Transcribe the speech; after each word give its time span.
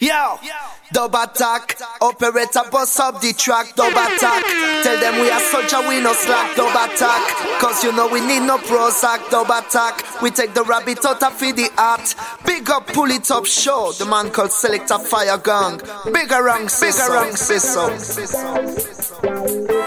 Yo, 0.00 0.38
dub 0.92 1.14
attack, 1.14 1.78
operator 2.00 2.62
bust 2.72 2.98
up 3.00 3.20
the 3.20 3.34
track, 3.34 3.74
dub 3.76 3.92
attack. 3.92 4.44
Tell 4.82 4.98
them 4.98 5.20
we 5.20 5.30
are 5.30 5.40
soldier, 5.40 5.86
we 5.86 6.00
no 6.00 6.14
slack, 6.14 6.56
dub 6.56 6.70
attack. 6.70 7.60
Cause 7.60 7.84
you 7.84 7.92
know 7.92 8.08
we 8.08 8.20
need 8.22 8.40
no 8.40 8.56
Prozac, 8.56 9.28
dub 9.28 9.50
attack. 9.50 10.02
We 10.22 10.30
take 10.30 10.54
the 10.54 10.64
rabbit 10.64 11.04
out 11.04 11.22
of 11.22 11.38
the 11.38 11.68
art. 11.76 12.14
Big 12.46 12.70
up, 12.70 12.86
pull 12.86 13.10
it 13.10 13.30
up, 13.30 13.44
show. 13.44 13.92
The 13.92 14.06
man 14.06 14.30
called 14.30 14.52
Selector 14.52 14.98
Fire 15.00 15.36
Gang. 15.36 15.82
Bigger 16.14 16.44
rank, 16.44 16.70
bigger 16.80 17.12
rank, 17.12 17.36
so. 17.36 17.88
Pull 17.88 17.98
it 17.98 18.34
up, 19.68 19.79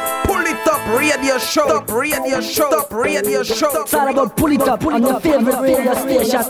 radio 0.87 1.37
show, 1.39 1.65
top 1.67 1.89
radio 1.91 2.41
show, 2.41 2.69
top 2.69 2.91
radio 2.93 3.43
show. 3.43 3.69
It's 3.81 3.93
all 3.93 4.09
about 4.09 4.35
pull 4.35 4.51
it 4.51 4.61
up 4.67 4.85
on 4.85 5.01
your 5.01 5.19
favorite 5.19 5.59
radio 5.61 5.93
station. 5.93 6.43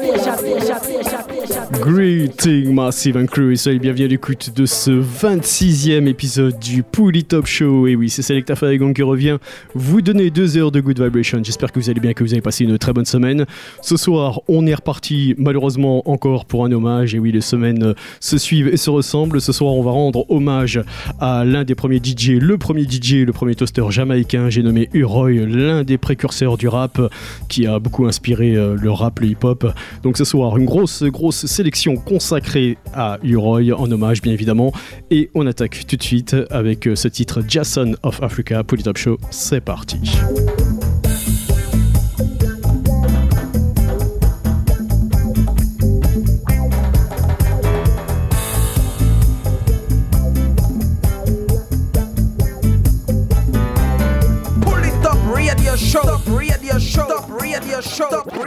Greeting 1.82 2.74
Massive 2.74 3.18
and 3.18 3.28
Crew 3.28 3.52
et 3.52 3.56
soyez 3.56 3.80
bienvenus 3.80 4.06
à 4.06 4.10
l'écoute 4.10 4.52
de 4.56 4.66
ce 4.66 4.92
26e 4.92 6.08
épisode 6.08 6.58
du 6.60 6.82
Pouli 6.84 7.24
Top 7.26 7.46
Show. 7.46 7.88
Et 7.88 7.96
oui, 7.96 8.10
c'est 8.10 8.22
Selecta 8.22 8.56
Faregon 8.56 8.94
qui 8.94 9.04
revient 9.04 9.38
vous 9.76 10.02
donner 10.02 10.30
deux 10.30 10.58
heures 10.58 10.72
de 10.72 10.80
good 10.80 11.00
vibration. 11.00 11.40
J'espère 11.44 11.72
que 11.72 11.80
vous 11.80 11.90
allez 11.90 12.00
bien, 12.00 12.14
que 12.14 12.24
vous 12.24 12.34
avez 12.34 12.42
passé 12.42 12.64
une 12.64 12.78
très 12.78 12.94
bonne 12.94 13.06
semaine. 13.06 13.46
Ce 13.82 13.98
soir, 13.98 14.42
on 14.48 14.66
est 14.66 14.74
reparti 14.74 15.36
malheureusement 15.38 16.10
encore 16.10 16.46
pour 16.46 16.66
un 16.66 16.72
hommage. 16.72 17.14
Et 17.14 17.20
oui, 17.20 17.32
les 17.32 17.42
semaines 17.42 17.84
euh, 17.84 17.94
se 18.20 18.38
suivent 18.38 18.68
et 18.68 18.78
se 18.78 18.90
ressemblent. 18.90 19.42
Ce 19.42 19.52
soir, 19.52 19.74
on 19.74 19.84
va 19.84 19.92
rendre 19.92 20.26
hommage 20.30 20.82
à 21.20 21.46
l'un 21.46 21.64
des 21.64 21.76
premiers 21.76 22.02
DJ, 22.04 22.40
le 22.40 22.58
premier 22.58 22.84
DJ, 22.84 23.26
le 23.26 23.34
premier 23.34 23.56
toaster 23.56 23.84
j'ai 24.50 24.64
nommé 24.64 24.90
Uroy, 24.94 25.46
l'un 25.46 25.84
des 25.84 25.98
précurseurs 25.98 26.58
du 26.58 26.68
rap 26.68 27.00
qui 27.50 27.68
a 27.68 27.80
beaucoup 27.80 28.06
inspiré 28.06 28.56
euh, 28.56 28.76
le 28.76 28.92
rap, 28.92 29.20
le 29.20 29.28
hip-hop. 29.28 29.68
Donc 30.02 30.18
ce 30.18 30.24
soir, 30.24 30.58
une 30.58 30.66
grosse, 30.66 31.04
grosse 31.04 31.46
sélection 31.46 31.96
consacrée 31.96 32.78
à 32.94 33.18
Uroy 33.24 33.72
en 33.74 33.92
hommage, 33.92 34.22
bien 34.22 34.34
évidemment. 34.34 34.74
Et 35.12 35.30
on 35.36 35.46
attaque 35.46 35.86
tout 35.88 35.96
de 35.96 36.04
suite 36.04 36.36
avec 36.50 36.88
euh, 36.88 36.96
ce 36.96 37.08
titre 37.08 37.42
Jason 37.48 37.94
of 38.04 38.22
Africa, 38.22 38.64
Poly 38.64 38.84
Top 38.84 38.98
Show. 38.98 39.18
C'est 39.30 39.62
parti. 39.62 40.00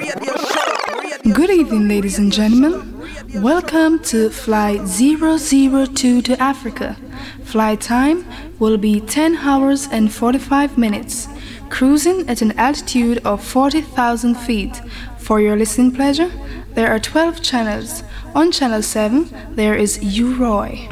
Good 0.07 1.51
evening, 1.51 1.89
ladies 1.89 2.17
and 2.21 2.33
gentlemen. 2.33 3.03
Welcome 3.43 3.99
to 4.05 4.31
Flight 4.31 4.87
002 4.87 6.23
to 6.23 6.41
Africa. 6.41 6.97
Flight 7.43 7.81
time 7.81 8.25
will 8.61 8.77
be 8.77 9.01
10 9.01 9.39
hours 9.39 9.89
and 9.91 10.13
45 10.13 10.79
minutes, 10.79 11.27
cruising 11.71 12.29
at 12.29 12.41
an 12.41 12.53
altitude 12.53 13.19
of 13.27 13.43
40,000 13.45 14.37
feet. 14.37 14.81
For 15.19 15.41
your 15.41 15.57
listening 15.57 15.91
pleasure, 15.91 16.31
there 16.75 16.89
are 16.89 17.01
12 17.01 17.43
channels. 17.43 18.05
On 18.33 18.53
channel 18.53 18.83
7, 18.83 19.29
there 19.57 19.75
is 19.75 19.99
U-Roy. 20.05 20.89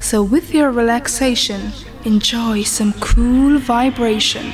So, 0.00 0.22
with 0.22 0.54
your 0.54 0.70
relaxation, 0.70 1.72
enjoy 2.06 2.62
some 2.62 2.94
cool 2.94 3.58
vibration. 3.58 4.52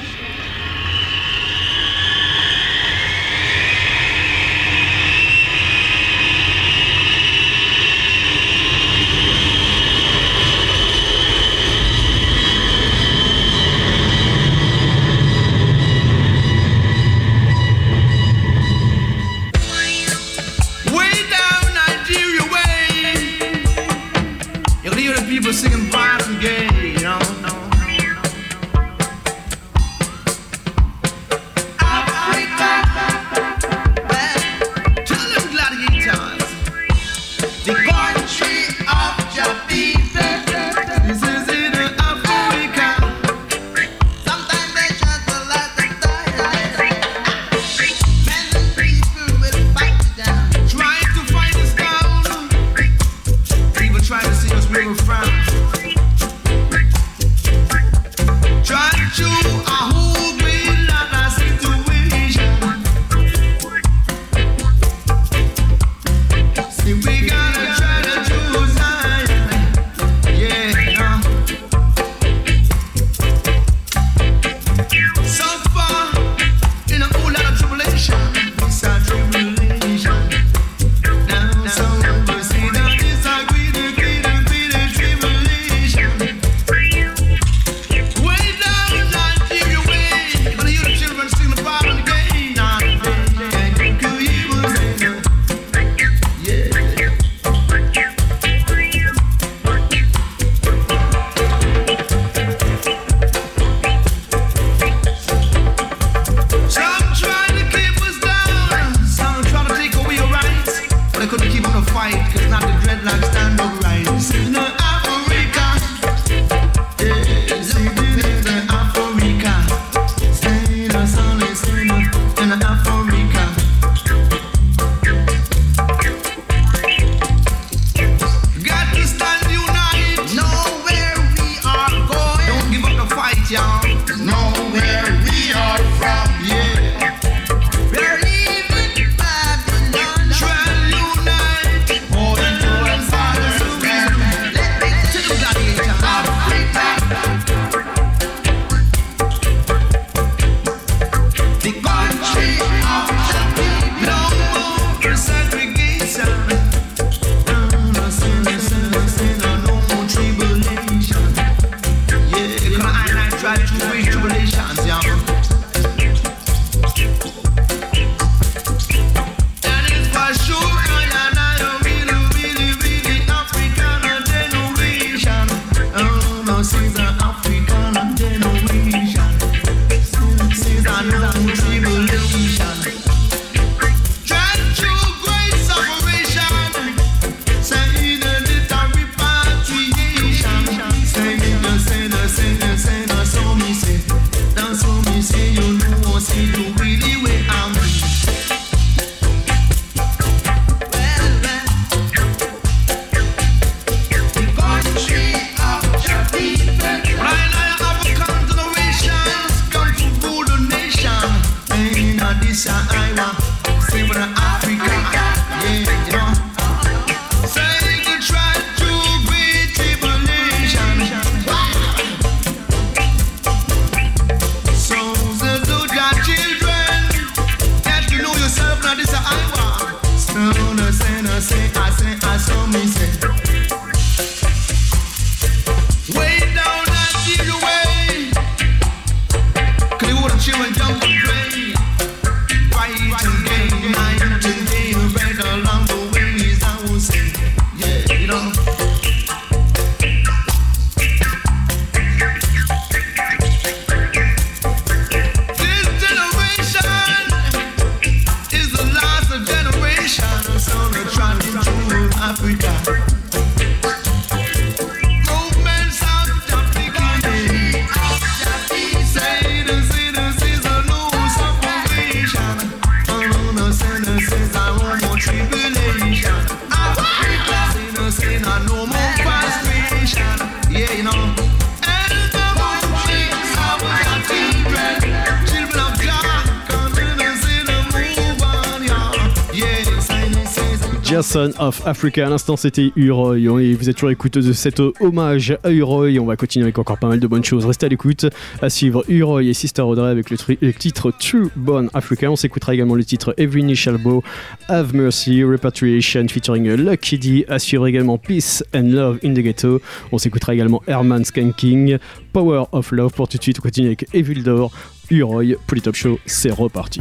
Africa. 291.84 292.26
À 292.26 292.30
l'instant, 292.30 292.56
c'était 292.56 292.92
Uroy. 292.96 293.36
Hein, 293.48 293.58
et 293.58 293.74
vous 293.74 293.88
êtes 293.88 293.96
toujours 293.96 294.10
écouteuse 294.10 294.46
de 294.46 294.52
cet 294.52 294.80
hommage 295.00 295.56
à 295.62 295.70
Uroy. 295.70 296.18
On 296.18 296.26
va 296.26 296.36
continuer 296.36 296.64
avec 296.64 296.78
encore 296.78 296.98
pas 296.98 297.08
mal 297.08 297.20
de 297.20 297.26
bonnes 297.26 297.44
choses. 297.44 297.64
Restez 297.64 297.86
à 297.86 297.88
l'écoute. 297.88 298.26
À 298.60 298.70
suivre 298.70 299.04
Uroy 299.08 299.44
et 299.44 299.54
Sister 299.54 299.82
Audrey 299.82 300.10
avec 300.10 300.30
le, 300.30 300.72
titre 300.72 301.12
True 301.18 301.50
Bone 301.56 301.90
Africa. 301.94 302.30
On 302.30 302.36
s'écoutera 302.36 302.74
également 302.74 302.94
le 302.94 303.04
titre 303.04 303.34
Every 303.38 303.74
Shalbo, 303.74 304.22
Have 304.68 304.94
Mercy, 304.94 305.42
Repatriation 305.42 306.26
featuring 306.28 306.68
Lucky 306.74 307.18
D. 307.18 307.44
À 307.48 307.58
suivre 307.58 307.86
également 307.86 308.18
Peace 308.18 308.62
and 308.74 308.90
Love 308.90 309.18
in 309.24 309.32
the 309.32 309.40
Ghetto. 309.40 309.80
On 310.12 310.18
s'écoutera 310.18 310.54
également 310.54 310.82
Herman 310.86 311.24
Skanking, 311.24 311.98
Power 312.32 312.64
of 312.72 312.92
Love. 312.92 313.12
Pour 313.12 313.28
tout 313.28 313.38
de 313.38 313.42
suite, 313.42 313.58
on 313.60 313.62
continue 313.62 313.88
avec 313.88 314.06
Evil 314.12 314.42
Door, 314.42 314.70
Uroy, 315.10 315.56
Polytop 315.66 315.94
Show. 315.94 316.18
C'est 316.26 316.50
reparti. 316.50 317.00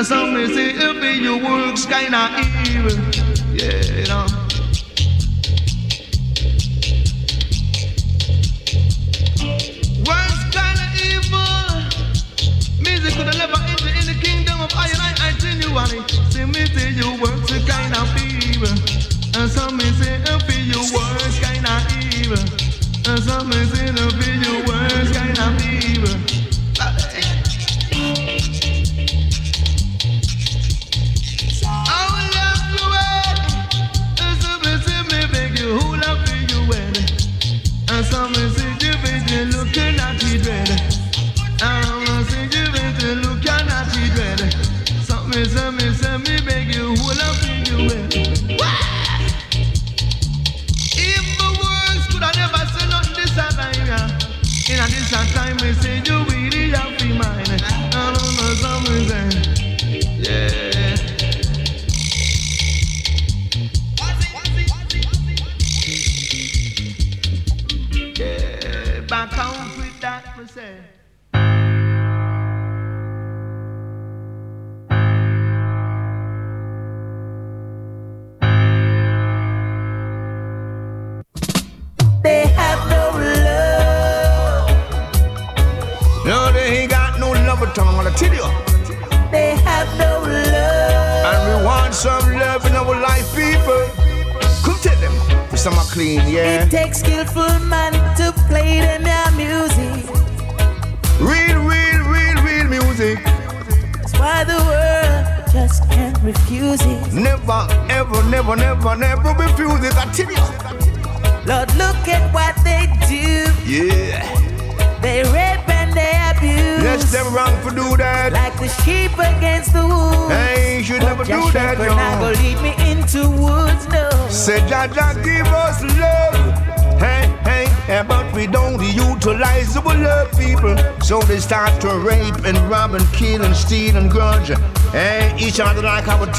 Cause 0.00 0.08
some 0.08 0.32
may 0.32 0.46
say 0.46 0.72
every 0.78 1.12
your 1.18 1.36
works 1.36 1.84
kinda 1.84 2.30
evil. 2.64 2.96
Yeah, 3.52 3.84
you 4.00 4.06
know. 4.08 4.24
Works 10.08 10.42
kinda 10.56 10.86
evil. 11.04 11.52
Music 12.80 13.12
could 13.12 13.28
never 13.36 13.60
enter 13.68 13.92
in 14.00 14.06
the 14.08 14.16
kingdom 14.24 14.62
of 14.62 14.72
I 14.74 14.88
I, 14.88 15.12
I 15.20 15.32
genuinely. 15.38 16.00
See 16.32 16.46
me 16.46 16.64
say 16.72 16.92
your 16.96 17.20
works 17.20 17.50
kinda 17.68 18.00
evil. 18.24 18.72
And 19.36 19.50
some 19.52 19.76
may 19.76 19.92
say 20.00 20.16
every 20.32 20.60
your 20.72 20.86
works 20.96 21.38
kinda 21.44 21.76
evil. 22.16 22.40
And 23.04 23.22
some 23.22 23.50
may 23.50 23.66
say 23.66 23.88
every 23.88 24.32
your 24.44 24.64
works 24.64 25.10
kinda 25.12 25.44
evil. 25.60 25.79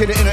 Like 0.08 0.18
I 0.18 0.24
would 0.24 0.31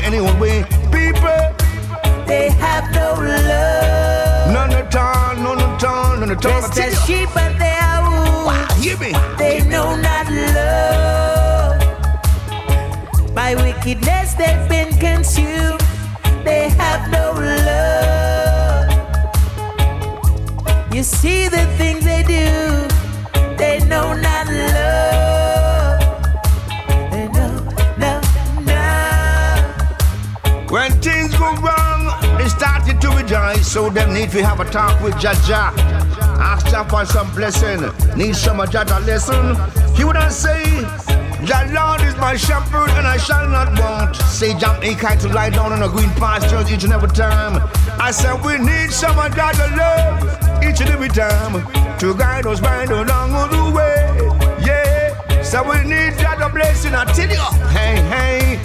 Ain't 44.89 44.99
kind 44.99 45.21
to 45.21 45.29
lie 45.29 45.51
down 45.51 45.71
on 45.71 45.83
a 45.83 45.89
green 45.91 46.09
pasture 46.13 46.65
each 46.73 46.83
and 46.83 46.95
every 46.95 47.11
time. 47.11 47.61
I 48.01 48.11
said 48.11 48.43
we 48.43 48.57
need 48.57 48.91
some 48.91 49.19
of 49.19 49.37
Jah 49.37 49.53
Jah 49.53 49.69
love 49.77 50.65
each 50.65 50.81
and 50.81 50.89
every 50.89 51.11
time 51.11 51.61
to 51.99 52.15
guide 52.15 52.47
us 52.47 52.63
right 52.63 52.89
along 52.89 53.33
the 53.51 53.65
way. 53.77 54.65
Yeah. 54.65 55.43
So 55.43 55.63
we 55.63 55.85
need 55.85 56.17
Jah 56.17 56.37
Jah 56.39 56.49
blessing. 56.49 56.95
I 56.95 57.05
tell 57.13 57.29
you, 57.29 57.37
hey, 57.69 57.97
hey. 58.09 58.57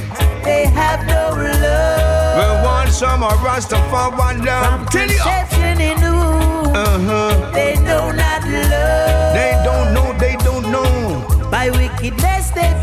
They 0.45 0.65
have 0.67 1.05
no 1.07 1.35
love. 1.35 2.37
We 2.39 2.65
want 2.65 2.89
some 2.91 3.21
of 3.21 3.33
Rastafari 3.39 4.45
love. 4.45 4.89
Tell 4.91 5.05
you. 5.05 5.17
Conception 5.17 5.81
in 5.81 5.99
the 5.99 6.11
womb. 6.13 6.73
Uh-huh. 6.73 7.51
They 7.51 7.75
know 7.83 8.11
not 8.11 8.43
love. 8.47 9.33
They 9.35 9.61
don't 9.65 9.93
know, 9.93 10.17
they 10.17 10.37
don't 10.37 10.71
know. 10.71 11.49
By 11.51 11.69
wickedness 11.69 12.49
They 12.51 12.82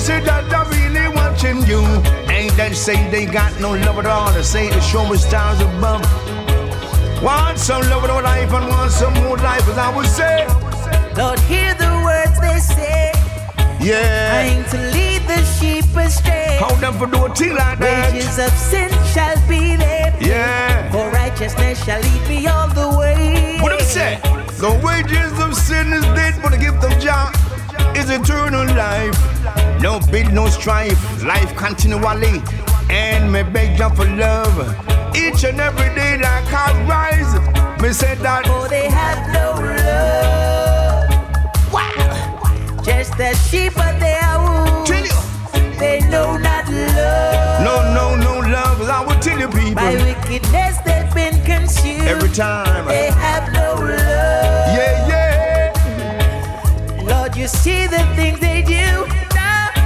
say 0.00 0.16
you 0.16 0.20
know, 0.20 0.24
say 0.24 0.48
that 0.48 0.52
I 0.52 0.68
really 0.70 1.08
watching 1.14 1.62
you. 1.66 1.82
Ain't 2.30 2.56
that 2.56 2.74
say 2.74 3.10
they 3.10 3.26
got 3.26 3.58
no 3.60 3.72
love 3.72 3.98
at 3.98 4.06
all? 4.06 4.32
They 4.32 4.42
say 4.42 4.70
the 4.70 4.80
show 4.80 5.12
is 5.12 5.22
stars 5.22 5.60
above. 5.60 6.02
Want 7.22 7.58
some 7.58 7.82
love 7.88 8.04
in 8.04 8.10
life 8.24 8.52
and 8.52 8.68
want 8.68 8.92
some 8.92 9.14
more 9.14 9.36
life, 9.36 9.66
as 9.68 9.78
I 9.78 9.94
would 9.94 10.06
say. 10.06 10.46
Lord, 11.16 11.38
hear 11.40 11.74
the 11.74 11.90
words 12.04 12.38
they 12.40 12.58
say. 12.58 13.12
Yeah. 13.80 14.30
Trying 14.30 14.64
to 14.70 14.78
lead 14.92 15.22
the 15.22 15.42
sheep 15.44 15.84
astray. 15.96 16.58
How 16.60 16.74
them 16.76 16.94
for 16.98 17.06
do 17.06 17.24
a 17.24 17.34
thing 17.34 17.54
like 17.54 17.78
that? 17.78 18.12
Wages 18.12 18.38
of 18.38 18.50
sin 18.52 18.90
shall 19.12 19.36
be 19.48 19.76
their 19.76 20.12
pay. 20.12 20.28
Yeah. 20.28 20.90
For 20.90 21.10
righteousness 21.10 21.84
shall 21.84 22.00
lead 22.00 22.28
me 22.28 22.46
all 22.46 22.68
the 22.68 22.98
way. 22.98 23.58
What 23.60 23.70
them 23.70 23.80
say? 23.80 24.18
The 24.58 24.72
wages 24.84 25.38
of 25.40 25.54
sin 25.54 25.92
is 25.92 26.04
death, 26.16 26.38
but 26.42 26.52
the 26.52 26.58
gift 26.58 26.84
of 26.84 26.92
Jah 27.00 27.32
is 27.94 28.10
eternal 28.10 28.66
life. 28.74 29.35
No 29.80 30.00
bill, 30.10 30.30
no 30.32 30.46
strife, 30.48 31.22
life 31.24 31.54
continually. 31.56 32.42
And 32.90 33.32
me 33.32 33.42
beg 33.42 33.76
Jah 33.76 33.90
for 33.90 34.06
love. 34.06 34.56
Each 35.16 35.44
and 35.44 35.60
every 35.60 35.94
day 35.94 36.18
like 36.18 36.52
I 36.52 36.72
rise. 36.86 37.34
Me 37.82 37.92
say 37.92 38.14
that 38.16 38.46
For 38.46 38.68
they 38.68 38.88
have 38.88 39.32
no 39.32 39.52
love. 39.60 40.46
Just 42.84 43.18
as 43.18 43.36
sheep 43.48 43.74
but 43.74 43.98
they 43.98 44.14
are 44.14 44.86
you. 44.86 45.04
They 45.78 46.00
know 46.08 46.36
not 46.36 46.68
love. 46.68 47.62
No, 47.62 47.92
no, 47.92 48.14
no 48.16 48.38
love. 48.48 48.80
I 48.88 49.04
will 49.04 49.20
tell 49.20 49.38
you 49.38 49.48
people. 49.48 49.74
By 49.74 49.94
wickedness 49.94 50.78
they've 50.86 51.12
been 51.14 51.42
consumed. 51.44 52.06
Every 52.08 52.30
time. 52.30 52.86
They 52.86 53.10
have 53.10 53.52
no 53.52 53.74
love. 53.74 54.76
Yeah, 54.76 55.08
yeah. 55.08 57.02
Lord, 57.02 57.36
you 57.36 57.48
see 57.48 57.86
the 57.86 58.04
things 58.14 58.38
they 58.40 58.62
do. 58.62 59.15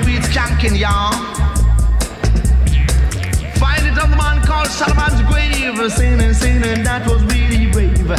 the 0.00 0.06
weeds 0.06 0.28
canking, 0.28 0.76
y'all. 0.76 1.12
Find 3.58 3.86
it 3.86 3.98
on 3.98 4.10
the 4.10 4.16
man 4.16 4.42
called 4.44 4.68
Solomon's 4.68 5.22
grave. 5.22 5.92
Sinning, 5.92 6.34
sinning, 6.34 6.82
that 6.84 7.06
was 7.06 7.22
really 7.24 7.70
brave. 7.70 8.10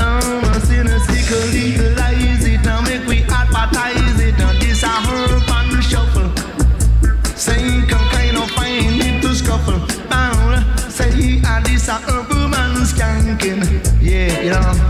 Um, 0.00 0.60
sinner, 0.60 0.98
sickle, 1.00 1.46
legalize 1.50 2.44
it. 2.44 2.62
Now 2.64 2.80
make 2.82 3.06
we 3.06 3.22
advertise 3.24 4.20
it. 4.20 4.38
Now 4.38 4.52
this 4.60 4.82
a 4.82 4.88
herb 4.88 5.42
and 5.48 5.82
shuffle. 5.82 6.30
Say, 7.36 7.82
can 7.88 8.04
kind 8.12 8.36
of 8.36 8.50
find 8.50 9.00
it 9.00 9.22
to 9.22 9.34
scuffle. 9.34 9.80
Um, 10.12 10.64
say, 10.90 11.40
and 11.44 11.66
this 11.66 11.88
a 11.88 11.94
herb 11.94 12.28
man 12.50 12.76
skanking. 12.84 13.62
Yeah, 14.00 14.40
you 14.40 14.50
know. 14.50 14.81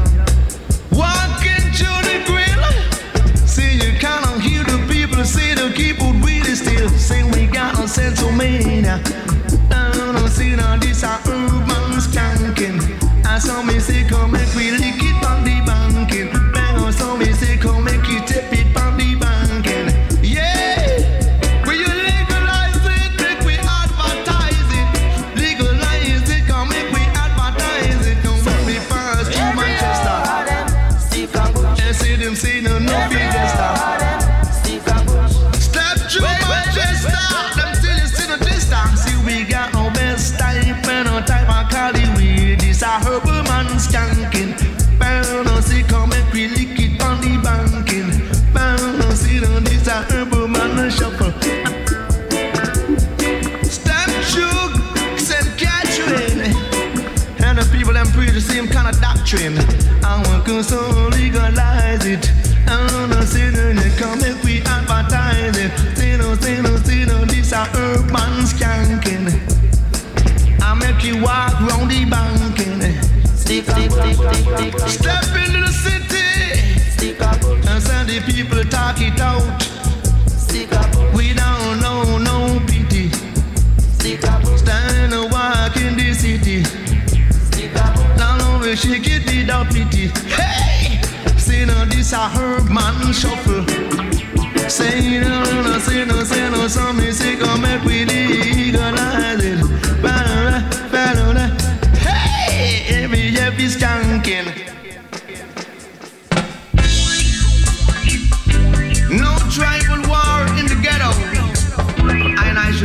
senso 7.92 8.31
mena. 8.31 8.98
Non 9.68 10.26
si 10.31 10.55
non 10.55 10.78
di 10.78 10.94
sa 10.94 11.21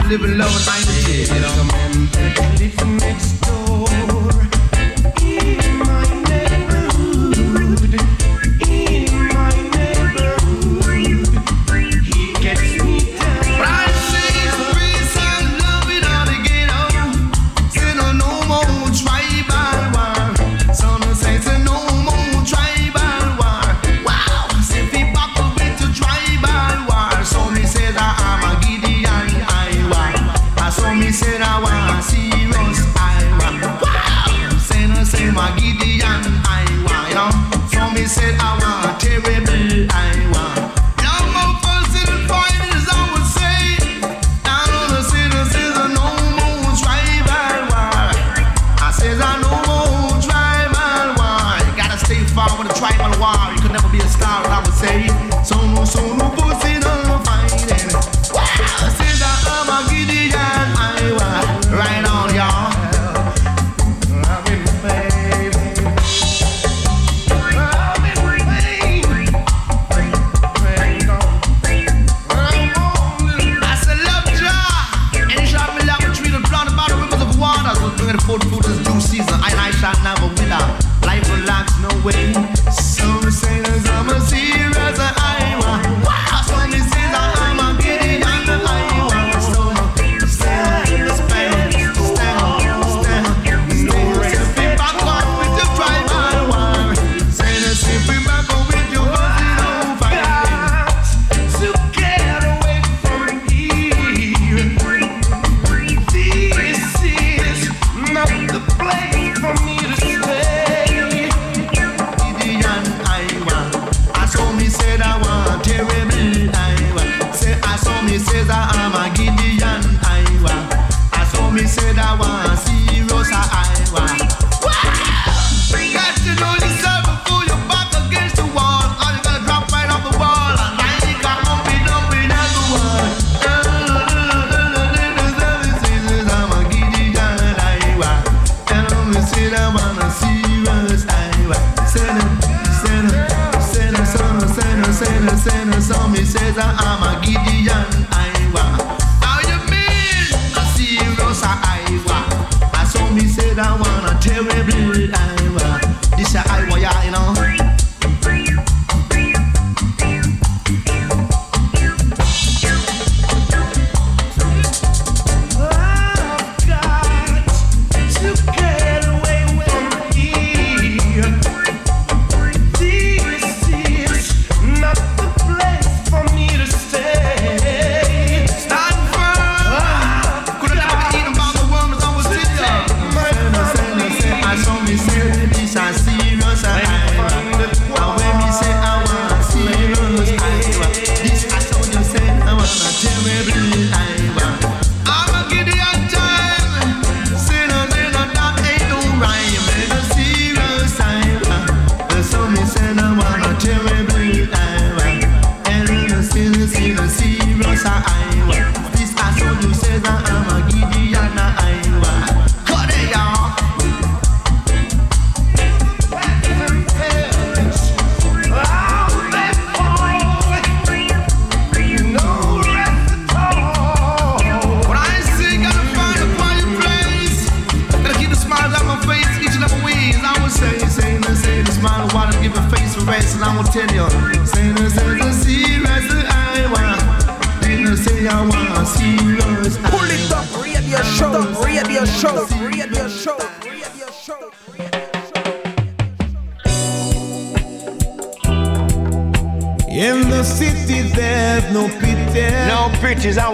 living 0.10 0.38
love 0.38 0.56
and 0.56 0.70
I 0.70 0.78
ain't 0.78 0.88
shit, 1.06 1.30
you 1.30 1.40
know. 1.42 3.37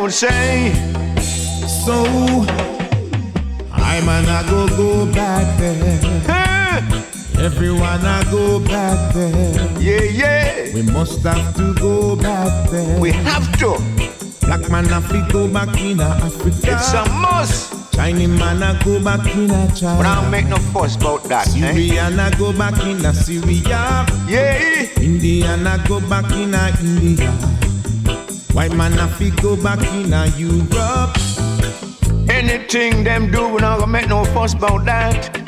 Would 0.03 0.11
say. 0.11 0.73
So 1.85 2.03
I'm 3.71 4.05
gonna 4.05 4.43
go 4.49 4.67
go 4.75 5.05
back 5.13 5.57
there. 5.57 6.19
Everyone 7.39 8.05
I 8.05 8.21
go 8.29 8.59
back 8.59 9.13
there. 9.13 9.79
Yeah, 9.79 10.03
yeah. 10.03 10.73
We 10.73 10.81
must 10.81 11.23
have 11.23 11.55
to 11.55 11.73
go 11.75 12.17
back 12.17 12.69
there. 12.69 12.99
We 12.99 13.11
have 13.11 13.47
to. 13.59 13.79
Black 14.45 14.69
man 14.69 14.85
have 14.87 15.07
go 15.31 15.47
back 15.47 15.79
in 15.79 16.01
Africa. 16.01 16.73
It's 16.73 16.93
a 16.93 17.05
must. 17.07 17.93
Chinese 17.93 18.27
man 18.27 18.61
I 18.61 18.83
go 18.83 19.01
back 19.01 19.25
in 19.33 19.47
China. 19.73 19.97
But 19.97 20.05
I 20.05 20.21
don't 20.21 20.29
make 20.29 20.47
no 20.47 20.57
fuss 20.57 20.97
about 20.97 21.23
that. 21.29 21.47
Eh? 21.47 21.73
Syrian 21.73 22.19
I 22.19 22.29
go 22.37 22.51
back 22.51 22.75
in 22.83 22.99
Syria. 23.13 24.05
Yeah. 24.27 24.99
Indian 24.99 25.65
I 25.65 25.77
go 25.87 26.01
back 26.01 26.29
in 26.33 26.53
India. 26.81 27.52
White 28.53 28.75
man 28.75 28.91
have 28.91 29.17
to 29.17 29.31
go 29.41 29.55
back 29.55 29.79
in 29.79 30.13
a 30.13 30.27
Europe. 30.37 31.17
Anything 32.29 33.03
them 33.03 33.31
do, 33.31 33.47
we 33.49 33.59
not 33.61 33.79
gonna 33.79 33.91
make 33.91 34.07
no 34.07 34.23
fuss 34.25 34.53
about 34.53 34.85
that. 34.85 35.39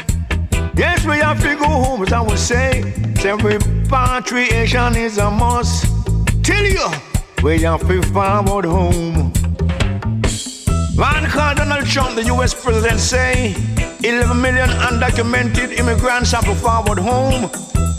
Yes, 0.75 1.05
we 1.05 1.17
have 1.17 1.39
to 1.41 1.55
go 1.55 1.67
home, 1.67 2.01
as 2.01 2.11
I 2.11 2.21
would 2.21 2.39
say. 2.39 2.93
Say 3.17 3.33
repatriation 3.33 4.95
is 4.95 5.19
a 5.19 5.29
must. 5.29 5.85
Tell 6.43 6.65
you, 6.65 6.87
we 7.43 7.61
have 7.61 7.87
to 7.87 8.01
forward 8.11 8.65
home. 8.65 9.31
Man 10.97 11.29
called 11.29 11.57
Donald 11.57 11.85
Trump, 11.85 12.15
the 12.15 12.23
US 12.33 12.55
president, 12.55 12.99
say 12.99 13.53
11 14.03 14.41
million 14.41 14.69
undocumented 14.69 15.77
immigrants 15.77 16.31
have 16.31 16.45
to 16.45 16.55
forward 16.55 16.97
home. 16.97 17.49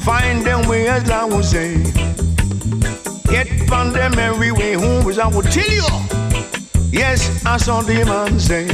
Find 0.01 0.45
them 0.45 0.67
way, 0.69 0.89
as 0.89 1.09
I 1.09 1.25
would 1.27 1.45
say. 1.45 2.26
Get 3.67 3.75
from 3.75 3.93
them 3.93 4.19
every 4.19 4.53
way 4.53 4.75
home, 4.75 5.09
as 5.09 5.19
I 5.19 5.27
would 5.27 5.51
tell 5.51 5.69
you. 5.69 5.87
Yes, 6.93 7.45
I 7.45 7.57
saw 7.57 7.81
the 7.83 8.05
man 8.05 8.39
say 8.39 8.67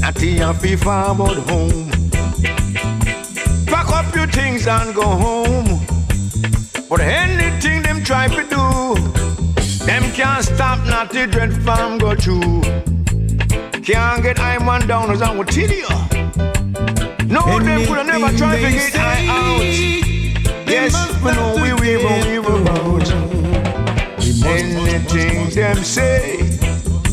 that 0.00 0.16
he 0.18 0.36
have 0.38 0.62
to 0.62 0.76
forward 0.76 1.38
home. 1.48 1.90
Pack 3.66 3.88
up 3.92 4.14
your 4.14 4.26
things 4.26 4.66
and 4.66 4.94
go 4.94 5.02
home. 5.02 5.80
But 6.88 7.00
anything 7.00 7.82
them 7.82 8.02
try 8.02 8.28
to 8.28 8.42
do, 8.42 8.94
them 9.84 10.04
can't 10.12 10.44
stop 10.44 10.86
not 10.86 11.10
the 11.10 11.26
dread 11.26 11.52
farm 11.62 11.98
go 11.98 12.14
through. 12.14 12.62
Can't 13.82 14.22
get 14.22 14.40
I 14.40 14.58
man 14.58 14.86
down 14.86 15.10
as 15.10 15.20
I 15.20 15.36
would 15.36 15.48
tell 15.48 15.70
you. 15.70 15.88
No, 17.26 17.58
them 17.58 17.86
could 17.86 18.06
never 18.06 18.36
try 18.36 18.56
to 18.62 18.70
get 18.70 18.96
I 18.96 19.26
out. 19.28 20.15
Yes, 20.68 20.94
we 21.22 21.32
know 21.32 21.54
we 21.54 21.72
will, 21.72 22.02
we 22.26 22.38
will 22.38 22.68
out. 22.68 23.08
Anything 24.44 25.50
them 25.50 25.76
say, 25.84 26.36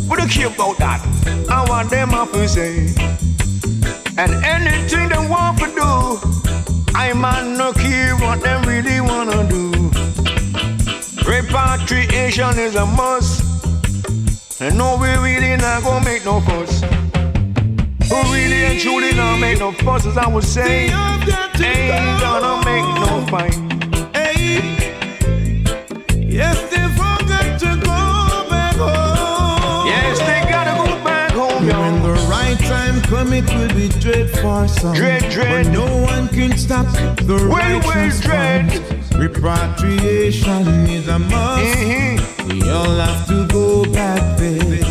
we 0.09 0.17
don't 0.17 0.29
care 0.29 0.47
about 0.47 0.77
that. 0.79 1.01
I 1.49 1.65
want 1.69 1.89
them 1.89 2.13
up 2.13 2.31
to 2.31 2.47
say. 2.47 2.93
And 4.17 4.33
anything 4.43 5.09
they 5.09 5.27
want 5.27 5.59
to 5.59 5.67
do, 5.67 6.93
I 6.95 7.13
man 7.13 7.57
no 7.57 7.73
care 7.73 8.15
what 8.17 8.41
them 8.41 8.63
really 8.63 9.01
wanna 9.01 9.47
do. 9.47 9.71
Repatriation 11.27 12.57
is 12.59 12.75
a 12.75 12.85
must. 12.85 13.43
And 14.61 14.77
no, 14.77 14.97
we 14.97 15.09
really 15.09 15.57
not 15.57 15.83
gonna 15.83 16.05
make 16.05 16.25
no 16.25 16.41
fuss. 16.41 16.81
We 18.13 18.19
really 18.31 18.65
and 18.65 18.79
truly 18.79 19.13
not 19.13 19.39
make 19.39 19.57
no 19.59 19.71
fuss, 19.71 20.05
as 20.05 20.17
I 20.17 20.27
would 20.27 20.43
say. 20.43 20.85
Ain't 20.85 22.21
gonna 22.21 22.55
make 22.63 22.85
no 23.01 23.25
fight. 23.27 23.57
Yes, 26.15 26.57
they 26.71 26.87
forgot 26.97 27.59
to 27.59 27.71
go 27.89 28.49
back 28.49 28.75
home. 28.75 29.87
Yes, 29.87 30.19
they 30.19 30.41
gotta 30.49 30.73
go 30.81 31.03
back 31.03 31.31
home, 31.31 31.67
yo. 31.67 31.79
When 31.79 32.01
the 32.03 32.13
right 32.29 32.57
time 32.59 33.01
come, 33.01 33.33
it 33.33 33.45
will 33.53 33.73
be 33.75 33.89
dread 33.99 34.29
for 34.41 34.67
some. 34.67 34.95
Dread, 34.95 35.29
dread. 35.31 35.65
But 35.65 35.71
no 35.73 35.85
one 36.01 36.27
can 36.29 36.57
stop 36.57 36.85
the 37.17 37.35
Well, 37.35 37.79
righteous 37.79 38.25
well, 38.25 38.67
dread. 38.67 38.81
Repatriation 39.15 40.67
is 40.89 41.07
a 41.07 41.19
must. 41.19 41.77
Mhm. 41.77 42.51
We 42.51 42.69
all 42.69 42.95
have 43.05 43.27
to 43.27 43.47
go 43.47 43.85
back 43.85 44.37
there. 44.37 44.82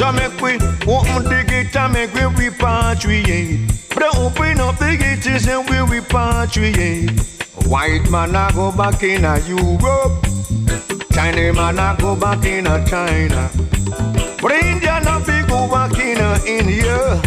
So 0.00 0.10
make 0.12 0.40
we 0.40 0.54
open 0.54 1.24
the 1.24 1.44
gate 1.46 1.76
and 1.76 1.92
make 1.92 2.14
we 2.14 2.20
repatriate. 2.20 3.94
But 3.94 4.16
open 4.16 4.58
up 4.58 4.78
the 4.78 4.96
gates 4.96 5.46
and 5.46 5.68
we 5.68 5.76
repatriate. 5.76 7.20
White 7.66 8.10
man 8.10 8.34
I 8.34 8.50
go 8.52 8.72
back 8.72 9.02
in 9.02 9.26
a 9.26 9.38
Europe. 9.40 10.24
Chinese 11.12 11.54
man 11.54 11.78
I 11.78 11.94
go 11.96 12.16
back 12.16 12.42
in 12.46 12.66
a 12.66 12.82
China. 12.86 13.50
But 14.40 14.52
Indian 14.52 15.06
I 15.06 15.20
fi 15.22 15.46
go 15.46 15.68
back 15.68 15.92
in 15.98 16.16
a 16.16 16.46
India. 16.46 17.20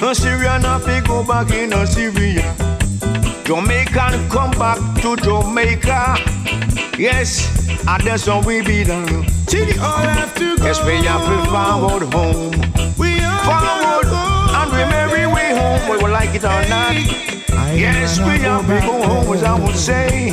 And 0.00 0.16
Syrian 0.16 0.64
I 0.64 0.78
fi 0.80 1.06
go 1.06 1.22
back 1.22 1.50
in 1.50 1.74
a 1.74 1.86
Syria. 1.86 2.56
Jamaican 3.44 4.30
come 4.30 4.52
back 4.52 4.78
to 5.02 5.14
Jamaica. 5.16 6.16
Yes, 6.96 7.57
and 7.86 8.02
that's 8.04 8.26
how 8.26 8.40
we 8.42 8.62
be 8.62 8.84
done. 8.84 9.26
We 9.52 9.78
all 9.78 9.98
have 9.98 10.34
to 10.36 10.56
go. 10.56 10.64
Yes, 10.64 10.82
we 10.84 10.96
have 11.06 11.22
to 11.24 11.44
forward 11.50 12.12
home. 12.12 12.52
We 12.98 13.20
all 13.24 13.38
Forward, 13.44 14.06
gotta 14.06 14.58
and 14.58 14.70
we 14.72 14.78
merry 14.90 15.26
way 15.26 15.50
home, 15.56 15.88
whether 15.88 16.04
we 16.04 16.10
like 16.10 16.34
it 16.34 16.44
or 16.44 16.62
not. 16.68 16.96
I 17.50 17.72
Yes, 17.74 18.18
we 18.18 18.38
have 18.40 18.66
to 18.66 18.80
go 18.80 19.02
home, 19.06 19.34
as 19.34 19.42
I 19.42 19.58
would 19.58 19.76
say. 19.76 20.32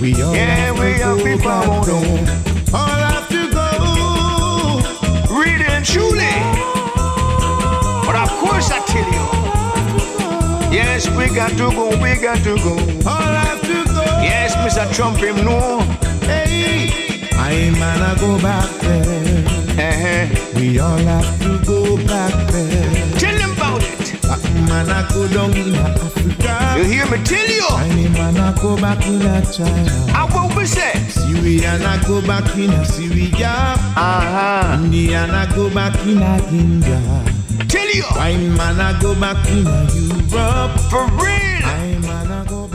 We 0.00 0.14
all 0.22 0.34
Yeah, 0.34 0.72
have 0.72 0.78
we 0.78 0.92
have 0.94 1.18
to 1.18 1.24
go 1.24 1.38
forward 1.38 1.88
home. 1.88 2.26
All 2.74 2.88
have 2.88 3.28
to 3.28 3.50
go. 3.52 3.66
Really 5.38 5.66
and 5.66 5.84
truly. 5.84 6.34
But 8.06 8.16
of 8.16 8.30
course, 8.40 8.70
I 8.70 8.80
tell 8.86 9.06
you. 9.12 9.26
Yes, 10.72 11.08
we 11.10 11.26
got 11.34 11.50
to 11.50 11.70
go, 11.70 11.88
we 12.02 12.16
got 12.20 12.38
to 12.44 12.56
go. 12.56 12.74
All 13.08 13.34
have 13.46 13.60
to 13.62 13.84
go. 13.92 14.02
Yes, 14.22 14.54
Mr. 14.56 14.92
Trump, 14.94 15.18
him 15.18 15.36
know. 15.44 15.80
Hey, 16.26 16.90
I 17.32 17.70
man, 17.78 18.02
I 18.02 18.14
go 18.18 18.38
back 18.40 18.70
there. 18.80 19.44
Uh-huh. 19.76 20.52
We 20.56 20.78
all 20.78 20.96
have 20.98 21.40
to 21.42 21.58
go 21.64 21.96
back 22.06 22.32
there. 22.50 23.18
Tell 23.18 23.36
him 23.36 23.52
about 23.56 23.82
it. 23.82 24.24
Uh, 24.24 24.38
man, 24.68 24.88
I 24.90 25.06
go 25.12 25.28
down 25.28 25.52
in 25.56 25.74
Africa. 25.74 26.74
You 26.78 26.84
hear 26.84 27.06
me 27.06 27.22
tell 27.24 27.46
you? 27.48 27.66
I 27.68 28.08
man, 28.12 28.36
I 28.38 28.52
go 28.60 28.76
back 28.76 29.04
in 29.06 29.20
China. 29.52 29.92
I 30.14 30.24
will 30.32 30.48
be 30.58 30.66
said. 30.66 30.96
Syria, 31.10 31.78
I 31.80 32.02
go 32.06 32.20
back 32.26 32.56
in 32.56 32.72
Syria. 32.84 33.52
Uh-huh. 33.96 34.82
India, 34.82 35.26
I 35.30 35.46
go 35.54 35.68
back 35.72 35.94
in 36.06 36.22
India. 36.54 37.00
Tell 37.68 37.90
you. 37.94 38.04
I 38.10 38.36
man, 38.36 38.80
I 38.80 38.98
go 39.00 39.14
back 39.18 39.46
in 39.48 39.64
Europe. 39.64 40.78
For 40.90 41.04
real. 41.20 41.62
I 41.64 41.98
man, 42.02 42.30
I 42.32 42.44
go 42.48 42.65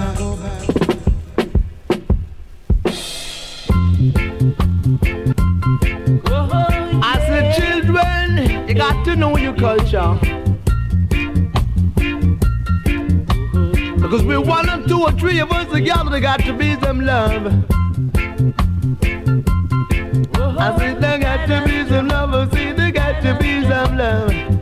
got 8.81 9.05
to 9.05 9.15
know 9.15 9.37
your 9.37 9.53
culture. 9.53 10.17
Because 14.01 14.23
we 14.23 14.35
one 14.39 14.67
or 14.71 14.87
two 14.87 15.03
or 15.03 15.11
three 15.11 15.39
of 15.39 15.51
us 15.51 15.71
together, 15.71 16.09
there 16.09 16.19
got 16.19 16.39
to 16.39 16.53
be 16.53 16.73
some 16.79 16.99
love. 16.99 17.45
I 20.57 20.75
said 20.79 20.99
there 20.99 21.19
got 21.19 21.45
to 21.45 21.63
be 21.63 21.87
some 21.89 22.07
love. 22.07 22.33
I 22.33 22.49
said 22.55 22.75
there 22.75 22.91
got 22.91 23.21
to 23.21 23.37
be 23.39 23.61
some 23.61 23.97
love. 23.97 24.60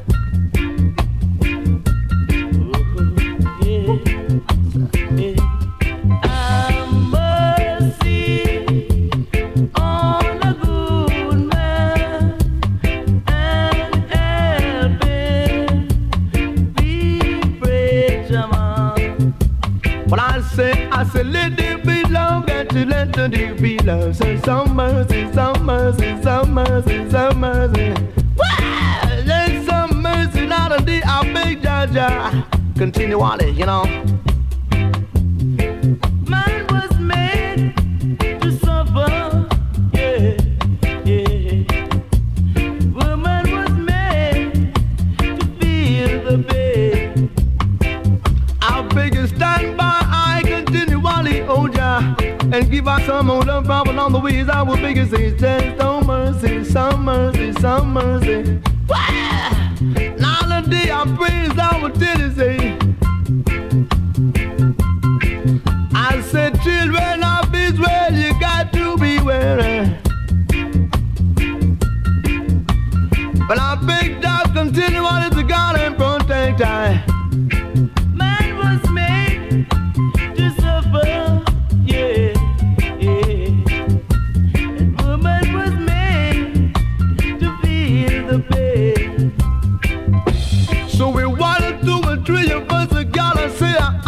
To 22.80 22.86
let 22.86 23.12
there 23.12 23.56
be 23.56 23.78
love. 23.80 24.16
So 24.16 24.38
some 24.38 24.74
mercy, 24.74 25.30
some 25.34 25.66
mercy, 25.66 26.16
some 26.24 26.54
mercy, 26.54 27.10
some 27.10 27.42
mercy. 27.42 27.94
Wow! 28.38 29.22
There's 29.26 29.66
some 29.68 30.02
mercy, 30.02 30.46
not 30.46 30.80
a 30.80 30.82
day, 30.82 31.02
I 31.02 31.30
beg 31.34 31.62
Jah 31.62 31.90
Jah. 31.92 32.48
Continue 32.78 33.20
on 33.20 33.42
it, 33.42 33.54
you 33.58 33.66
know. 33.66 33.84
And 52.60 52.70
give 52.70 52.88
us 52.88 53.06
some 53.06 53.28
more 53.28 53.42
love, 53.44 53.64
problem 53.64 53.98
on 54.00 54.12
the 54.12 54.20
ways 54.20 54.50
I 54.50 54.62
will 54.64 54.76
beg 54.76 54.98
you 54.98 55.06
say, 55.06 55.32
just 55.38 55.78
no 55.78 56.02
mercy, 56.02 56.66
some 56.66 57.06
mercy, 57.06 57.54
some 57.54 57.94
mercy. 57.94 58.60
Now 60.18 60.42
the 60.52 60.68
day 60.70 60.92
I 60.92 61.06
praise, 61.18 61.56
will 61.82 61.92
tell. 61.92 62.20
I 65.96 66.22
said, 66.22 66.60
children 66.62 67.24
of 67.24 67.54
Israel, 67.56 68.14
you 68.14 68.38
got 68.40 68.74
to 68.74 68.98
be 68.98 69.20
wary. 69.22 69.98
But 73.48 73.58
I 73.58 74.20
God, 74.22 74.54
continue 74.54 75.00
on 75.00 75.32
to 75.32 75.44
God 75.44 75.80
and 75.80 75.96
protect 75.96 76.62
I. 76.62 77.09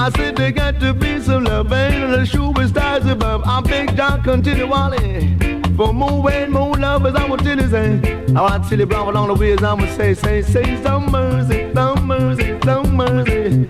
I, 0.04 0.10
said 0.16 0.36
there 0.36 0.52
got 0.52 0.80
to 0.80 0.96
be 0.96 1.22
some 1.22 1.44
love 1.44 1.72
and 1.72 2.12
the 2.12 2.26
shoe 2.26 2.50
was 2.56 2.72
stars 2.72 3.06
above. 3.06 3.44
I 3.46 3.62
beg 3.62 3.96
God 3.96 4.24
continually 4.24 5.38
for 5.78 5.94
more 5.94 6.32
and 6.32 6.52
more 6.52 6.76
lovers. 6.76 7.14
I 7.14 7.30
to 7.30 7.38
tell 7.38 7.60
you 7.60 7.70
say, 7.70 8.26
I 8.36 8.42
want 8.42 8.64
to 8.64 8.70
tell 8.70 8.80
you 8.80 8.88
brother 8.88 9.12
along 9.12 9.28
the 9.28 9.36
ways. 9.36 9.62
I 9.62 9.74
want 9.76 9.88
to 9.88 9.96
say, 9.96 10.16
say, 10.16 10.42
say 10.42 10.82
some 10.82 11.12
mercy, 11.12 11.72
some 11.76 12.08
mercy, 12.08 12.58
some 12.64 12.96
mercy. 12.96 13.68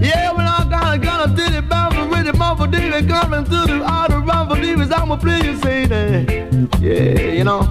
Yeah, 0.00 0.32
when 0.32 0.44
I 0.44 0.66
gotta, 0.68 0.98
gotta 0.98 1.36
tell 1.36 1.52
you 1.52 1.58
about 1.60 1.94
for 1.94 2.08
really 2.08 2.32
mother 2.32 2.66
David 2.66 3.08
coming 3.08 3.44
to 3.44 3.50
the 3.50 3.84
outer 3.84 4.18
run 4.18 4.48
for 4.48 4.60
Davis. 4.60 4.90
I'ma 4.90 5.18
play 5.18 5.40
you 5.44 5.56
say 5.58 5.86
that. 5.86 6.80
Yeah, 6.80 7.30
you 7.30 7.44
know. 7.44 7.62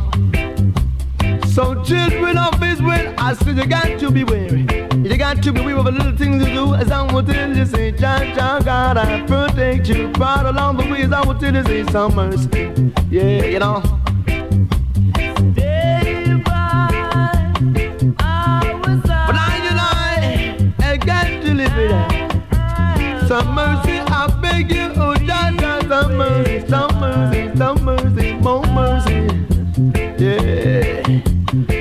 So 1.48 1.84
children 1.84 2.38
of 2.38 2.64
Israel, 2.64 3.14
I 3.18 3.34
said 3.34 3.58
you 3.58 3.66
got 3.66 4.00
to 4.00 4.10
be 4.10 4.24
wary. 4.24 4.66
You 5.06 5.18
got 5.18 5.44
to 5.44 5.54
be 5.54 5.72
of 5.72 5.86
a 5.86 5.92
little 5.92 6.18
things 6.18 6.44
to 6.44 6.52
do. 6.52 6.74
As 6.74 6.90
I 6.90 7.04
will 7.14 7.22
tell 7.22 7.56
you, 7.56 7.64
say, 7.68 7.92
John, 7.92 8.34
John, 8.34 8.64
God, 8.64 8.98
I 8.98 9.22
protect 9.22 9.88
you. 9.88 10.08
Right 10.14 10.44
along 10.44 10.78
the 10.78 10.88
ways, 10.90 11.12
I 11.12 11.24
will 11.24 11.36
tell 11.36 11.54
you, 11.54 11.64
say, 11.64 11.86
some 11.92 12.16
mercy. 12.16 12.50
Yeah, 13.12 13.46
you 13.46 13.60
know. 13.60 13.84
Some 23.28 23.54
mercy, 23.54 24.00
I 24.00 24.40
beg 24.42 24.72
you, 24.72 24.92
oh, 24.96 25.16
John, 25.18 25.60
John, 25.60 25.88
some 25.88 26.18
mercy, 26.18 26.68
some 26.68 27.00
mercy, 27.00 27.56
some 27.56 27.84
mercy, 27.84 28.34
more 28.34 28.66
mercy. 28.66 29.28
Yeah. 30.18 31.22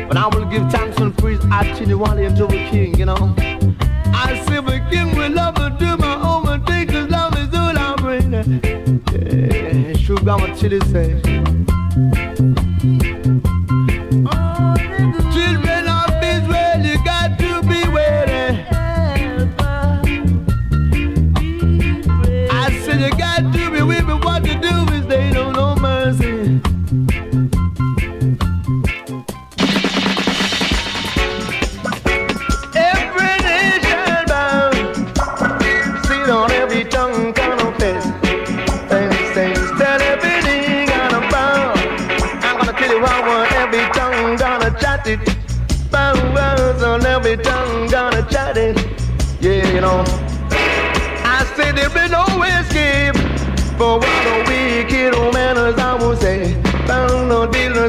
But 0.09 0.17
I 0.19 0.29
will 0.31 0.45
give 0.45 0.71
thanks 0.71 0.94
and 1.35 1.51
praise 1.51 1.53
actually 1.53 1.95
while 1.95 2.19
until 2.19 2.49
the 2.49 2.57
king, 2.71 2.99
you 2.99 3.07
know. 3.07 3.35
I 4.13 4.43
say 4.47 4.61
the 4.61 4.87
king 4.91 5.15
will 5.17 5.33
love 5.33 5.55
to 5.57 5.77
do 5.79 5.97
my 5.97 6.15
own 6.23 6.65
thing, 6.65 6.89
cause 6.89 7.11
love 7.11 7.37
is 7.39 7.55
all 7.55 7.77
I 7.77 7.95
bring. 7.97 8.33
Yeah, 9.13 9.97
sugar, 9.97 10.31
I'm 10.31 10.57
chili 10.57 10.81
say. 10.81 11.54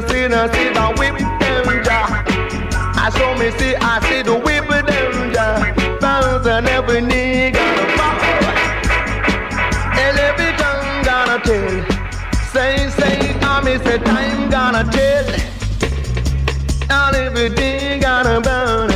No 0.08 0.12
business 0.12 0.50
in 0.50 0.54
see 0.54 0.72
the 0.72 0.86
whip 0.98 1.18
them 1.18 1.84
jaw. 1.84 2.24
I 2.96 3.10
saw 3.10 3.34
me 3.38 3.50
see, 3.58 3.74
I 3.76 4.00
see 4.08 4.22
the 4.22 4.34
whip 4.34 4.68
them 4.68 5.32
jaw. 5.32 5.98
Bounce 6.00 6.46
and 6.46 6.68
every 6.68 7.00
knee 7.00 7.50
gonna 7.50 7.96
fall. 7.96 8.44
And 9.98 10.18
every 10.18 10.52
tongue 10.56 11.04
gonna 11.04 11.38
tell. 11.42 11.84
Say, 12.52 12.88
say, 12.90 13.18
me 13.64 13.78
say 13.84 13.98
time 13.98 14.50
gonna 14.50 14.84
tell. 14.90 15.26
And 16.90 17.16
everything 17.16 18.00
gonna 18.00 18.40
burn. 18.40 18.90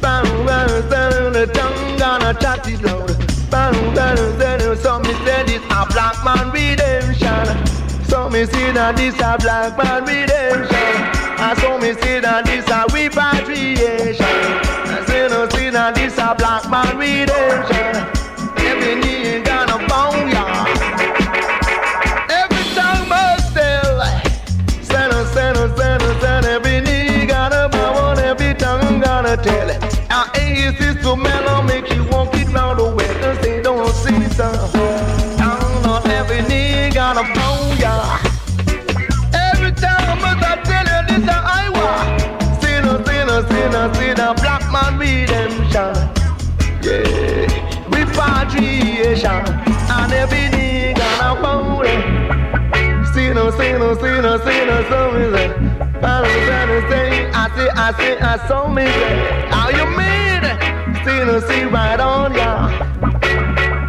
Bound, 0.00 0.46
bound, 0.46 0.90
bound, 0.90 1.34
the 1.34 1.46
tongue 1.52 1.98
gonna 1.98 2.34
chat 2.40 2.66
it 2.68 2.82
loud. 2.82 3.08
Bound, 3.50 3.94
bound, 3.94 4.38
bound, 4.38 4.78
so 4.78 4.98
me 5.00 5.12
say 5.24 5.44
this 5.44 5.62
a 5.70 5.86
black 5.92 6.16
man 6.24 6.50
redemption. 6.50 7.73
So 8.08 8.28
me 8.28 8.44
see 8.46 8.70
that 8.72 8.96
this 8.96 9.14
a 9.20 9.36
black 9.40 9.76
man 9.76 10.04
redemption. 10.04 10.94
I 11.38 11.54
saw 11.60 11.78
me 11.78 11.92
see 11.94 12.20
that 12.20 12.44
this 12.44 12.66
a 12.68 12.84
repatriation. 12.92 14.24
I 14.24 15.04
say 15.06 15.28
no 15.28 15.44
oh, 15.44 15.48
see 15.50 15.70
that 15.70 15.94
this 15.94 16.16
a 16.18 16.34
black 16.34 16.68
man 16.70 16.96
redemption. 16.98 17.94
Every 18.60 18.94
knee 19.00 19.42
gonna 19.42 19.78
bow 19.88 20.12
ya. 20.30 20.44
Every 22.28 22.64
tongue 22.76 23.08
must 23.08 23.54
tell. 23.54 24.00
Sinner, 24.82 25.24
sinner, 25.34 25.68
sinner, 25.76 26.14
sinner. 26.20 26.48
Every 26.48 26.80
knee 26.80 27.26
gonna 27.26 27.68
bow 27.68 28.12
and 28.12 28.20
every 28.20 28.54
tongue 28.54 29.00
gonna 29.00 29.36
tell. 29.36 29.70
Our 30.10 30.26
ace 30.36 30.78
to 31.02 31.16
mellow, 31.16 31.62
make 31.62 31.93
Sinner, 53.56 53.94
sinner, 53.96 54.38
sinner, 54.38 54.38
sinner, 54.44 54.88
so 54.88 55.12
me 55.12 55.36
say. 55.36 55.48
Follow, 56.00 56.28
sinner, 56.46 56.90
say, 56.90 57.30
I 57.30 57.48
say, 57.56 57.68
I 57.68 57.92
say, 57.98 58.18
I 58.18 58.48
saw 58.48 58.68
me 58.68 58.84
say. 58.84 59.48
How 59.50 59.68
you 59.70 59.86
mean? 59.98 60.42
Sinner, 61.04 61.40
see 61.40 61.64
right 61.64 62.00
on 62.00 62.34
ya. 62.34 62.68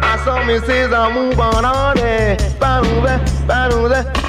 I 0.02 0.20
saw 0.24 0.44
me 0.44 0.58
says 0.60 0.92
I 0.92 1.12
move 1.12 1.38
on 1.40 1.64
on 1.64 1.98
it. 1.98 2.40
Follow 2.58 3.00
that, 3.02 3.28
follow. 3.46 4.25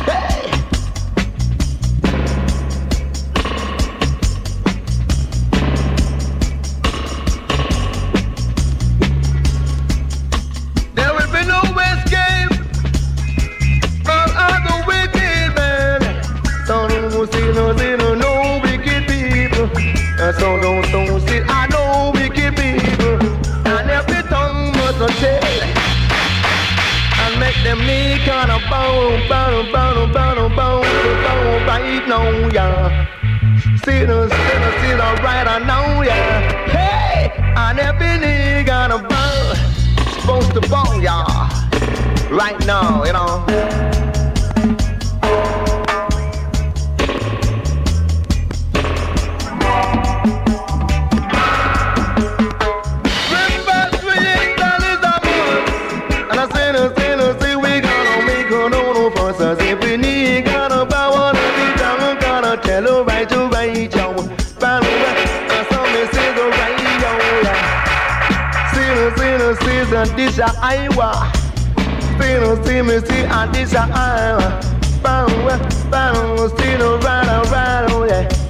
Them 27.67 27.79
kind 28.23 28.49
of 28.49 28.61
bow, 28.69 29.27
bow, 29.27 29.71
bow, 29.73 30.13
bow, 30.13 30.47
bow, 30.47 30.81
bow, 30.81 31.67
right 31.67 32.07
now, 32.07 32.47
yeah. 32.47 33.05
Sinners, 33.83 34.31
sinners, 34.31 34.75
sinners, 34.81 35.19
right 35.19 35.45
I 35.45 35.59
know, 35.59 36.01
yeah. 36.01 36.69
Hey, 36.69 37.31
and 37.57 37.79
every 37.79 38.19
knee 38.19 38.63
gonna 38.63 39.05
bow 39.05 39.53
supposed 40.13 40.53
to 40.53 40.61
bone 40.69 41.01
y'all 41.01 41.49
right 42.31 42.59
now, 42.65 43.03
you 43.03 43.11
know. 43.11 44.16
This 70.17 70.39
a 70.39 70.51
Iowa. 70.61 71.31
Sinner, 72.17 72.63
sinner, 72.65 73.05
sinner, 73.05 73.51
this 73.53 73.73
a 73.73 73.87
Iowa. 73.93 74.59
Bow, 75.03 75.27
bow, 75.91 76.47
sinner, 76.57 76.97
right, 76.97 77.51
right, 77.51 77.87
oh 77.91 78.05
yeah. 78.05 78.46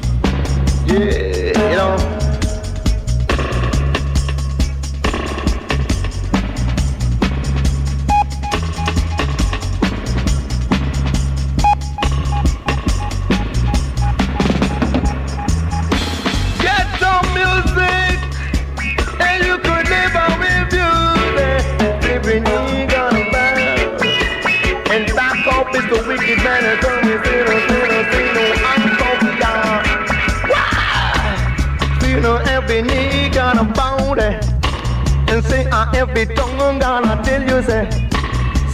Every 35.97 36.27
tongue 36.27 36.79
gonna 36.79 37.19
tell 37.23 37.41
you 37.41 37.63
say. 37.63 37.89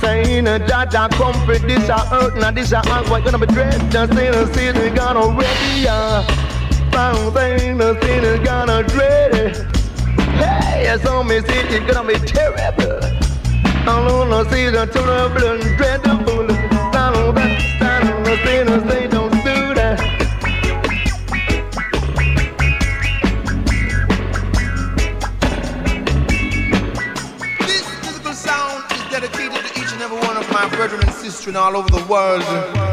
Saying 0.02 0.46
a 0.46 0.60
Jah 0.60 0.86
Jah 0.92 1.08
comfort, 1.08 1.62
this 1.62 1.88
a 1.88 1.96
earth, 2.12 2.36
now 2.36 2.52
this 2.52 2.74
a 2.74 2.80
heart, 2.80 3.10
what 3.10 3.24
gonna 3.24 3.38
be 3.38 3.46
dread? 3.46 3.80
Just 3.90 4.12
saying 4.12 4.36
a 4.36 4.46
season 4.54 4.94
gonna 4.94 5.30
ready, 5.30 5.88
uh. 5.88 6.22
Found 6.92 7.34
thing, 7.34 7.78
the 7.78 7.98
is 8.26 8.40
gonna 8.42 8.84
dread 8.84 9.36
it. 9.36 9.56
Hey, 10.36 10.86
it's 10.94 11.06
on 11.06 11.26
me, 11.30 11.38
it's 11.38 11.94
gonna 11.94 12.06
be 12.06 12.20
terrible. 12.28 13.00
I 13.88 14.06
wanna 14.06 14.44
see 14.52 14.70
the 14.70 14.86
terrible 14.86 15.48
and 15.48 15.78
dreadful. 15.78 16.50
Stand 16.92 17.16
on 17.16 17.36
that, 17.36 17.62
stand 17.78 18.10
on 18.10 18.24
the 18.24 18.36
scene 18.44 19.13
my 30.64 30.76
brethren 30.78 31.02
and 31.02 31.14
sisters 31.14 31.56
all 31.56 31.76
over 31.76 31.90
the 31.90 32.06
world. 32.06 32.93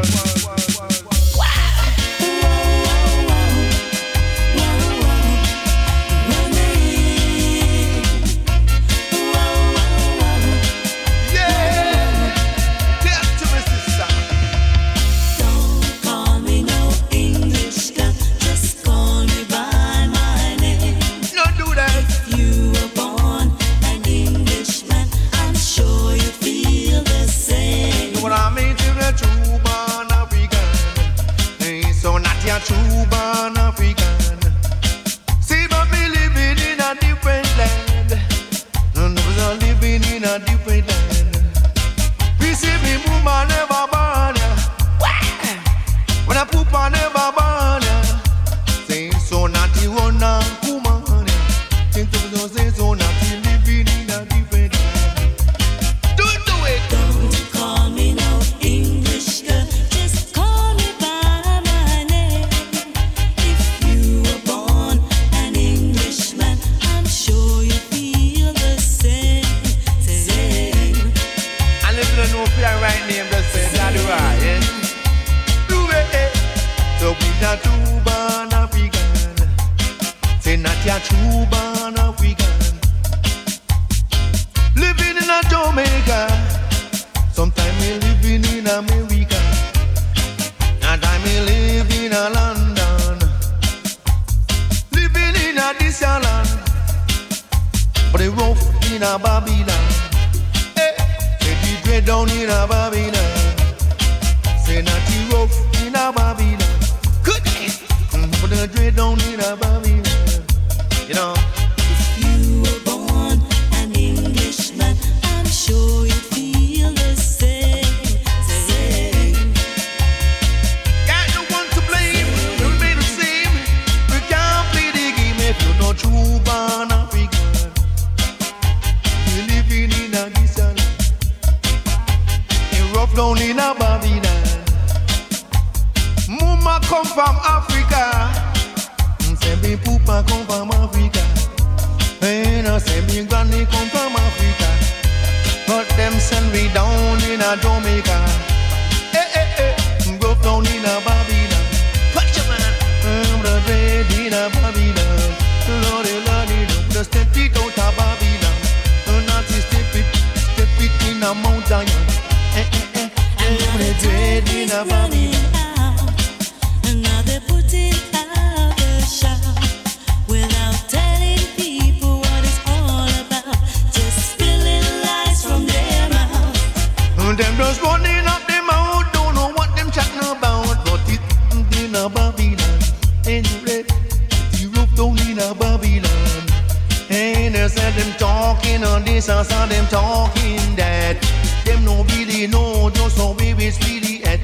Know 193.21 193.35
we 193.37 193.65
is 193.65 193.77
really 193.85 194.23
at. 194.23 194.41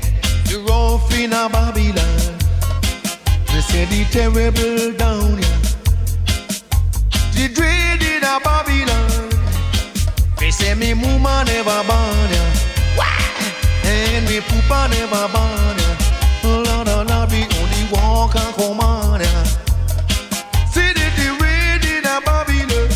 The 0.48 0.58
roof 0.68 1.12
in 1.20 1.34
a 1.34 1.50
Babylon. 1.50 2.18
They 3.52 3.62
say 3.70 3.86
the 3.92 4.02
terrible 4.16 4.94
down 4.98 5.38
here. 5.42 5.62
The 7.36 7.46
dread 7.56 8.02
in 8.12 8.24
a 8.34 8.36
Babylon. 8.48 9.10
They 10.40 10.52
say 10.52 10.74
me 10.76 10.94
mama 10.94 11.44
never 11.48 11.82
born 11.90 12.30
ya. 12.36 12.46
And 13.84 14.26
me 14.30 14.40
poopa 14.48 14.80
never 14.94 15.26
born 15.34 15.78
ya. 15.84 15.92
Lord, 16.44 16.88
oh 16.96 17.04
Lord, 17.10 17.30
we 17.32 17.42
only 17.60 17.84
walk 17.92 18.36
and 18.36 18.54
come 18.56 18.80
on 18.80 19.20
ya. 19.22 19.44
See 20.74 20.94
the 20.94 21.28
rain 21.42 21.82
in 21.94 22.06
a 22.14 22.18
Babylon. 22.28 22.90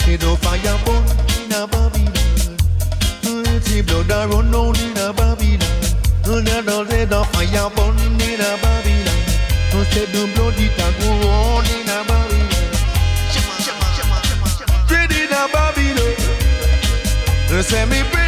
See 0.00 0.16
the 0.16 0.30
fire 0.42 0.77
the 3.78 3.86
blood 3.86 4.10
a 4.10 4.26
run 4.28 4.50
down 4.50 4.76
in 4.80 4.96
a 4.98 5.12
Babylon. 5.12 5.60
No 6.26 6.42
dead 6.42 6.68
all 6.68 6.84
dead 6.84 7.12
a 7.12 7.24
fire 7.24 7.70
burn 7.76 7.98
in 7.98 8.40
a 8.40 8.56
Babylon. 8.62 9.18
No 9.72 9.84
said 9.90 10.08
no 10.14 10.26
blood 10.34 10.58
it 10.58 10.78
a 10.78 10.88
go 10.98 11.28
on 11.28 11.64
in 11.66 11.88
a 11.88 12.02
Babylon. 12.08 12.50
Shema, 13.30 13.54
shema, 13.64 13.86
shema, 13.96 14.18
shema, 14.26 14.46
shema. 14.58 14.86
Bread 14.88 15.12
in 15.12 15.30
a 15.30 15.48
Babylon. 15.52 16.16
No 17.50 17.62
say 17.62 17.84
me 17.86 18.02
bread. 18.10 18.27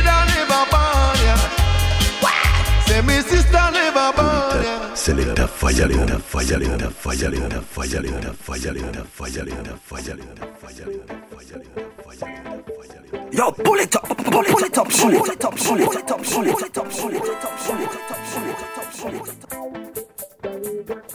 Say 3.01 3.07
me 3.07 3.23
sister 3.23 3.71
never 3.73 4.13
born 4.13 4.63
ya. 4.63 4.95
Selecta 4.95 5.47
fire, 5.47 5.89
selecta 5.89 6.19
fire, 6.19 6.47
selecta 6.47 6.91
fire, 6.91 7.19
selecta 7.19 7.63
fire, 7.63 7.89
selecta 7.89 8.35
fire, 8.35 8.61
selecta 8.61 9.05
fire, 9.07 10.07
selecta 10.07 10.45
fire, 10.61 10.85
selecta 10.85 11.87
fire, 12.05 12.31
Yo, 13.33 13.53
pull 13.53 13.79
it 13.79 13.97
up, 13.97 14.05
pull 14.05 14.45
it, 14.45 14.51
pull 14.51 14.65
it 14.65 14.79
up, 14.79 14.89
pull 14.89 15.15
it 15.15 15.45
up, 15.45 15.57
pull 15.57 15.81
it 15.81 16.11
up, 16.11 16.11
pull 16.11 16.11
it 16.11 16.11
up, 16.11 16.23
pull 16.23 16.47
it 16.47 16.79
up, 16.79 16.91
pull 16.91 17.15
it 17.15 17.21
up, 17.21 17.57
pull 17.65 17.81
it 17.81 17.89
up, 17.89 18.19
pull 18.27 18.45
it 18.45 18.65
up, 18.77 18.93
pull 18.99 19.15
it 19.15 19.45
up. 19.55 19.90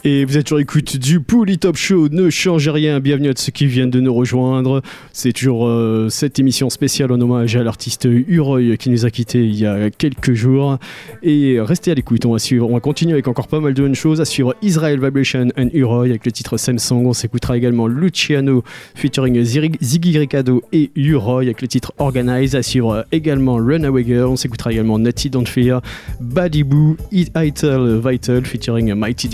Et 0.04 0.24
vous 0.24 0.38
êtes 0.38 0.46
sur 0.46 0.56
l'écoute 0.56 0.96
du 0.96 1.20
Pouli 1.20 1.58
Top 1.58 1.76
Show. 1.76 2.08
Ne 2.08 2.30
changez 2.30 2.70
rien. 2.70 3.00
Bienvenue 3.00 3.30
à 3.30 3.32
ceux 3.34 3.50
qui 3.50 3.66
viennent 3.66 3.90
de 3.90 4.00
nous 4.00 4.14
rejoindre. 4.14 4.82
C'est 5.12 5.32
toujours 5.32 5.66
euh, 5.66 6.08
cette 6.10 6.38
émission 6.38 6.70
spéciale 6.70 7.10
en 7.10 7.20
hommage 7.20 7.56
à 7.56 7.64
l'artiste 7.64 8.04
Uroy 8.04 8.76
qui 8.76 8.90
nous 8.90 9.04
a 9.04 9.10
quittés 9.10 9.44
il 9.44 9.56
y 9.56 9.66
a 9.66 9.90
quelques 9.90 10.34
jours. 10.34 10.78
Et 11.22 11.58
restez 11.60 11.90
à 11.90 11.94
l'écoute. 11.94 12.24
On 12.24 12.36
va 12.36 12.38
on 12.60 12.74
va 12.74 12.80
continuer 12.80 13.14
avec 13.14 13.26
encore 13.26 13.48
pas 13.48 13.58
mal 13.58 13.74
de 13.74 13.82
bonnes 13.82 13.94
choses. 13.94 14.20
À 14.20 14.24
suivre 14.24 14.54
Israel 14.62 15.00
Vibration 15.00 15.48
and 15.58 15.68
Uroy 15.72 16.06
avec 16.06 16.24
le 16.24 16.32
titre 16.32 16.56
Samsung. 16.56 17.06
On 17.06 17.12
s'écoutera 17.12 17.56
également 17.56 17.88
Luciano 17.88 18.62
featuring 18.94 19.42
Ziggy 19.42 20.18
Ricado 20.18 20.62
et 20.72 20.90
Uroy 20.94 21.42
avec 21.42 21.62
le 21.62 21.68
titre 21.68 21.92
Organize. 21.98 22.54
À 22.54 22.62
suivre 22.62 23.04
également 23.10 23.56
Runaway 23.56 24.04
Girl. 24.04 24.28
On 24.28 24.36
s'écoutera 24.36 24.72
également 24.72 24.98
Natty 24.98 25.30
Don't 25.30 25.46
Fear, 25.46 25.80
Buddy 26.20 26.62
Boo, 26.62 26.96
Ital 27.12 28.00
Vital 28.04 28.44
featuring 28.44 28.94
Mighty 28.94 29.28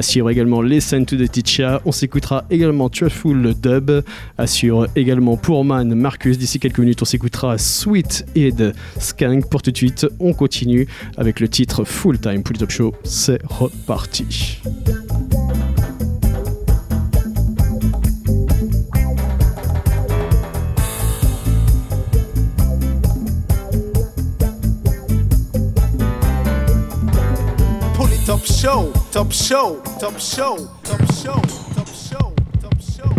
Suivre 0.00 0.30
également 0.30 0.62
Listen 0.62 1.04
to 1.06 1.16
the 1.16 1.30
Teacher. 1.30 1.78
On 1.84 1.92
s'écoutera 1.92 2.44
également 2.50 2.88
Truthful 2.88 3.54
Dub. 3.54 3.90
À 4.38 4.46
suivre 4.46 4.88
également 4.96 5.36
Pourman 5.36 5.94
Marcus. 5.94 6.38
D'ici 6.38 6.58
quelques 6.58 6.78
minutes, 6.78 7.02
on 7.02 7.04
s'écoutera 7.06 7.58
Sweet 7.58 8.26
Head 8.34 8.74
Skank. 8.98 9.48
Pour 9.48 9.62
tout 9.62 9.70
de 9.70 9.76
suite, 9.76 10.06
on 10.20 10.32
continue 10.32 10.86
avec 11.16 11.40
le 11.40 11.48
titre 11.48 11.84
Full 11.84 12.18
Time 12.18 12.42
pour 12.42 12.54
le 12.54 12.58
Top 12.58 12.70
Show. 12.70 12.94
C'est 13.04 13.40
reparti. 13.44 14.60
Pull 28.26 28.38
show, 28.38 28.92
top 29.12 29.30
show, 29.30 29.80
top 30.00 30.18
show, 30.18 30.56
top 30.82 31.00
show, 31.12 31.40
top 31.74 31.88
show, 31.88 32.34
top 32.60 32.78
show. 32.82 33.12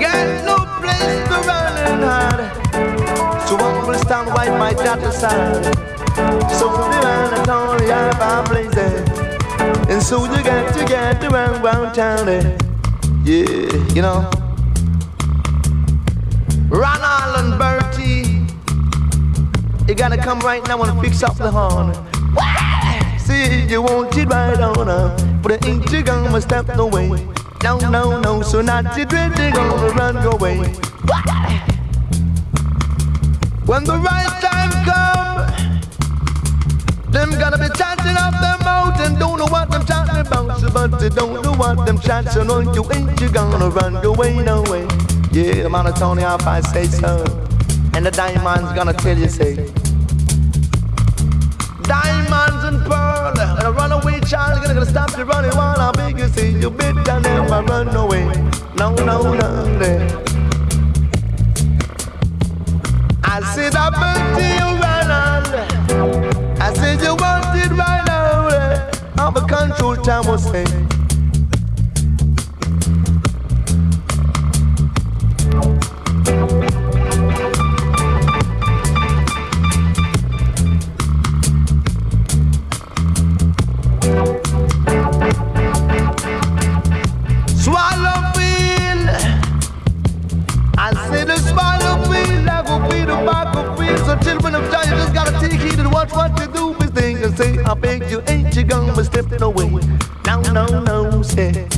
Got 0.00 0.44
no 0.46 0.56
place 0.80 1.20
to 1.28 1.36
run 1.46 1.76
and 1.84 2.02
hide. 2.02 2.48
So 3.46 3.56
I 3.56 3.86
will 3.86 3.98
stand 3.98 4.28
right 4.28 4.58
my 4.58 4.72
daughter 4.72 5.12
side. 5.12 5.64
So 6.56 6.72
the 6.72 6.88
man 7.02 7.34
and 7.38 7.48
all 7.50 7.76
the 7.76 7.92
other 7.92 8.42
places. 8.48 9.04
And 9.90 10.02
so 10.02 10.24
you 10.24 10.42
got 10.42 10.72
to 10.74 10.84
get 10.86 11.22
around 11.24 11.62
round 11.62 11.94
town. 11.94 12.26
Yeah, 13.22 13.94
you 13.94 14.00
know. 14.00 14.30
Ronald 16.70 17.36
and 17.36 17.58
Bertie. 17.58 17.95
You 19.88 19.94
gotta 19.94 20.16
come 20.16 20.40
right 20.40 20.66
now 20.66 20.82
and 20.82 21.00
fix 21.00 21.22
up 21.22 21.36
the 21.36 21.48
horn. 21.48 21.94
See, 23.20 23.66
you 23.70 23.82
want 23.82 24.16
it 24.16 24.28
right 24.28 24.60
on 24.60 24.88
up. 24.88 25.42
But 25.42 25.64
ain't 25.64 25.92
you 25.92 26.02
gonna 26.02 26.40
step 26.40 26.66
no 26.76 26.86
way. 26.88 27.08
No, 27.62 27.78
no, 27.78 28.20
no, 28.20 28.42
so 28.42 28.60
not 28.60 28.98
you 28.98 29.04
dread, 29.04 29.32
they 29.36 29.52
gonna 29.52 29.88
run 29.94 30.16
away. 30.16 30.56
When 33.64 33.84
the 33.84 33.96
right 33.98 34.40
time 34.42 34.72
come, 34.84 35.36
them 37.12 37.30
gonna 37.38 37.56
be 37.56 37.68
chatting 37.78 38.16
up 38.16 38.34
their 38.40 38.58
mouth 38.66 39.00
and 39.00 39.16
don't 39.20 39.38
know 39.38 39.46
what 39.46 39.70
them 39.70 39.86
chatting 39.86 40.26
about. 40.26 40.60
But 40.72 40.98
they 40.98 41.10
don't 41.10 41.42
know 41.42 41.54
what 41.54 41.86
them 41.86 42.00
chatting 42.00 42.32
so 42.32 42.42
no, 42.42 42.58
you 42.74 42.84
ain't 42.90 43.20
you 43.20 43.28
gonna 43.28 43.70
run 43.70 44.04
away, 44.04 44.34
no 44.42 44.62
way. 44.62 44.82
Yeah, 45.30 45.62
the 45.62 45.70
man 45.70 45.86
of 45.86 45.94
Tony 45.94 46.22
if 46.22 46.44
I 46.44 46.60
say 46.60 46.86
so. 46.86 47.45
And 47.96 48.04
the 48.04 48.10
diamond's 48.10 48.74
gonna 48.74 48.92
tell 48.92 49.16
you, 49.16 49.26
say, 49.26 49.54
Diamonds 51.84 52.64
and 52.64 52.84
pearl, 52.84 53.40
and 53.40 53.62
a 53.62 53.72
runaway 53.72 54.20
child 54.20 54.60
gonna, 54.60 54.74
gonna 54.74 54.84
stop 54.84 55.16
you 55.16 55.24
running 55.24 55.56
while 55.56 55.80
I 55.80 55.92
beg 55.92 56.18
you, 56.18 56.28
say, 56.28 56.50
you 56.50 56.68
better 56.68 57.20
never 57.20 57.62
run 57.62 57.96
away. 57.96 58.26
No, 58.76 58.94
no, 58.96 59.32
no, 59.32 59.78
no. 59.78 60.22
I 63.24 63.40
said 63.54 63.74
I 63.74 63.88
bet 63.88 64.42
you 64.44 64.68
Ronald. 64.84 66.60
I 66.60 66.74
said 66.74 67.00
you 67.00 67.14
want 67.14 67.56
it 67.56 67.70
right 67.70 68.04
now. 68.06 68.90
I'm 69.16 69.34
a 69.34 69.40
control 69.48 69.96
time 69.96 70.26
will 70.26 70.36
say. 70.36 70.66
so 94.06 94.16
children 94.20 94.54
of 94.54 94.70
Jah, 94.70 94.84
you 94.84 94.96
just 94.96 95.12
gotta 95.12 95.32
take 95.40 95.60
heed 95.60 95.78
and 95.80 95.92
watch 95.92 96.12
what 96.12 96.38
you 96.38 96.46
do. 96.46 96.74
Miss 96.78 96.90
Thing, 96.90 97.36
say, 97.36 97.58
I 97.64 97.74
beg 97.74 98.08
you, 98.08 98.22
ain't 98.28 98.54
you 98.54 98.62
gonna 98.62 99.04
step 99.04 99.26
away?" 99.42 99.64
way? 99.64 99.82
No, 100.26 100.40
no, 100.52 100.66
no, 100.66 101.22
say. 101.22 101.75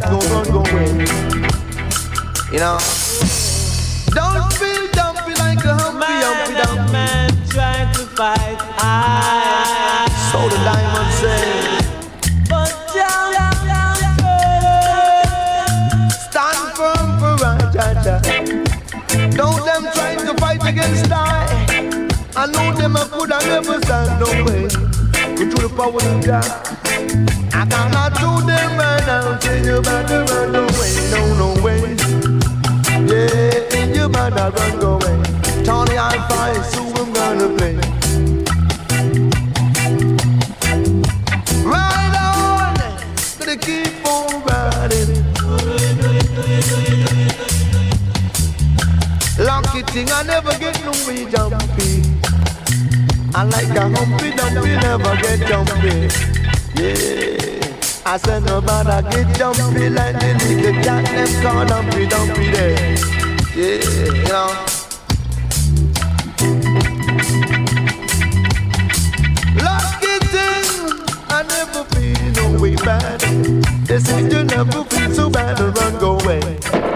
Start, 0.00 0.10
go 0.10 0.18
run, 0.28 0.44
go 0.50 0.70
away. 0.70 0.90
You 2.52 2.60
know, 2.60 2.78
don't 4.14 4.52
feel 4.54 4.88
jumpy 4.92 5.34
like 5.34 5.64
a 5.64 5.74
humpy, 5.74 6.06
humpy, 6.08 6.54
dumpy. 6.54 6.92
man 6.92 7.30
trying 7.48 7.92
to 7.94 8.00
fight 8.16 8.58
I. 8.78 10.06
So 10.30 10.48
the 10.48 10.56
diamond 10.64 11.12
say, 11.20 11.78
But 12.48 12.72
Jah 12.94 13.22
stand 16.10 16.62
firm 16.76 17.08
for 17.18 17.34
right, 17.44 17.74
ja, 17.74 17.86
ja. 18.04 18.16
Don't 19.30 19.64
them 19.64 19.84
try 19.94 20.14
to 20.16 20.34
fight 20.38 20.64
against 20.66 21.12
I. 21.12 22.08
I 22.36 22.46
know 22.46 22.72
them 22.76 22.96
I 22.96 23.04
could 23.08 23.30
have 23.30 23.46
never 23.46 23.80
stand 23.82 24.20
no 24.20 24.26
way. 24.44 24.68
Control 25.36 25.68
the 25.68 25.74
power 25.76 26.02
of 26.02 26.24
God. 26.24 26.83
I 27.56 27.64
cannot 27.66 28.14
do 28.14 28.44
them 28.46 28.76
right 28.76 29.06
now. 29.06 29.38
Say 29.38 29.62
you 29.64 29.80
better 29.80 30.24
run 30.24 30.54
away. 30.56 30.92
No, 31.12 31.20
no 31.38 31.62
way. 31.62 31.94
Yeah, 33.06 33.94
you 33.94 34.08
better 34.08 34.50
run 34.50 34.82
away. 34.82 35.16
Tony, 35.62 35.96
I'll 35.96 36.20
fight, 36.28 36.64
so 36.72 36.82
I'm 36.82 37.12
gonna 37.12 37.48
play. 37.56 37.76
Ride 41.62 42.16
on, 42.26 42.74
gonna 43.38 43.56
keep 43.56 44.04
on 44.04 44.42
riding. 44.42 45.24
Lucky 49.38 49.82
thing, 49.92 50.10
I 50.10 50.22
never 50.24 50.58
get 50.58 50.74
no 50.84 50.90
way 51.06 51.24
jumpy. 51.30 52.02
I 53.32 53.44
like 53.44 53.76
a 53.76 53.88
humpy 53.96 54.30
dumpy, 54.32 54.74
never 54.76 55.16
get 55.22 55.46
jumpy. 55.46 56.33
Yeah. 56.76 57.54
I 58.06 58.16
said 58.18 58.44
no 58.44 58.60
matter 58.60 59.00
get 59.10 59.36
jumpy 59.36 59.88
like 59.88 60.18
the 60.18 60.34
little 60.44 60.82
cat 60.82 61.04
them 61.04 61.42
call 61.42 61.64
dumpy 61.66 62.06
dumpy 62.06 62.50
there. 62.50 62.96
Yeah, 63.54 64.12
you 64.12 64.24
know. 64.24 64.50
Lucky 69.62 70.18
thing, 70.32 70.68
I 71.30 71.44
never 71.48 71.84
been 71.94 72.32
no 72.32 72.60
way 72.60 72.74
bad. 72.76 73.20
They 73.86 74.00
said 74.00 74.32
you 74.32 74.44
never 74.44 74.84
feel 74.84 75.10
so 75.14 75.30
bad, 75.30 75.60
run 75.60 75.98
go 76.00 76.18
away. 76.18 76.93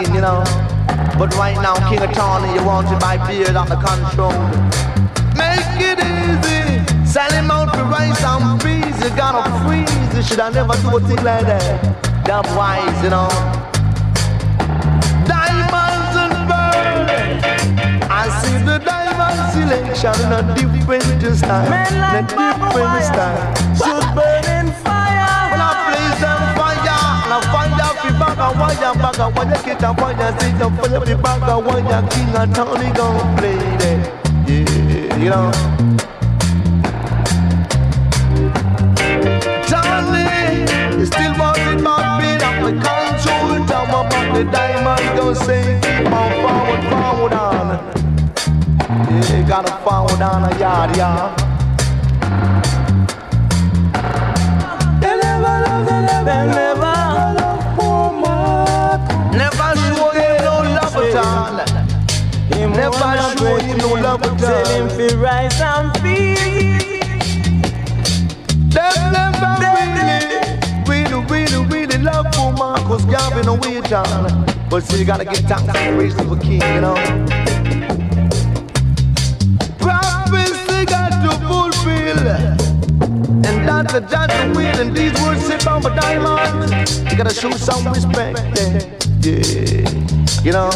Flagging, 0.00 0.14
you 0.14 0.20
know. 0.20 0.42
But 1.18 1.34
right 1.36 1.56
now, 1.56 1.74
King 1.88 2.02
of 2.02 2.12
Tawny, 2.12 2.52
you 2.54 2.64
want 2.64 2.88
it 2.88 3.00
by 3.00 3.16
on 3.16 3.68
the 3.68 3.76
control. 3.76 4.32
Make 5.36 5.80
it 5.80 5.98
easy. 6.00 7.06
Sell 7.06 7.30
him 7.32 7.50
out 7.50 7.72
to 7.74 7.82
rice 7.84 8.22
and 8.24 8.60
peas. 8.60 8.96
You 9.02 9.10
gotta 9.16 9.42
freeze. 9.64 10.14
You 10.14 10.22
should 10.22 10.38
have 10.38 10.54
never 10.54 10.74
do 10.80 10.96
a 10.96 11.00
thing 11.00 11.22
like 11.24 11.46
that. 11.46 12.24
That 12.24 12.46
wise, 12.56 13.02
you 13.02 13.10
know. 13.10 13.28
Diamonds 15.26 16.16
and 16.22 16.36
pearls. 16.48 18.08
I 18.10 18.24
see 18.40 18.58
the 18.64 18.78
diamond 18.78 19.40
selection 19.52 20.14
in 20.24 20.32
a 20.32 20.42
different 20.54 21.36
style. 21.36 21.70
Men 21.70 21.92
In 21.92 21.98
a 21.98 22.00
like 22.00 22.28
different 22.28 23.04
style. 23.04 23.40
Should 23.76 24.06
burn 24.14 24.44
in 24.58 24.72
fire. 24.84 25.50
When 25.50 25.60
I 25.60 25.72
blaze 25.88 26.20
them 26.20 26.42
fire, 26.56 27.00
and 27.24 27.32
I 27.34 27.40
fire 27.52 27.79
fi 28.30 28.36
bag 28.36 28.54
a 28.54 28.58
wire, 28.58 28.94
bag 28.94 29.18
a 29.18 29.28
wire, 29.30 29.62
get 29.64 29.82
a 29.82 29.92
wire, 29.92 30.40
see 30.40 30.52
the 30.52 30.66
fire 30.76 31.00
fi 31.00 31.14
bag 31.14 31.48
a 31.48 31.58
wire, 31.58 32.02
King 32.10 32.36
and 32.36 32.54
Tony 32.54 32.90
gon' 32.92 33.36
play 33.36 33.56
that. 33.78 34.00
Yeah, 34.46 35.16
you 35.16 35.30
know. 35.30 35.52
You 40.98 41.06
still 41.06 41.34
want 41.38 41.58
it 41.58 41.82
back, 41.82 42.20
beat 42.20 42.42
up 42.42 42.56
the 42.62 42.72
control 42.72 43.66
tower, 43.66 44.04
but 44.10 44.26
the 44.34 44.44
diamond 44.50 45.16
gon' 45.16 45.34
say 45.34 45.80
keep 45.80 46.12
on 46.12 46.30
forward, 46.42 46.82
forward 46.90 47.32
on. 47.32 47.66
Yeah, 49.08 49.48
gotta 49.48 49.72
forward 49.82 50.20
on 50.20 50.52
a 50.52 50.58
yard, 50.58 50.96
yeah. 50.96 51.49
You 64.12 64.18
no 64.18 64.18
brethren. 64.18 64.18
love 64.18 64.22
at 64.22 64.38
Tell 64.38 64.66
him 64.66 64.88
fi 64.88 65.08
rise 65.16 65.60
and 65.60 65.92
peace. 66.02 67.24
Them 68.74 69.12
never 69.12 69.56
really, 69.62 70.26
really, 70.86 71.20
really, 71.26 71.60
really 71.66 71.98
love 72.02 72.26
woman, 72.36 72.76
cause 72.86 73.04
Gavin 73.04 73.46
no 73.46 73.54
wait 73.54 73.92
on. 73.92 74.44
But 74.68 74.82
still 74.84 74.98
you 74.98 75.04
gotta 75.04 75.24
get 75.24 75.46
down 75.48 75.66
to 75.66 75.72
the 75.72 75.92
race 75.96 76.18
of 76.18 76.30
a 76.30 76.36
king, 76.36 76.62
you 76.74 76.80
know. 76.80 76.94
Prophecy 79.78 80.84
got 80.86 81.10
to 81.22 81.30
fulfill. 81.46 82.28
And 83.46 83.68
that's 83.68 83.92
the 83.92 84.00
judge 84.00 84.32
will, 84.56 84.80
and 84.80 84.96
these 84.96 85.12
words 85.22 85.42
sit 85.44 85.66
on 85.66 85.82
my 85.82 85.90
diamond. 85.94 86.72
You 87.10 87.16
gotta 87.16 87.34
show 87.34 87.50
some 87.50 87.86
respect, 87.92 88.38
yeah. 89.22 89.84
You 90.42 90.52
know. 90.52 90.70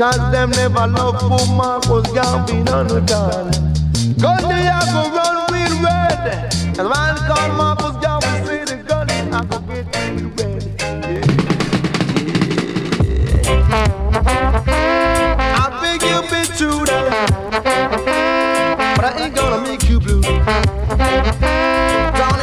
Cause 0.00 0.32
them 0.32 0.50
never 0.52 0.86
love 0.86 1.20
woman, 1.28 1.80
cause 1.82 2.06
Gambin 2.16 2.66
on 2.72 2.86
the 2.88 3.00
dawn. 3.02 3.50
Gun 4.16 4.48
they 4.48 4.62
have 4.64 4.88
to 4.88 5.02
run 5.14 5.36
with 5.52 5.74
red. 5.84 6.54
And 6.78 6.88
man 6.88 7.16
called 7.28 7.52
Marcus 7.58 7.96
Gambin 8.02 8.46
say 8.46 8.64
the 8.64 8.76
gun 8.88 9.10
I 9.10 9.44
go 9.44 9.58
get 9.68 9.84
with 10.14 10.40
red. 10.40 10.62
Yeah. 11.04 11.20
I 15.60 15.68
beg 15.82 16.00
you 16.08 16.20
be 16.32 16.40
true. 16.56 16.80
But 18.96 19.04
I 19.04 19.06
ain't 19.22 19.34
gonna 19.36 19.60
make 19.68 19.84
you 19.86 20.00
blue. 20.00 20.22
Tony, 20.22 20.36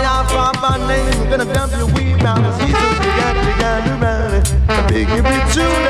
I'll 0.06 0.28
find 0.30 0.58
my 0.62 0.78
name. 0.88 1.30
Gonna 1.32 1.52
dump 1.52 1.72
your 1.76 1.88
weed 1.88 2.20
down 2.20 2.44
the 2.44 2.52
season. 2.60 2.70
You 2.70 3.12
got, 3.18 3.82
you 3.84 3.94
to 3.94 3.98
run 4.06 4.34
it. 4.36 4.46
I 4.70 4.72
beg 4.88 5.10
you 5.10 5.24
be 5.24 5.38
true 5.52 5.87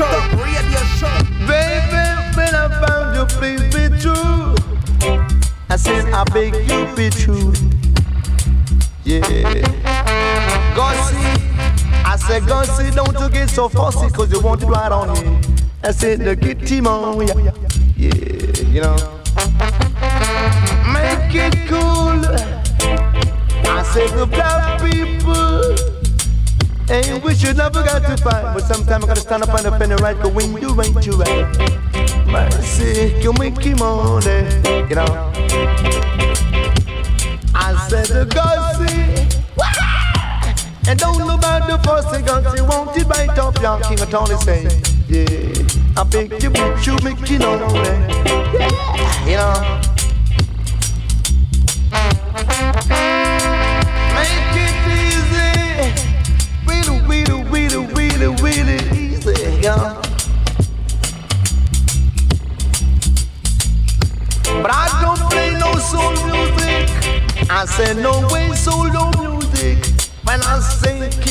so 0.00 0.06
fussy, 0.06 0.50
cause 2.80 3.16
you 3.16 3.26
please 3.38 3.62
be 3.74 3.88
true. 4.00 4.54
I 5.68 5.76
said 5.76 6.12
I 6.12 6.24
beg 6.24 6.54
you, 6.68 6.86
be 6.96 7.10
true. 7.10 7.52
Yeah. 9.04 9.20
Gussy, 10.74 11.26
I 12.04 12.16
said 12.16 12.46
Gussy, 12.46 12.90
don't 12.90 13.18
you 13.18 13.28
get 13.28 13.50
so 13.50 13.68
fussy 13.68 14.08
'cause 14.10 14.32
you 14.32 14.40
want 14.40 14.62
it 14.62 14.66
right 14.66 14.92
on 14.92 15.12
me. 15.12 15.40
I 15.82 15.92
said, 15.92 16.20
the 16.20 16.36
get 16.36 16.68
him 16.68 16.86
on, 16.86 17.26
yeah. 17.26 17.52
Yeah, 17.96 18.12
you 18.68 18.80
know. 18.82 18.96
Make 20.92 21.34
it 21.34 21.68
cool. 21.68 22.20
I 23.66 23.82
said, 23.92 24.10
the 24.10 24.26
people. 24.26 24.69
Ain't 26.90 27.22
we 27.22 27.36
should 27.36 27.56
never 27.56 27.84
got 27.84 28.02
to 28.02 28.16
fight, 28.20 28.52
but 28.52 28.64
sometimes 28.64 29.04
I 29.04 29.06
gotta 29.06 29.20
stand 29.20 29.44
up 29.44 29.50
and 29.50 29.62
defend 29.62 29.92
the 29.92 29.96
right, 29.98 30.16
cause 30.16 30.32
when 30.32 30.60
you 30.60 30.70
ain't 30.82 31.06
you 31.06 31.12
right. 31.12 31.46
Mercy, 32.26 33.14
you 33.22 33.32
make 33.34 33.56
him 33.62 33.80
on 33.80 34.22
there, 34.22 34.50
you 34.88 34.96
know. 34.96 35.30
I 37.54 37.86
said 37.88 38.06
the 38.06 38.26
gossip, 38.26 38.90
and 40.88 40.98
don't 40.98 41.16
know 41.18 41.34
about 41.36 41.68
the 41.68 41.78
thing, 42.10 42.24
cause 42.24 42.58
you 42.58 42.64
want 42.64 42.96
it 42.96 43.06
right 43.06 43.38
up, 43.38 43.62
young 43.62 43.80
King 43.82 44.00
of 44.00 44.10
Tony 44.10 44.34
say, 44.38 44.64
yeah. 45.08 45.96
I 45.96 46.02
beg 46.02 46.42
you, 46.42 46.50
but 46.50 46.84
you 46.84 46.94
make 47.04 47.30
it 47.30 47.44
on 47.44 47.72
there, 47.84 48.08
yeah, 48.52 49.26
you 49.26 49.36
know. 49.36 49.89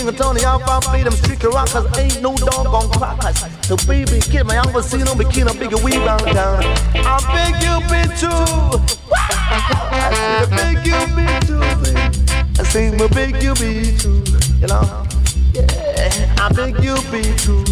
King 0.09 0.17
Tony, 0.17 0.43
I'll 0.43 0.59
them 0.59 1.11
street 1.13 1.43
rockers. 1.43 1.85
Ain't 1.97 2.21
no 2.21 2.35
doggone 2.35 2.89
crackers. 2.93 3.41
The 3.67 3.75
baby 3.87 4.19
kid, 4.19 4.43
my 4.45 4.57
uncle 4.57 4.81
seen 4.81 5.05
bikini, 5.05 5.53
a 5.53 5.59
bigger 5.59 5.77
weave 5.83 6.03
down 6.03 6.19
town. 6.19 6.63
I 6.95 7.21
beg 7.29 7.61
you, 7.61 7.77
be 7.85 8.01
true. 8.17 8.81
I 9.13 10.47
beg 10.49 10.81
you, 10.85 10.97
be 11.13 11.25
true. 11.45 11.59
baby. 11.83 12.09
I 12.57 12.63
say, 12.63 12.89
I 12.89 13.07
beg 13.07 13.43
you, 13.43 13.53
be 13.55 13.95
true. 13.97 14.23
You 14.59 14.67
know? 14.67 15.05
Yeah, 15.53 16.35
I 16.41 16.49
beg 16.55 16.83
you, 16.83 16.95
be 17.11 17.21
true. 17.37 17.63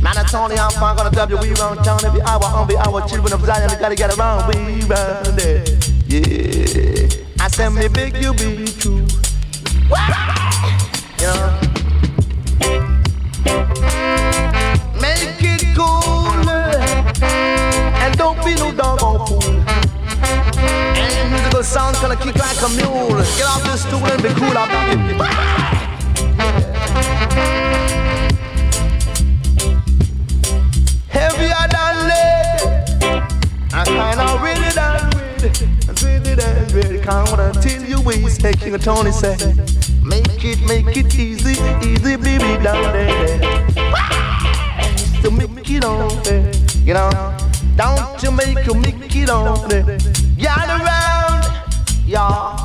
Man, 0.00 0.16
I 0.16 0.24
Tony, 0.30 0.56
I'm 0.56 0.70
fine, 0.72 0.96
gonna 0.96 1.10
W, 1.10 1.38
we 1.40 1.52
round 1.54 1.84
town 1.84 2.02
every 2.06 2.22
hour, 2.22 2.44
on 2.44 2.68
the 2.68 2.78
hour, 2.78 3.06
children 3.06 3.34
of 3.34 3.44
Zion, 3.44 3.68
we 3.70 3.76
gotta 3.76 3.96
get 3.96 4.16
around, 4.16 4.48
we 4.48 4.82
round 4.84 5.38
it. 5.40 5.92
Yeah, 6.08 7.44
I 7.44 7.48
said, 7.48 7.70
me 7.70 7.88
beg 7.88 8.16
you, 8.16 8.32
be 8.32 8.64
true. 8.80 9.04
You? 9.90 10.37
Make 15.00 15.42
it 15.42 15.76
cool, 15.76 16.48
and 18.02 18.16
don't 18.16 18.42
be 18.44 18.54
no 18.54 18.72
doggone 18.72 19.26
fool. 19.26 19.42
And 20.96 21.30
musical 21.30 21.62
gonna 22.00 22.16
kick 22.16 22.36
like 22.36 22.62
a 22.62 22.68
mule. 22.70 23.22
Get 23.36 23.46
off 23.46 23.62
the 23.62 23.76
stool 23.76 24.06
and 24.06 24.22
be 24.22 24.30
cool. 24.40 24.56
I 24.56 24.58
kinda 33.84 34.38
really. 34.42 34.58
Really 36.72 37.00
you 37.88 38.00
ways. 38.02 38.36
Hey, 38.36 38.52
King 38.52 38.78
Tony 38.78 39.10
said, 39.10 39.40
Make 40.08 40.42
it, 40.42 40.60
make 40.66 40.96
it 40.96 41.14
easy, 41.14 41.52
easy, 41.86 42.16
baby, 42.16 42.62
down 42.64 42.82
there. 42.94 43.38
So 45.22 45.30
make 45.30 45.70
it 45.70 45.84
on 45.84 46.22
there, 46.22 46.50
you 46.82 46.94
know. 46.94 47.36
Down 47.76 48.18
Jamaica, 48.18 48.72
make 48.74 49.14
it 49.14 49.28
on 49.28 49.68
there. 49.68 49.98
Y'all 50.38 50.80
around, 50.80 51.44
y'all. 52.06 52.57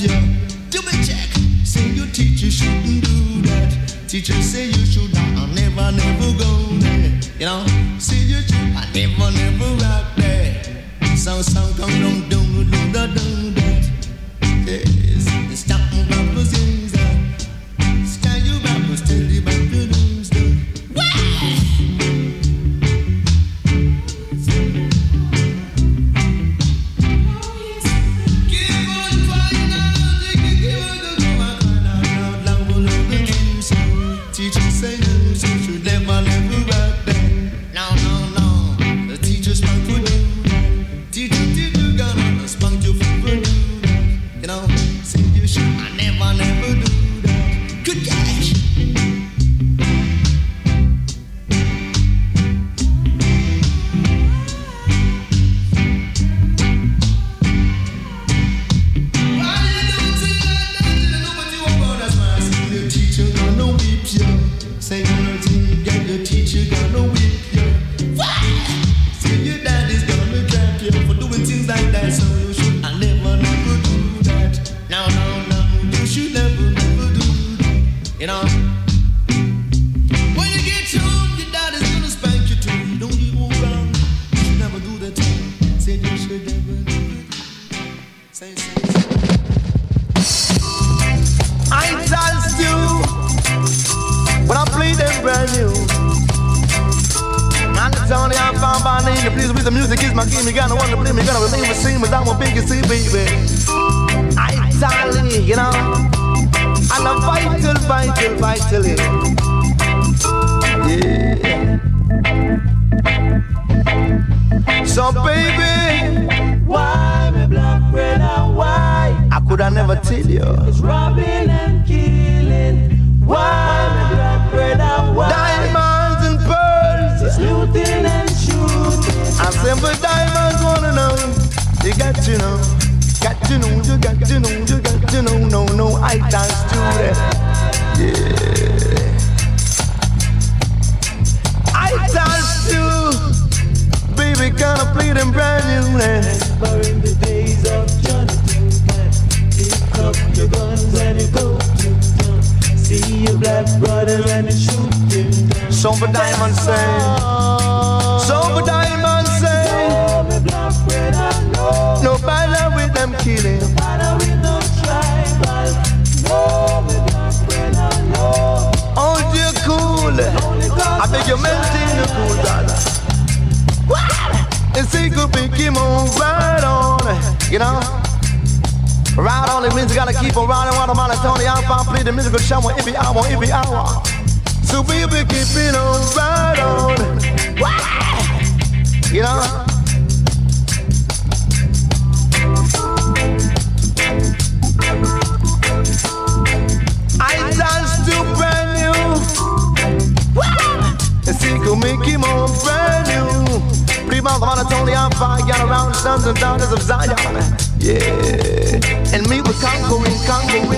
Yeah. 0.00 0.49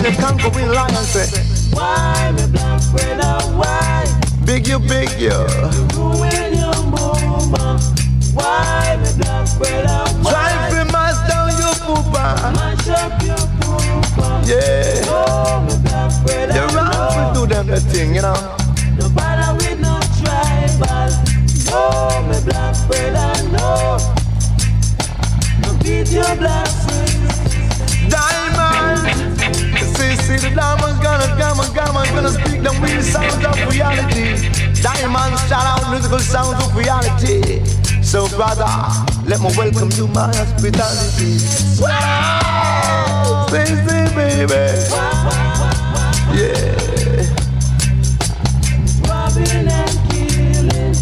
the 0.03 0.11
Congo 0.21 0.51
with 0.51 0.67
say 1.07 1.29
Why 1.71 2.33
me 2.37 2.47
black 2.51 2.83
brother, 2.91 3.47
why? 3.57 4.05
Big 4.45 4.67
you, 4.67 4.81
big 4.81 5.11
you 5.21 5.31
Ruin 5.95 6.59
your 6.59 6.75
Why 8.35 8.99
me 8.99 9.11
black 9.19 9.47
brother, 9.59 10.03
why? 10.23 10.33
Drive 10.33 10.73
me 10.75 10.93
mash 10.93 11.21
down 11.31 11.51
your 11.55 11.75
poopa 11.87 12.53
Mash 12.53 12.89
up 12.89 13.23
your 13.23 13.47
poopa 13.63 14.43
Yeah 14.49 15.07
Oh, 15.07 15.63
me 15.67 15.75
black 15.87 16.11
You're 16.55 17.35
do 17.35 17.47
them 17.47 17.67
the 17.69 17.81
thing, 17.81 18.15
you 18.17 18.23
know 18.23 18.35
No 18.99 19.09
bother 19.11 19.55
with 19.55 19.79
no 19.79 20.01
tribal 20.19 21.11
No, 21.71 22.27
me 22.27 22.39
black 22.45 22.75
brother, 22.89 23.33
no 23.55 23.99
No 25.63 25.79
beat 25.79 26.11
your 26.11 26.35
black 26.37 26.67
friends 26.67 28.11
Die 28.11 28.42
See 30.03 30.37
the 30.37 30.51
diamonds 30.55 30.99
gonna 31.01 31.27
come 31.39 31.61
and 31.61 31.75
come 31.75 31.97
and 31.97 32.11
gonna 32.11 32.31
speak 32.31 32.61
the 32.63 32.71
real 32.83 33.03
sounds 33.03 33.39
of 33.45 33.55
reality. 33.71 34.35
Diamonds 34.83 35.41
shout 35.47 35.65
out 35.65 35.91
musical 35.91 36.19
sounds 36.19 36.59
of 36.65 36.75
reality. 36.75 37.65
So 38.03 38.27
brother, 38.37 38.67
let 39.25 39.41
me 39.41 39.51
welcome 39.57 39.91
you 39.95 40.09
my 40.09 40.27
hospitality. 40.35 41.39
Wow, 41.81 43.47
say, 43.49 43.65
say 43.65 44.05
baby. 44.15 44.75
Yeah. 46.35 46.73
Robbing 49.07 49.69
and 49.71 49.97
killing. 50.11 50.95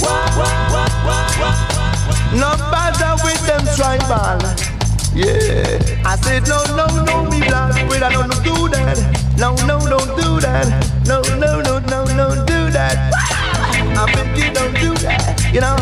Wow, 0.00 0.28
wow, 0.36 0.68
wow, 0.74 0.92
wow, 1.08 1.40
wow. 1.40 2.34
No 2.34 2.50
matter 2.70 3.16
with 3.24 3.42
them 3.46 3.64
tribal. 3.76 4.71
Yeah. 5.14 5.78
I 6.06 6.16
said, 6.16 6.48
no, 6.48 6.64
no, 6.74 6.86
no, 7.04 7.30
me 7.30 7.40
black 7.46 7.86
but 7.86 8.02
I 8.02 8.12
don't 8.12 8.32
do 8.42 8.68
that. 8.68 8.96
No, 9.36 9.54
no, 9.66 9.78
don't 9.78 10.16
do 10.16 10.40
that. 10.40 10.66
No, 11.06 11.20
no, 11.36 11.60
no, 11.60 11.78
no, 11.80 12.04
no, 12.16 12.46
do 12.46 12.70
that. 12.70 13.12
I 13.12 14.10
think 14.10 14.38
you 14.38 14.52
don't 14.54 14.72
do 14.80 14.94
that, 15.04 15.36
you 15.52 15.60
know. 15.60 15.76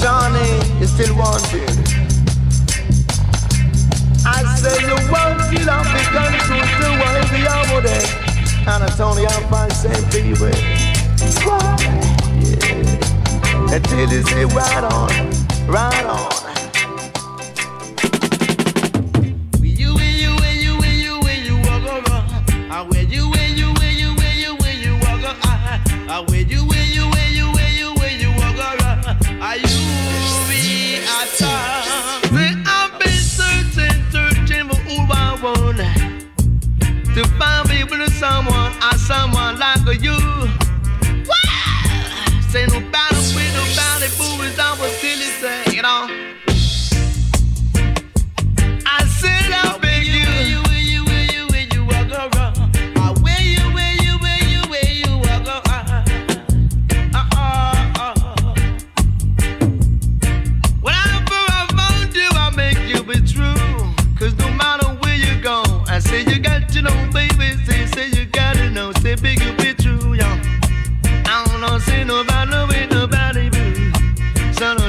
Johnny 0.00 0.50
is 0.80 0.92
still 0.94 1.16
wanted. 1.18 1.74
I 4.24 4.46
said 4.62 4.78
the 4.86 4.94
world 5.10 5.40
still 5.50 5.70
on 5.70 5.84
the 5.90 6.02
country, 6.14 6.64
and 8.66 8.82
i 8.82 8.86
told 8.96 9.18
you 9.18 9.26
i'll 9.26 9.48
find 9.50 9.72
St. 9.72 10.40
with. 10.40 12.23
Until 13.74 14.08
you 14.08 14.22
say 14.22 14.44
right 14.44 14.84
on, 14.84 15.08
right 15.66 16.04
on. 16.06 16.30
to 37.12 37.24
find 37.38 37.68
to 37.68 38.10
someone 38.12 38.72
someone 38.96 39.58
like 39.58 40.00
you. 40.00 40.16
Say 42.50 42.66
no. 42.66 43.13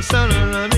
sun 0.05 0.31
around 0.33 0.74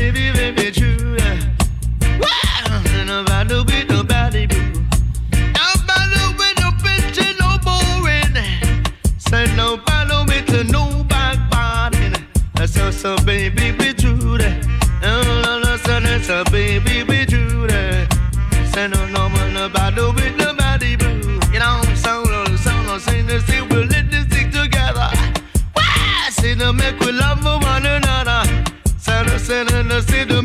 c'est 30.09 30.25
de 30.25 30.36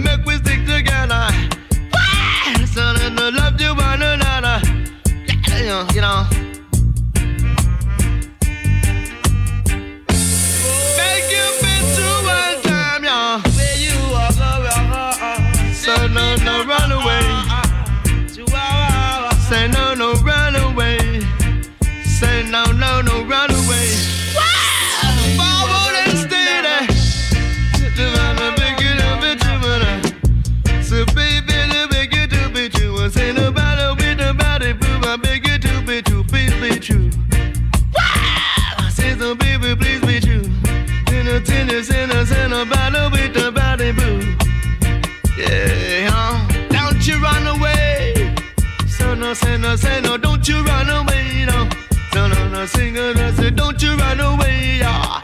no, 49.33 49.37
say 49.37 49.57
no, 49.57 49.77
say 49.77 50.01
no, 50.03 50.19
don't 50.19 50.47
you 50.47 50.63
run 50.63 50.91
away, 50.91 51.47
no. 51.47 51.67
No, 52.15 52.29
no, 52.29 52.49
no, 52.49 52.67
sing 52.67 52.95
it, 52.97 53.17
I 53.17 53.33
say, 53.33 53.49
don't 53.49 53.83
you 53.83 53.97
run 53.97 54.21
away, 54.21 54.81
yeah. 54.81 55.23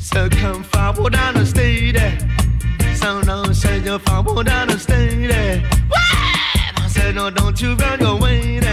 So 0.00 0.28
come 0.28 0.64
far 0.64 0.92
down 1.08 1.36
and 1.36 1.46
stay 1.46 1.92
there. 1.92 2.18
So 2.96 3.20
no, 3.20 3.44
say 3.52 3.78
you 3.78 3.96
far 4.00 4.24
down 4.42 4.70
and 4.70 4.80
stay 4.80 5.28
there. 5.28 5.62
I 5.94 6.88
say 6.88 7.12
no, 7.12 7.30
don't 7.30 7.62
you 7.62 7.76
run 7.76 8.02
away. 8.02 8.65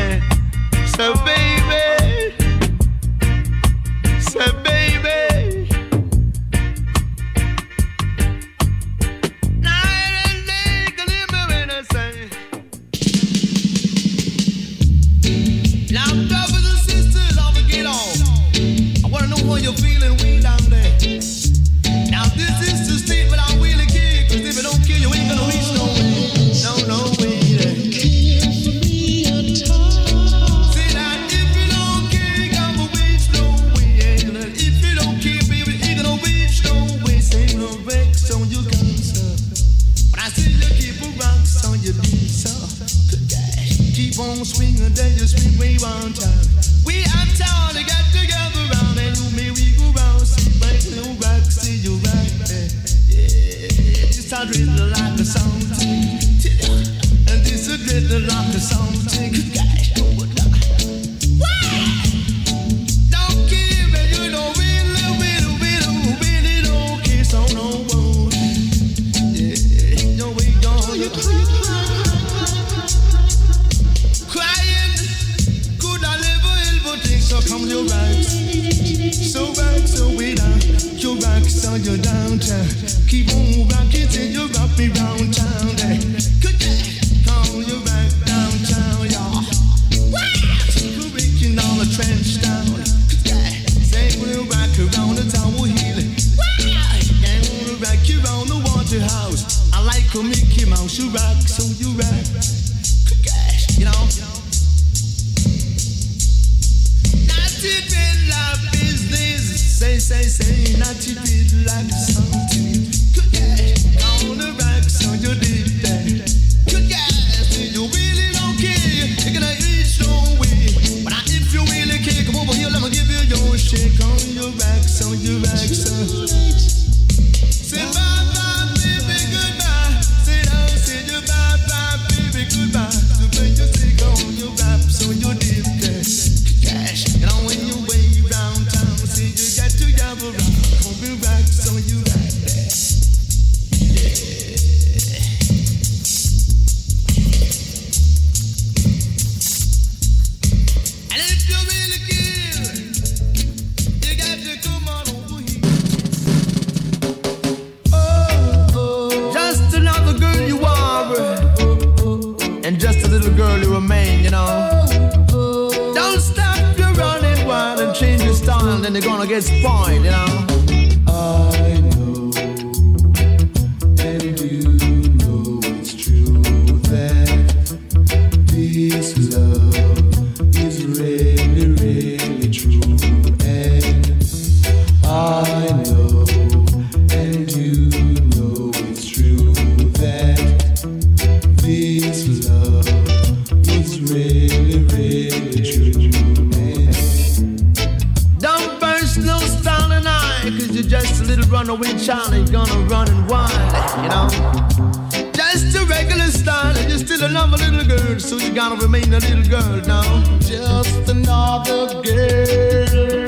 girl 209.49 209.81
now, 209.85 210.23
just 210.39 211.09
another 211.09 212.01
girl. 212.01 213.25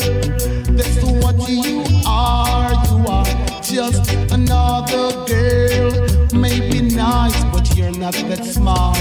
That's 0.75 1.03
what 1.21 1.49
you 1.49 1.83
are, 2.05 2.73
you 2.87 3.07
are 3.07 3.61
just 3.61 4.11
another 4.31 5.25
girl. 5.25 5.91
Maybe 6.33 6.81
nice, 6.81 7.43
but 7.45 7.75
you're 7.75 7.91
not 7.91 8.13
that 8.13 8.43
smart. 8.45 8.97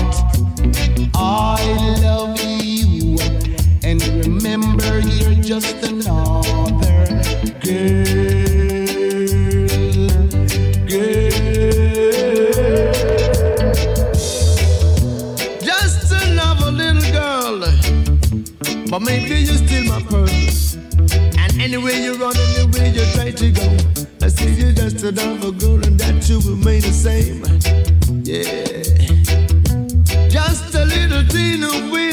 I 1.14 1.98
love 2.02 2.40
you, 2.40 3.18
and 3.82 4.02
remember 4.24 5.00
you're 5.00 5.42
just 5.42 5.76
another 5.84 7.22
girl. 7.60 8.43
But 18.94 19.02
maybe 19.02 19.40
you 19.40 19.56
steal 19.56 19.86
my 19.86 20.00
purse. 20.02 20.76
And 20.76 21.60
anyway 21.60 22.00
you 22.00 22.14
run, 22.14 22.36
anyway 22.36 22.92
you 22.92 23.04
try 23.12 23.32
to 23.32 23.50
go. 23.50 23.76
I 24.22 24.28
see 24.28 24.54
you 24.54 24.72
just 24.72 25.02
a 25.02 25.08
another 25.08 25.50
girl, 25.50 25.84
and 25.84 25.98
that 25.98 26.28
you 26.28 26.38
remain 26.38 26.80
the 26.80 26.92
same. 26.92 27.42
Yeah. 28.22 28.54
Just 30.28 30.76
a 30.76 30.84
little 30.84 31.26
teen 31.26 31.64
away. 31.64 32.03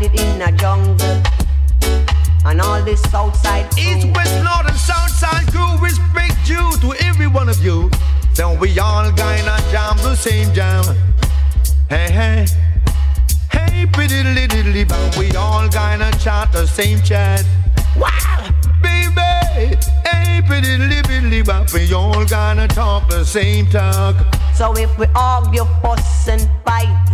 landed 0.00 0.20
in 0.20 0.42
a 0.42 0.52
jungle. 0.52 1.22
And 2.44 2.60
all 2.60 2.82
this 2.82 3.02
Southside 3.02 3.66
East, 3.78 4.06
West, 4.14 4.34
North, 4.42 4.66
and 4.66 4.76
Southside 4.76 5.46
crew 5.52 5.84
is 5.84 5.98
big 6.14 6.32
due 6.44 6.70
to 6.80 6.94
every 7.04 7.26
one 7.26 7.48
of 7.48 7.62
you. 7.62 7.90
So 8.34 8.54
we 8.54 8.78
all 8.78 9.10
gonna 9.12 9.58
jam 9.70 9.96
the 9.98 10.14
same 10.16 10.52
jam. 10.54 10.84
Hey, 11.88 12.10
hey. 12.10 12.46
Hey, 13.50 13.86
pretty 13.92 14.22
little 14.22 14.84
but 14.86 15.16
We 15.18 15.34
all 15.36 15.68
gonna 15.68 16.10
chat 16.18 16.52
the 16.52 16.66
same 16.66 17.02
chat. 17.02 17.44
Wow, 17.96 18.48
baby. 18.82 19.76
Hey, 20.06 20.40
pretty 20.46 20.78
little 20.78 21.44
but 21.44 21.72
We 21.74 21.92
all 21.92 22.24
gonna 22.24 22.68
talk 22.68 23.08
the 23.10 23.24
same 23.24 23.66
talk. 23.66 24.16
So 24.54 24.74
if 24.76 24.96
we 24.98 25.06
argue, 25.14 25.64
fuss, 25.82 26.28
and 26.28 26.48
fight. 26.64 27.10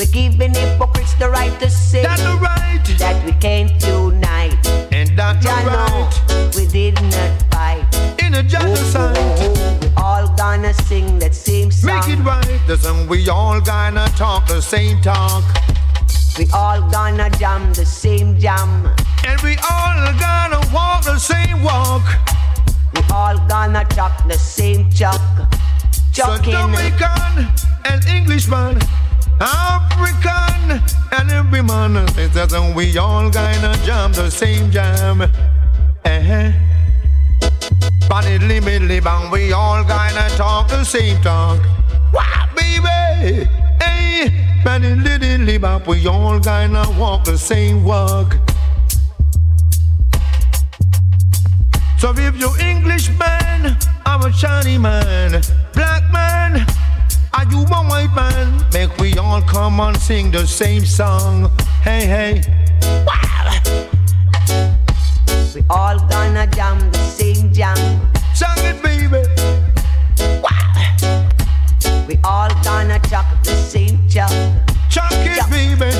We're 0.00 0.06
giving 0.06 0.54
hypocrites 0.54 1.12
the 1.16 1.28
right 1.28 1.52
to 1.60 1.68
say 1.68 2.04
right. 2.04 2.80
that 2.96 3.22
we 3.22 3.32
can't 3.32 3.70
unite. 3.84 4.66
And 4.90 5.10
that's 5.14 5.44
yeah, 5.44 5.66
right. 5.66 6.56
We 6.56 6.64
did 6.64 6.94
not 6.94 7.42
fight. 7.52 7.84
In 8.18 8.32
a 8.32 8.42
genocide. 8.42 9.18
We 9.82 9.90
all 9.98 10.26
gonna 10.38 10.72
sing 10.72 11.18
that 11.18 11.34
same 11.34 11.70
song. 11.70 11.96
Make 11.96 12.08
it 12.08 12.18
right. 12.20 12.60
Listen, 12.66 13.08
we 13.08 13.28
all 13.28 13.60
gonna 13.60 14.08
talk 14.16 14.46
the 14.46 14.62
same 14.62 15.02
talk. 15.02 15.44
We 16.38 16.46
all 16.54 16.80
gonna 16.90 17.28
jam 17.36 17.70
the 17.74 17.84
same 17.84 18.38
jam. 18.38 18.86
And 19.26 19.38
we 19.42 19.58
all 19.70 20.14
gonna 20.16 20.62
walk 20.72 21.04
the 21.04 21.18
same 21.18 21.62
walk. 21.62 22.08
We 22.94 23.02
all 23.12 23.36
gonna 23.48 23.84
chuck 23.94 24.26
the 24.26 24.38
same 24.38 24.88
chuck. 24.90 25.20
Chucking. 26.14 26.54
So 26.54 26.58
Jamaican 26.58 27.52
and 27.84 28.06
Englishman 28.06 28.80
African 29.40 30.82
and 31.12 31.30
every 31.30 31.62
man 31.62 31.96
and 31.96 32.10
sisters, 32.10 32.52
and 32.52 32.74
we 32.76 32.96
all 32.98 33.30
kinda 33.30 33.76
jam 33.84 34.12
the 34.12 34.30
same 34.30 34.70
jam. 34.70 35.22
Uh-huh. 35.22 36.52
But 38.08 38.26
it 38.26 38.42
limit 38.42 39.04
bang, 39.04 39.30
we 39.30 39.52
all 39.52 39.82
kinda 39.82 40.28
talk 40.36 40.68
the 40.68 40.84
same 40.84 41.20
talk. 41.22 41.60
wah, 42.12 42.46
baby! 42.56 43.48
Hey, 43.80 44.60
but 44.64 44.82
it 44.82 44.98
little 44.98 45.58
bang, 45.58 45.82
we 45.86 46.06
all 46.06 46.38
kinda 46.40 46.84
walk 46.98 47.24
the 47.24 47.38
same 47.38 47.84
walk. 47.84 48.36
So 51.98 52.12
if 52.16 52.36
you're 52.36 52.58
Englishman, 52.58 53.76
I'm 54.06 54.22
a 54.22 54.32
Chinese 54.32 54.80
man, 54.80 55.42
black 55.74 56.10
man, 56.10 56.66
are 57.34 57.44
you 57.50 57.64
my 57.66 57.82
white 57.88 58.14
man? 58.14 58.64
Make 58.72 58.96
we 58.98 59.16
all 59.18 59.42
come 59.42 59.80
and 59.80 59.96
sing 59.96 60.30
the 60.30 60.46
same 60.46 60.84
song. 60.84 61.50
Hey, 61.82 62.06
hey. 62.06 62.42
We 65.54 65.64
all 65.70 65.98
gonna 66.08 66.46
jam 66.48 66.78
the 66.90 66.98
same 66.98 67.52
jam. 67.52 67.76
Sing 68.34 68.48
it, 68.58 68.82
baby. 68.82 69.22
We 72.08 72.18
all 72.24 72.50
gonna 72.64 72.98
chuck 73.08 73.26
the 73.44 73.54
same 73.54 74.08
chuck. 74.08 74.30
Chuck 74.90 75.12
it, 75.12 75.38
chuck. 75.38 75.50
baby. 75.50 75.90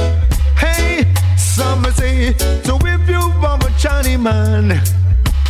Hey, 0.56 1.06
Some 1.36 1.84
say. 1.92 2.32
So 2.64 2.78
if 2.82 3.08
you 3.08 3.20
want 3.40 3.64
a 3.64 3.72
Chinese 3.78 4.18
man, 4.18 4.72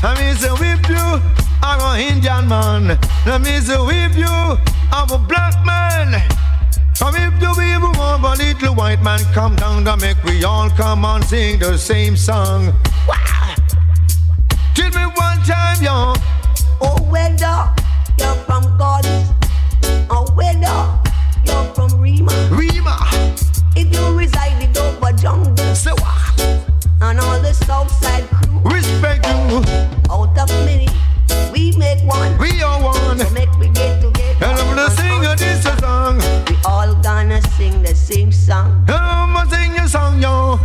I 0.03 0.15
mean, 0.19 0.35
so 0.37 0.55
if 0.61 0.89
you 0.89 1.40
are 1.71 1.95
an 1.95 2.01
Indian 2.01 2.49
man, 2.49 2.99
I 3.27 3.39
mean, 3.39 3.63
so 3.63 3.89
if 3.91 4.17
you 4.17 4.27
are 4.27 5.07
a 5.09 5.19
black 5.19 5.65
man, 5.65 6.15
or 7.01 7.13
if 7.17 7.33
you 7.41 7.53
even 7.63 7.93
want 7.93 8.25
a 8.25 8.35
little 8.43 8.75
white 8.75 9.03
man, 9.03 9.21
come 9.33 9.55
down 9.57 9.85
to 9.85 9.97
make 9.97 10.23
we 10.25 10.43
all 10.43 10.69
come 10.71 11.05
and 11.05 11.25
sing 11.25 11.61
the 11.61 11.79
same 11.79 12.17
song. 12.17 12.73
Tell 14.75 14.91
me 14.91 15.05
one 15.15 15.39
time, 15.45 15.83
yo. 15.83 16.15
Oh, 16.81 17.03
whether 17.09 17.71
you're 18.19 18.35
from 18.47 18.77
God, 18.77 19.07
one. 32.11 32.39
We 32.39 32.63
are 32.63 32.83
one. 32.83 33.19
So 33.19 33.31
make 33.31 33.53
we 33.59 33.69
get 33.69 34.01
together. 34.03 34.45
And 34.45 34.59
I'm 34.59 34.75
gonna 34.75 34.91
sing 34.91 35.23
you 35.23 35.35
this 35.37 35.63
song. 35.81 36.19
We 36.49 36.57
all 36.65 36.95
gonna 37.03 37.41
sing 37.57 37.83
the 37.83 37.95
same 37.95 38.33
song. 38.33 38.85
I'm 38.89 39.35
gonna 39.35 39.51
sing 39.51 39.75
your 39.75 39.89
song, 39.89 40.21
yo. 40.21 40.59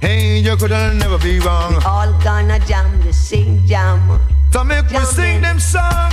Hey, 0.00 0.38
you 0.38 0.56
could 0.56 0.70
never 0.70 1.18
be 1.18 1.40
wrong. 1.40 1.76
We 1.76 1.84
all 1.84 2.12
gonna 2.22 2.58
jam 2.66 3.00
the 3.02 3.12
same 3.12 3.64
jam. 3.66 4.20
So 4.52 4.64
make 4.64 4.88
we 4.90 4.98
sing 5.00 5.40
them 5.40 5.58
song. 5.58 6.12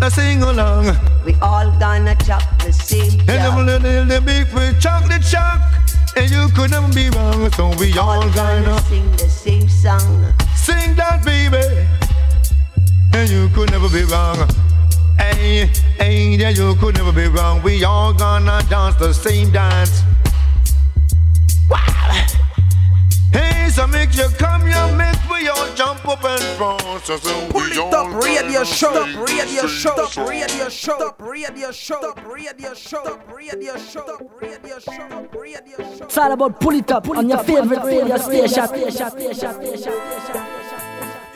Let's 0.00 0.14
sing 0.14 0.42
along. 0.42 0.84
We 1.24 1.34
all 1.40 1.70
gonna 1.78 2.14
chop 2.26 2.44
the 2.62 2.72
same 2.72 3.20
And 3.20 3.40
them 3.44 3.66
little 3.66 4.04
the 4.04 4.20
big 4.20 4.52
with 4.52 4.80
chocolate 4.80 5.22
chuck. 5.22 5.60
And 6.16 6.30
you 6.30 6.48
could 6.54 6.70
never 6.70 6.92
be 6.92 7.08
wrong. 7.10 7.50
So 7.52 7.74
we 7.78 7.96
all 7.98 8.22
gonna 8.30 8.78
sing 8.82 9.10
the 9.12 9.28
same 9.28 9.68
song. 9.68 10.34
Sing 10.54 10.94
that, 10.96 11.24
baby. 11.24 11.86
And 13.12 13.28
you 13.28 13.48
could 13.54 13.70
never 13.70 13.88
be 13.88 14.04
wrong. 14.04 14.36
Hey, 15.18 15.66
hey, 15.98 16.36
yeah, 16.36 16.50
you 16.50 16.74
could 16.76 16.94
never 16.96 17.12
be 17.12 17.28
wrong. 17.28 17.62
We 17.62 17.84
all 17.84 18.12
gonna 18.12 18.62
dance 18.68 18.96
the 18.96 19.12
same 19.12 19.50
dance. 19.50 20.02
Wow. 21.70 22.26
Hey, 23.32 23.68
so 23.70 23.86
make 23.86 24.14
you 24.16 24.28
come 24.38 24.62
here, 24.66 24.96
make 24.96 25.16
we 25.30 25.48
all 25.48 25.74
jump 25.74 26.06
up 26.06 26.24
and 26.24 26.42
front. 26.56 26.82
So, 27.04 27.16
so 27.16 27.48
Pull 27.48 27.62
it 27.62 27.78
up, 27.78 28.22
radio 28.22 28.52
gonna 28.52 28.64
show, 28.64 29.04
sing 29.04 29.20
radio 29.20 29.66
show, 29.66 30.06
same 30.06 30.28
radio 30.28 30.68
song. 30.68 30.98
show, 30.98 31.14
radio 31.18 31.70
show, 31.70 32.14
radio 32.16 32.74
show, 32.74 33.20
radio 33.34 33.76
show, 33.76 34.08
radio 34.34 34.78
show, 34.78 35.28
radio 35.32 35.76
show. 35.76 36.04
It's 36.04 36.18
all 36.18 36.32
about 36.32 36.60
pull 36.60 36.74
it 36.74 36.90
up 36.90 37.08
on 37.08 37.28
your 37.28 37.42
favorite 37.44 37.84
radio 37.84 38.16
station. 38.16 38.64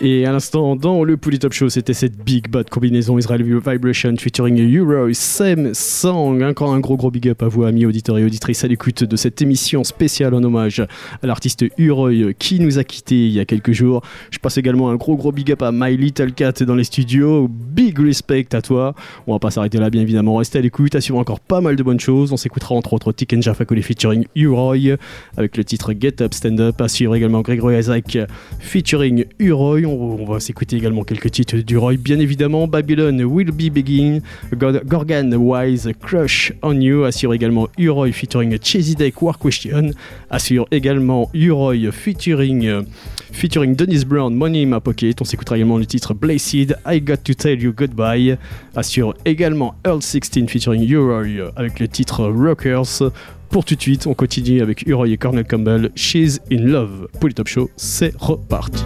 Et 0.02 0.24
à 0.24 0.32
l'instant, 0.32 0.76
dans 0.76 1.04
le 1.04 1.18
Pull 1.18 1.34
It 1.34 1.44
Up 1.44 1.52
Show, 1.52 1.68
c'était 1.68 1.92
cette 1.92 2.16
big 2.24 2.48
bad 2.48 2.70
combinaison 2.70 3.18
Israel 3.18 3.42
Vibration 3.42 4.14
featuring 4.16 4.58
Euro, 4.74 5.12
Same 5.12 5.74
Song. 5.74 6.42
Encore 6.42 6.72
un 6.72 6.80
gros 6.80 6.96
gros 6.96 7.10
big 7.10 7.28
up 7.28 7.42
à 7.42 7.48
vous, 7.48 7.64
amis 7.64 7.84
auditeurs 7.84 8.16
et 8.16 8.24
auditrices, 8.24 8.64
à 8.64 8.68
l'écoute 8.68 9.04
de 9.04 9.16
cette 9.16 9.42
émission 9.42 9.84
spéciale 9.84 10.32
en 10.32 10.42
hommage 10.42 10.80
à 10.80 11.26
l'artiste 11.26 11.66
Uroy 11.76 12.32
qui 12.32 12.60
nous 12.60 12.78
a 12.78 12.84
quittés 12.84 13.26
il 13.26 13.32
y 13.32 13.40
a 13.40 13.44
quelques 13.44 13.72
jours. 13.72 14.00
Je 14.30 14.38
passe 14.38 14.56
également 14.56 14.88
un 14.88 14.96
gros 14.96 15.16
gros 15.16 15.32
big 15.32 15.52
up 15.52 15.60
à 15.60 15.70
My 15.70 15.94
Little 15.98 16.32
Cat 16.32 16.62
dans 16.62 16.76
les 16.76 16.84
studios. 16.84 17.46
Big 17.50 17.98
respect 17.98 18.46
à 18.54 18.62
toi. 18.62 18.94
On 19.26 19.34
va 19.34 19.38
pas 19.38 19.50
s'arrêter 19.50 19.76
là, 19.76 19.90
bien 19.90 20.00
évidemment. 20.00 20.36
Restez 20.36 20.60
à 20.60 20.62
l'écoute, 20.62 20.94
assurez 20.94 21.18
encore 21.18 21.40
pas 21.40 21.60
mal 21.60 21.76
de 21.76 21.82
bonnes 21.82 22.00
choses. 22.00 22.32
On 22.32 22.38
s'écoutera 22.38 22.74
entre 22.74 22.94
autres 22.94 23.12
Tiken 23.12 23.42
Jafakoli 23.42 23.82
featuring 23.82 24.24
Uroy 24.34 24.96
avec 25.36 25.58
le 25.58 25.64
titre 25.64 25.92
Get 25.92 26.22
Up 26.22 26.32
Stand 26.32 26.58
Up. 26.58 26.80
Assure 26.80 27.14
également 27.14 27.42
Gregory 27.42 27.78
Isaac 27.78 28.16
featuring 28.60 29.26
Uroy. 29.38 29.89
On, 29.92 30.24
va 30.24 30.40
s'écouter 30.40 30.76
également 30.76 31.02
quelques 31.04 31.30
titres 31.30 31.56
d'Uroy. 31.56 31.96
Bien 31.96 32.18
évidemment, 32.20 32.66
Babylon 32.68 33.20
Will 33.24 33.50
Be 33.50 33.70
Begin, 33.72 34.20
Gor- 34.54 34.84
Gorgon 34.86 35.32
Wise 35.32 35.88
Crush 36.00 36.52
on 36.62 36.80
You. 36.80 37.04
Assure 37.04 37.34
également 37.34 37.68
Uroy 37.78 38.12
featuring 38.12 38.56
Chesidek 38.62 39.20
War 39.22 39.38
Question. 39.38 39.90
Assure 40.30 40.66
également 40.70 41.30
Uroy 41.34 41.90
featuring, 41.92 42.84
featuring 43.32 43.74
Dennis 43.74 44.04
Brown 44.04 44.34
Money 44.34 44.62
in 44.62 44.66
My 44.66 44.80
Pocket. 44.80 45.20
On 45.20 45.24
s'écoutera 45.24 45.56
également 45.56 45.78
le 45.78 45.86
titre 45.86 46.14
Blazed 46.14 46.76
I 46.86 47.00
Got 47.00 47.16
to 47.24 47.34
Tell 47.34 47.60
You 47.60 47.72
Goodbye. 47.76 48.36
Assure 48.76 49.14
également 49.24 49.74
Earl 49.84 50.02
16 50.02 50.46
featuring 50.48 50.88
Uroy 50.88 51.50
avec 51.56 51.80
le 51.80 51.88
titre 51.88 52.24
Rockers. 52.26 53.10
Pour 53.50 53.64
tout 53.64 53.74
de 53.74 53.80
suite, 53.82 54.06
on 54.06 54.14
continue 54.14 54.62
avec 54.62 54.86
Uroy 54.86 55.08
et 55.08 55.16
Cornel 55.16 55.44
Campbell. 55.44 55.90
She's 55.96 56.40
in 56.52 56.58
Love. 56.58 57.08
Pour 57.18 57.28
les 57.28 57.34
Top 57.34 57.48
Show, 57.48 57.68
c'est 57.76 58.14
reparti. 58.16 58.84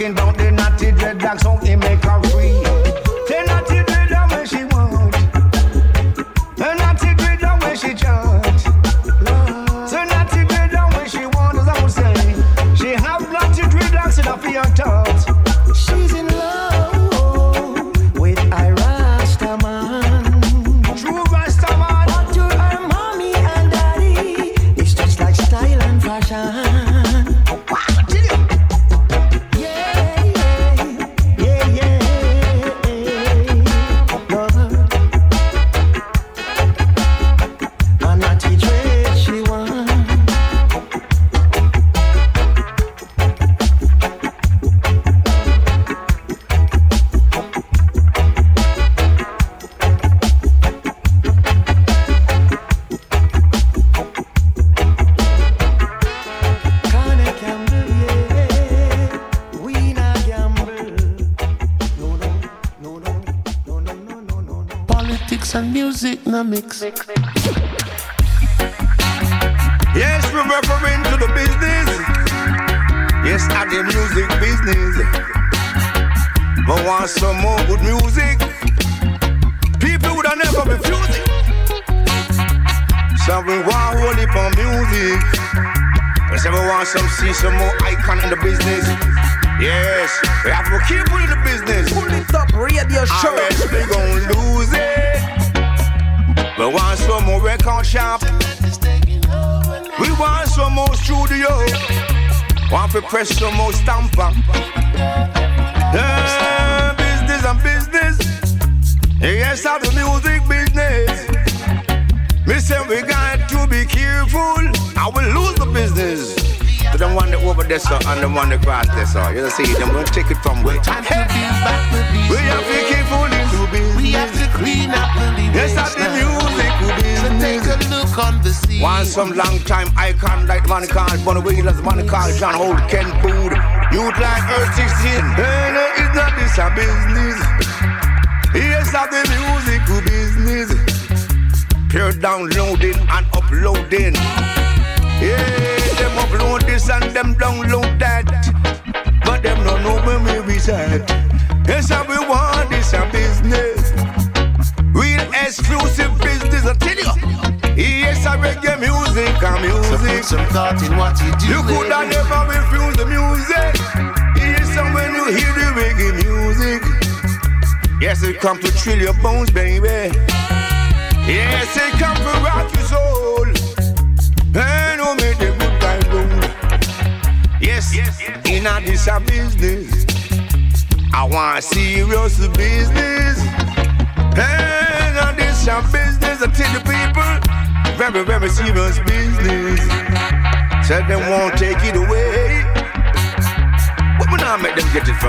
knocking 0.00 0.14
down 0.14 0.34
the 0.36 0.50
naughty 0.50 0.92
dreadlocks, 0.92 1.40
so 1.42 1.56
he 1.56 1.76
make 1.76 2.04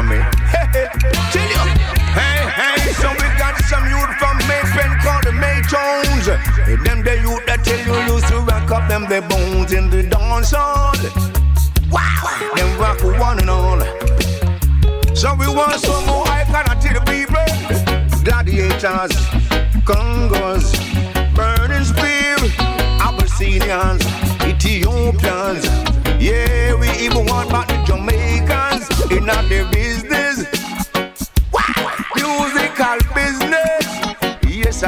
for 0.02 0.08
me. 0.08 0.20
Tell 1.32 1.50
you. 1.50 1.64
Hey, 2.18 2.40
hey, 2.60 2.94
so 2.94 3.10
we 3.12 3.28
got 3.38 3.56
some 3.66 3.86
youth 3.88 4.14
from 4.18 4.38
May 4.50 4.62
Pen 4.74 4.92
called 5.00 5.24
the 5.24 5.32
May 5.32 5.62
Jones. 5.70 6.28
And 6.68 6.86
them 6.86 7.04
the 7.04 7.20
youth 7.22 7.46
that 7.46 7.64
tell 7.64 7.80
you 7.80 8.14
used 8.14 8.28
to 8.28 8.40
rock 8.40 8.72
up 8.72 8.90
them 8.90 9.06
their 9.08 9.22
bones 9.22 9.74
in 9.74 9.90
the 9.90 10.04
dance 10.04 10.52
hall. 10.52 10.94
Wow, 11.92 12.52
them 12.56 12.80
rock 12.80 13.02
one 13.20 13.40
and 13.40 13.50
all. 13.50 13.82
So 15.16 15.36
we 15.36 15.48
want 15.48 15.80
some 15.80 16.06
more 16.06 16.28
icon 16.28 16.80
to 16.82 16.90
the 16.98 17.04
people. 17.06 17.46
Gladiators, 18.24 19.14
Congo. 19.86 20.41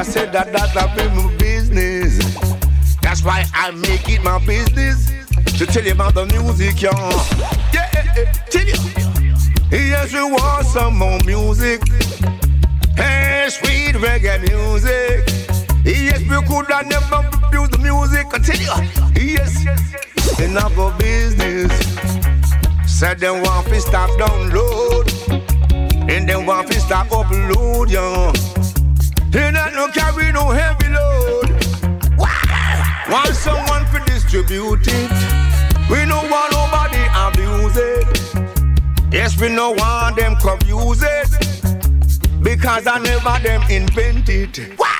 said 0.04 0.32
that 0.32 0.52
that's 0.52 0.74
not 0.74 0.96
my 0.96 1.36
business. 1.38 2.18
That's 3.00 3.24
why 3.24 3.44
I 3.54 3.70
make 3.70 4.08
it 4.08 4.22
my 4.22 4.38
business 4.44 5.06
to 5.58 5.66
tell 5.66 5.84
you 5.84 5.92
about 5.92 6.14
the 6.14 6.26
music, 6.26 6.82
y'all. 6.82 6.92
Yeah, 7.72 7.88
yeah, 7.92 8.32
tell 8.50 8.66
you. 8.66 8.74
Yes, 9.70 10.12
we 10.12 10.22
want 10.22 10.66
some 10.66 10.98
more 10.98 11.18
music. 11.24 11.82
Hey, 12.96 13.46
sweet 13.48 13.94
reggae 13.96 14.40
music. 14.42 15.26
Yes, 15.84 16.20
we 16.20 16.36
could 16.46 16.70
have 16.70 16.86
never 16.86 17.28
refused 17.42 17.72
the 17.72 17.78
music. 17.78 18.30
Continue. 18.30 18.68
Yes, 19.16 19.64
enough 20.40 20.78
of 20.78 20.98
business. 20.98 21.72
Said 22.86 23.18
them 23.20 23.42
want 23.42 23.66
to 23.68 23.80
stop 23.80 24.10
download. 24.10 25.10
And 26.10 26.28
then 26.28 26.46
want 26.46 26.70
to 26.70 26.80
stop 26.80 27.08
upload, 27.08 27.90
y'all. 27.90 28.53
He 29.34 29.50
not 29.50 29.74
no 29.74 29.88
carry 29.88 30.30
no 30.30 30.50
heavy 30.50 30.90
load. 30.90 31.50
Want 33.10 33.34
someone 33.34 33.84
to 33.86 34.00
distribute 34.06 34.86
it. 34.86 35.10
We 35.90 36.04
no 36.06 36.22
want 36.30 36.52
nobody 36.52 37.02
abuse 37.16 37.76
it. 37.76 39.12
Yes, 39.12 39.36
we 39.40 39.48
no 39.48 39.72
want 39.72 40.14
them 40.14 40.36
confuse 40.36 41.02
it. 41.02 42.44
Because 42.44 42.86
I 42.86 43.00
never 43.00 43.36
them 43.42 43.60
invented. 43.68 44.56
it. 44.56 44.93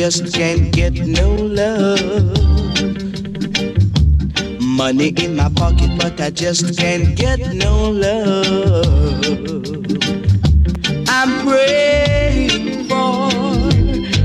Just 0.00 0.32
can't 0.32 0.72
get 0.72 0.94
no 0.94 1.34
love. 1.34 2.00
Money 4.62 5.08
in 5.08 5.36
my 5.36 5.50
pocket, 5.50 5.90
but 5.98 6.18
I 6.18 6.30
just 6.30 6.78
can't 6.78 7.14
get 7.14 7.38
no 7.52 7.90
love. 7.90 9.66
I'm 11.06 11.46
praying 11.46 12.88
for 12.88 13.28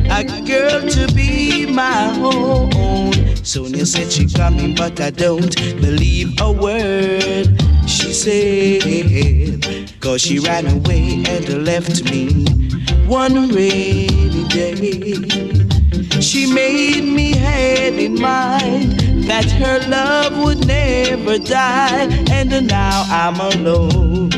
a 0.10 0.24
girl 0.48 0.80
to 0.92 1.14
be 1.14 1.66
my 1.66 2.18
own. 2.22 3.36
Sonia 3.44 3.86
said 3.86 4.10
she 4.10 4.30
coming, 4.30 4.76
but 4.76 5.02
I 5.02 5.10
don't 5.10 5.54
believe 5.82 6.40
a 6.40 6.54
word 6.54 7.48
she 7.86 8.14
said. 8.14 9.92
Cause 10.00 10.22
she 10.22 10.40
ran 10.40 10.68
away 10.68 11.22
and 11.28 11.66
left 11.66 12.10
me 12.10 12.46
one 13.08 13.50
rainy 13.50 14.48
day. 14.48 15.55
She 16.26 16.52
made 16.52 17.04
me 17.04 17.36
had 17.38 17.94
in 17.94 18.20
mind 18.20 19.00
that 19.30 19.46
her 19.62 19.78
love 19.88 20.36
would 20.44 20.66
never 20.66 21.38
die, 21.38 22.08
and 22.32 22.50
now 22.68 23.06
I'm 23.10 23.40
alone, 23.40 24.32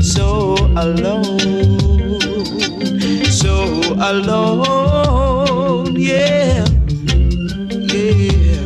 so 0.00 0.56
alone, 0.76 1.38
so 3.30 3.54
alone, 4.00 5.94
yeah, 5.94 6.64
yeah. 7.92 8.64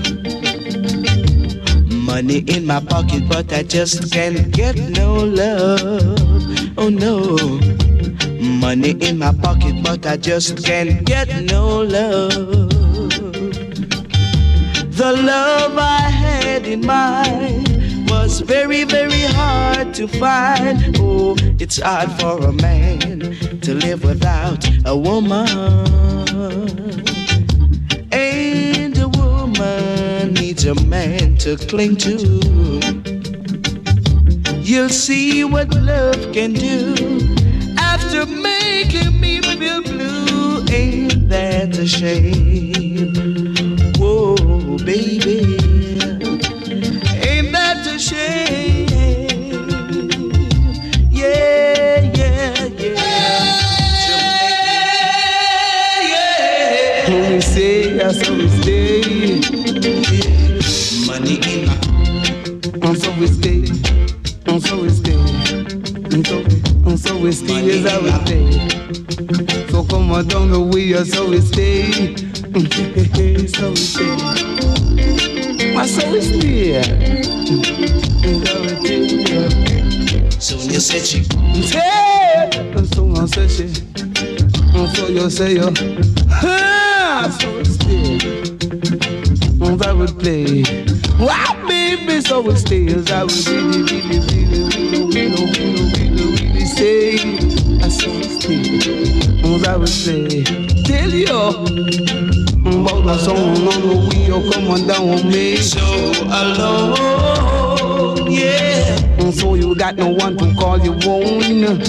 Money 2.06 2.44
in 2.46 2.66
my 2.66 2.78
pocket, 2.78 3.28
but 3.28 3.52
I 3.52 3.64
just 3.64 4.12
can't 4.12 4.48
get 4.52 4.76
no 4.76 5.24
love. 5.24 6.20
Oh 6.78 6.88
no. 6.88 7.71
Money 8.62 8.92
in 9.00 9.18
my 9.18 9.32
pocket, 9.32 9.82
but 9.82 10.06
I 10.06 10.16
just 10.16 10.64
can't 10.64 11.04
get 11.04 11.28
no 11.50 11.80
love. 11.82 12.70
The 15.00 15.12
love 15.26 15.76
I 15.76 16.02
had 16.08 16.64
in 16.64 16.86
mind 16.86 18.08
was 18.08 18.40
very, 18.40 18.84
very 18.84 19.22
hard 19.22 19.92
to 19.94 20.06
find. 20.06 20.96
Oh, 21.00 21.34
it's 21.58 21.80
hard 21.80 22.12
for 22.20 22.38
a 22.38 22.52
man 22.52 23.36
to 23.62 23.74
live 23.74 24.04
without 24.04 24.64
a 24.86 24.96
woman. 24.96 25.48
And 28.12 28.96
a 28.96 29.08
woman 29.08 30.34
needs 30.34 30.66
a 30.66 30.76
man 30.84 31.36
to 31.38 31.56
cling 31.56 31.96
to. 31.96 32.14
You'll 34.60 34.88
see 34.88 35.42
what 35.42 35.74
love 35.74 36.32
can 36.32 36.52
do 36.52 36.94
after 37.76 38.24
making 38.72 39.20
me 39.20 39.40
feel 39.58 39.82
blue. 39.82 40.64
Ain't 40.70 41.28
that 41.28 41.76
a 41.78 41.86
shame? 41.86 43.14
Whoa, 44.00 44.36
baby. 44.90 45.40
Ain't 47.28 47.48
that 47.56 47.86
a 47.94 47.98
shame? 48.08 48.88
Yeah, 51.20 52.00
yeah, 52.18 52.68
yeah. 52.82 53.06
When 57.08 57.40
we 58.38 58.46
stay. 58.60 59.40
Money 61.08 61.36
in 61.52 61.64
so 63.02 63.10
we 63.20 63.26
stay. 63.26 63.51
So 67.22 67.26
we 67.26 67.32
stay 67.32 67.64
is 67.68 67.88
how 67.88 68.00
we 68.00 68.10
stay. 68.26 68.50
So 69.70 69.84
come 69.84 70.10
on 70.10 70.26
down 70.26 70.50
the 70.50 70.60
way, 70.60 70.92
so 71.04 71.30
we 71.30 71.40
stay. 71.40 71.92
so 73.46 73.70
we 73.70 73.76
stay. 73.76 74.16
Why 75.72 75.86
so 75.86 76.10
we 76.10 76.20
stay? 76.20 76.82
So 80.40 80.56
we 80.56 80.64
stay. 80.66 80.72
Sonia 80.72 80.80
said 80.80 81.06
she 81.06 81.18
Hey! 81.70 82.50
So 82.92 83.12
I 83.14 83.26
said 83.26 83.50
she. 83.50 83.68
So 84.96 85.08
you 85.08 85.30
say 85.30 85.52
you. 85.54 85.72
Ah, 86.28 87.30
so 87.40 87.56
we 87.56 87.64
stay. 87.64 88.18
I 89.86 89.92
would 89.92 90.18
play. 90.18 90.64
Wow, 91.20 91.66
baby, 91.68 92.20
so 92.20 92.40
we 92.40 92.56
stay 92.56 92.86
as 92.88 93.10
I 93.10 93.22
would 93.22 93.46
really, 95.14 95.71
say. 96.76 97.14
I 97.82 97.88
stay. 97.88 99.42
And 99.44 99.66
I 99.66 99.76
would 99.76 99.88
say, 99.88 100.44
tell 100.84 101.10
you. 101.10 101.26
About 102.64 103.04
the 103.04 103.18
song 103.18 103.36
on 103.38 103.80
the 103.82 104.08
wheel, 104.08 104.52
come 104.52 104.68
on 104.68 104.86
down 104.86 105.10
with 105.10 105.24
me. 105.24 105.56
so 105.56 105.80
alone, 106.26 108.30
yeah. 108.30 108.96
And 109.18 109.34
so 109.34 109.54
you 109.54 109.74
got 109.74 109.96
no 109.96 110.08
one 110.10 110.36
to 110.38 110.54
call 110.54 110.78
you 110.78 110.92
own. 111.06 111.82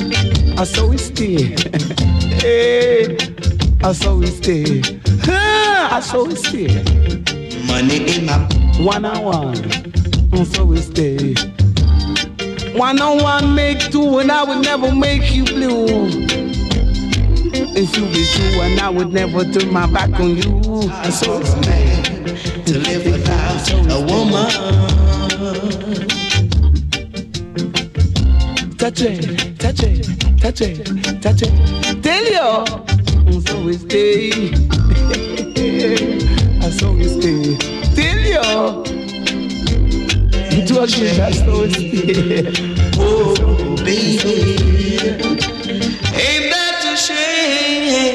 I 0.58 0.64
saw 0.64 0.88
we 0.88 0.98
stay. 0.98 1.56
hey, 2.42 3.18
I 3.84 3.92
saw 3.94 4.16
we 4.16 4.28
stay. 4.28 4.82
I 5.28 6.00
saw 6.00 6.26
we 6.26 6.36
stay. 6.36 6.68
Money 7.68 8.18
in 8.18 8.26
my 8.26 8.40
One 8.80 9.06
on 9.06 9.24
one. 9.24 9.64
And 10.34 10.48
so 10.48 10.66
we 10.66 10.82
stay. 10.82 11.36
One 12.74 13.00
on 13.02 13.22
one 13.22 13.54
make 13.54 13.92
two, 13.92 14.18
and 14.18 14.32
I 14.32 14.44
would 14.44 14.64
never 14.64 14.92
make 14.94 15.32
you 15.32 15.46
blue. 15.46 15.86
If 17.76 17.96
you 17.96 18.06
be 18.08 18.26
true, 18.34 18.62
and 18.62 18.80
I 18.80 18.90
would 18.90 19.14
never 19.14 19.44
turn 19.46 19.72
my 19.72 19.86
back 19.86 20.10
on 20.20 20.36
you. 20.38 20.90
I 20.92 21.12
saw 21.12 21.38
it's 21.40 21.54
man 21.68 22.04
to 22.66 22.80
live 22.80 23.06
without 23.06 23.70
a 23.92 24.00
woman. 24.02 24.50
touch 28.78 29.02
it, 29.02 29.60
touch 29.60 29.84
it, 29.84 30.08
touch 30.42 30.62
it, 30.62 31.22
touch 31.22 31.42
it. 31.44 31.54
Tell 32.02 32.26
you, 32.26 32.66
and 33.28 33.48
so 33.48 33.72
stay. 33.74 34.32
I 36.60 36.70
saw 36.72 36.92
we 36.92 37.08
stay. 37.08 37.56
Tell 37.96 38.20
you, 38.20 38.83
to 40.62 40.82
a 40.82 40.88
good 40.88 41.20
I 41.20 41.32
saw 41.32 41.62
we. 41.62 42.04
Oh, 42.98 43.34
baby, 43.84 44.56
ain't 46.14 46.48
that 46.52 46.86
a 46.86 46.96
shame? 46.98 48.14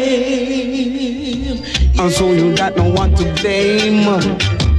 And 1.99 2.13
so 2.13 2.33
you 2.33 2.55
got 2.57 2.77
no 2.77 2.91
one 2.91 3.15
to 3.17 3.25
blame. 3.43 4.05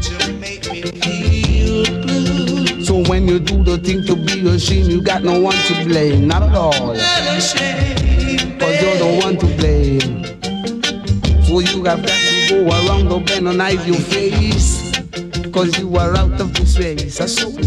To 0.02 0.34
make 0.40 0.72
me 0.72 0.82
feel 0.84 1.84
blue. 2.02 2.84
So 2.86 3.04
when 3.10 3.28
you 3.28 3.40
do 3.40 3.64
the 3.64 3.78
thing 3.78 4.06
to 4.06 4.16
be 4.16 4.48
ashamed, 4.48 4.88
you 4.88 5.02
got 5.02 5.24
no 5.24 5.40
one 5.42 5.58
to 5.68 5.84
blame. 5.86 6.28
Not 6.28 6.44
at 6.44 6.56
all. 6.56 6.72
Not 6.72 6.98
a 6.98 7.42
shame. 7.42 8.58
Cause 8.60 8.82
you're 8.82 8.98
the 8.98 9.20
one 9.22 9.38
to 9.38 9.46
blame. 9.58 10.00
So 11.44 11.60
you 11.60 11.84
have 11.84 12.02
got 12.06 12.20
to 12.20 12.48
go 12.50 12.68
around 12.70 13.10
the 13.10 13.20
bend 13.26 13.48
and 13.50 13.60
hide 13.62 13.86
your 13.86 13.98
face. 13.98 14.79
Cause 15.60 15.78
you 15.78 15.94
are 15.98 16.16
out 16.16 16.40
of 16.40 16.54
this 16.54 16.80
race. 16.80 17.16
Stay. 17.16 17.28
So. 17.28 17.50
When 17.50 17.60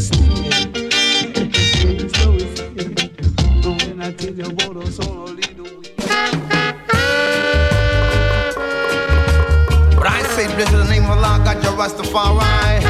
I 10.09 10.23
say, 10.32 10.47
blessed 10.55 10.73
the 10.73 10.86
name 10.89 11.05
of 11.05 11.10
Allah, 11.10 11.43
God, 11.44 11.62
your 11.62 11.74
Rastafari. 11.74 12.81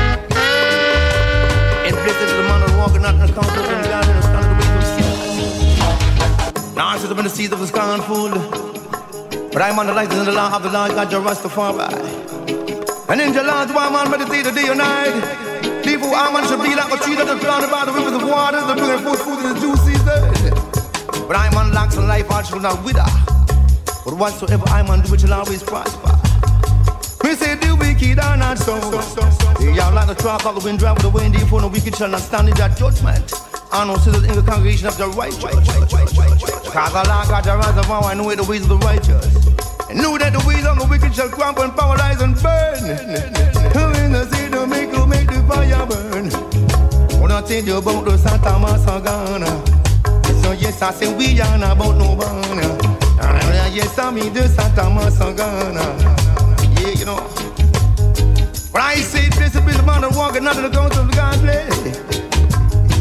And 1.82 1.96
blessed 1.96 2.22
is 2.22 2.30
the 2.30 2.42
man 2.46 2.60
who 2.70 2.78
walking 2.78 3.04
out 3.04 3.14
in 3.16 3.20
the 3.26 3.32
council 3.32 3.60
and 3.60 3.84
God 3.84 4.06
in 4.06 4.14
the 4.14 4.22
of 4.38 4.44
the 4.46 4.66
of 4.78 4.84
sin. 6.62 6.74
Now 6.76 6.86
I 6.86 6.98
sit 6.98 7.10
up 7.10 7.18
in 7.18 7.24
the 7.24 7.30
seas 7.30 7.50
of 7.50 7.58
the 7.58 7.66
scornful. 7.66 8.30
But 9.52 9.62
I'm 9.62 9.80
on 9.80 9.86
the 9.88 9.94
light 9.94 10.12
in 10.12 10.24
the 10.24 10.30
law 10.30 10.54
of 10.54 10.62
the 10.62 10.70
Lord, 10.70 10.92
God, 10.92 11.10
your 11.10 11.22
Rastafari. 11.22 12.11
And 13.12 13.20
in 13.20 13.34
the 13.34 13.42
one 13.74 13.92
man 13.92 14.10
meditate 14.10 14.44
the 14.44 14.52
day 14.52 14.72
and 14.72 14.78
night. 14.78 15.12
People, 15.84 16.14
our 16.16 16.32
man 16.32 16.48
should 16.48 16.64
be 16.64 16.74
like 16.74 16.88
a 16.88 16.96
tree 16.96 17.14
that 17.14 17.28
is 17.28 17.44
planted 17.44 17.68
by 17.68 17.84
the 17.84 17.92
rivers 17.92 18.16
of 18.16 18.24
water, 18.24 18.56
that 18.56 18.72
bring 18.72 19.04
forth 19.04 19.20
food 19.20 19.36
in 19.36 19.52
the 19.52 19.60
due 19.60 19.76
season. 19.84 21.28
But 21.28 21.36
I'm 21.36 21.52
on 21.52 21.74
locks 21.74 21.98
and 21.98 22.08
life, 22.08 22.30
I 22.30 22.40
shall 22.40 22.58
not 22.58 22.82
wither. 22.82 23.04
But 24.08 24.16
whatsoever 24.16 24.64
I'm 24.68 24.88
on, 24.88 25.02
do 25.02 25.12
it 25.12 25.20
shall 25.20 25.34
always 25.34 25.62
prosper. 25.62 26.08
We 27.20 27.36
say 27.36 27.54
the 27.60 27.76
wicked 27.76 28.18
are 28.18 28.38
not 28.38 28.56
so. 28.56 28.80
They 29.60 29.76
are 29.78 29.92
like 29.92 30.08
the 30.08 30.16
track 30.16 30.46
of 30.46 30.56
the 30.56 30.64
wind, 30.64 30.78
drive 30.78 30.96
with 30.96 31.04
the 31.04 31.10
wind, 31.12 31.36
for 31.52 31.60
no 31.60 31.68
wicked 31.68 31.94
shall 31.94 32.08
not 32.08 32.22
stand 32.22 32.48
in 32.48 32.56
that 32.56 32.78
judgment. 32.78 33.28
I 33.72 33.84
know 33.84 33.96
sisters 34.00 34.24
in 34.24 34.40
the 34.40 34.42
congregation 34.42 34.88
of 34.88 34.96
the 34.96 35.08
righteous. 35.12 35.52
Cause 36.64 36.94
Allah 36.96 37.28
got 37.28 37.44
the 37.44 37.60
reservoir, 37.60 38.04
I 38.04 38.14
know 38.14 38.34
the 38.34 38.44
ways 38.44 38.62
of 38.62 38.70
the 38.70 38.80
righteous. 38.80 39.51
And 39.92 40.00
know 40.00 40.16
that 40.16 40.32
the 40.32 40.40
ways 40.48 40.64
of 40.64 40.78
the 40.80 40.86
wicked 40.88 41.14
shall 41.14 41.28
crumble 41.28 41.64
and 41.64 41.76
paralyze 41.76 42.22
and 42.22 42.32
burn. 42.40 42.96
Who 43.76 43.84
in 44.00 44.12
the 44.16 44.24
sea 44.32 44.48
to 44.48 44.66
make 44.66 44.88
you 44.88 45.04
make 45.04 45.28
the 45.28 45.44
fire 45.44 45.84
burn? 45.84 46.32
When 47.20 47.30
I 47.30 47.42
tell 47.42 47.60
you 47.62 47.76
about 47.76 48.06
the 48.06 48.16
Satta 48.16 48.56
Massagana. 48.56 49.52
So 50.40 50.52
yes, 50.52 50.80
I 50.80 50.92
say 50.92 51.12
we 51.12 51.38
are 51.42 51.58
not 51.58 51.76
about 51.76 51.98
no 52.00 52.16
burn. 52.16 52.64
Ah, 53.20 53.68
Yes, 53.68 53.98
I'm 53.98 54.16
in 54.16 54.32
the 54.32 54.48
Satta 54.48 54.88
Massagana. 54.88 55.84
Yeah, 56.80 56.96
you 56.96 57.04
know. 57.04 57.20
When 58.72 58.82
I 58.82 58.94
say 58.96 59.28
this, 59.28 59.52
bit 59.60 59.76
of 59.76 59.84
man 59.84 60.08
walking 60.16 60.46
out 60.46 60.56
of 60.56 60.62
the 60.62 60.70
guns 60.70 60.96
of 60.96 61.04
the 61.04 61.12
God's 61.12 61.36
place. 61.44 62.00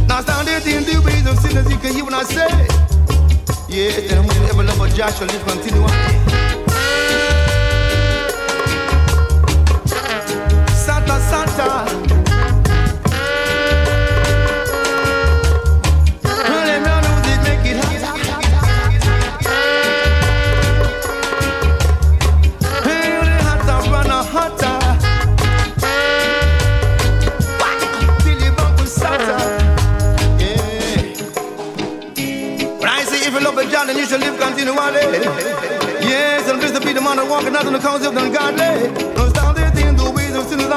Now 0.10 0.20
stand 0.20 0.46
there 0.46 0.60
in 0.60 0.84
the 0.84 1.00
ways 1.08 1.26
of 1.26 1.40
sinners, 1.40 1.72
you 1.72 1.78
can 1.78 1.94
hear 1.96 2.04
what 2.04 2.14
I 2.14 2.24
say. 2.28 2.52
Yeah, 3.72 4.12
then 4.12 4.28
we 4.28 4.36
ever 4.52 4.64
love 4.64 4.82
a 4.82 4.90
Joshua, 4.90 5.28
let's 5.28 5.42
continue 5.48 6.51
Yeah. 11.30 11.92
And 33.92 34.00
you 34.00 34.06
should 34.06 34.22
live 34.22 34.40
continually. 34.40 35.26
Yes, 36.02 36.50
and 36.50 36.62
this 36.62 36.72
to 36.72 36.80
be 36.80 36.94
the 36.94 37.02
man 37.02 37.18
that 37.18 37.28
walking 37.28 37.54
out 37.56 37.66
on 37.66 37.74
the 37.74 37.80
cause 37.80 38.06
of 38.06 38.14
the 38.14 38.30
godly. 38.30 39.11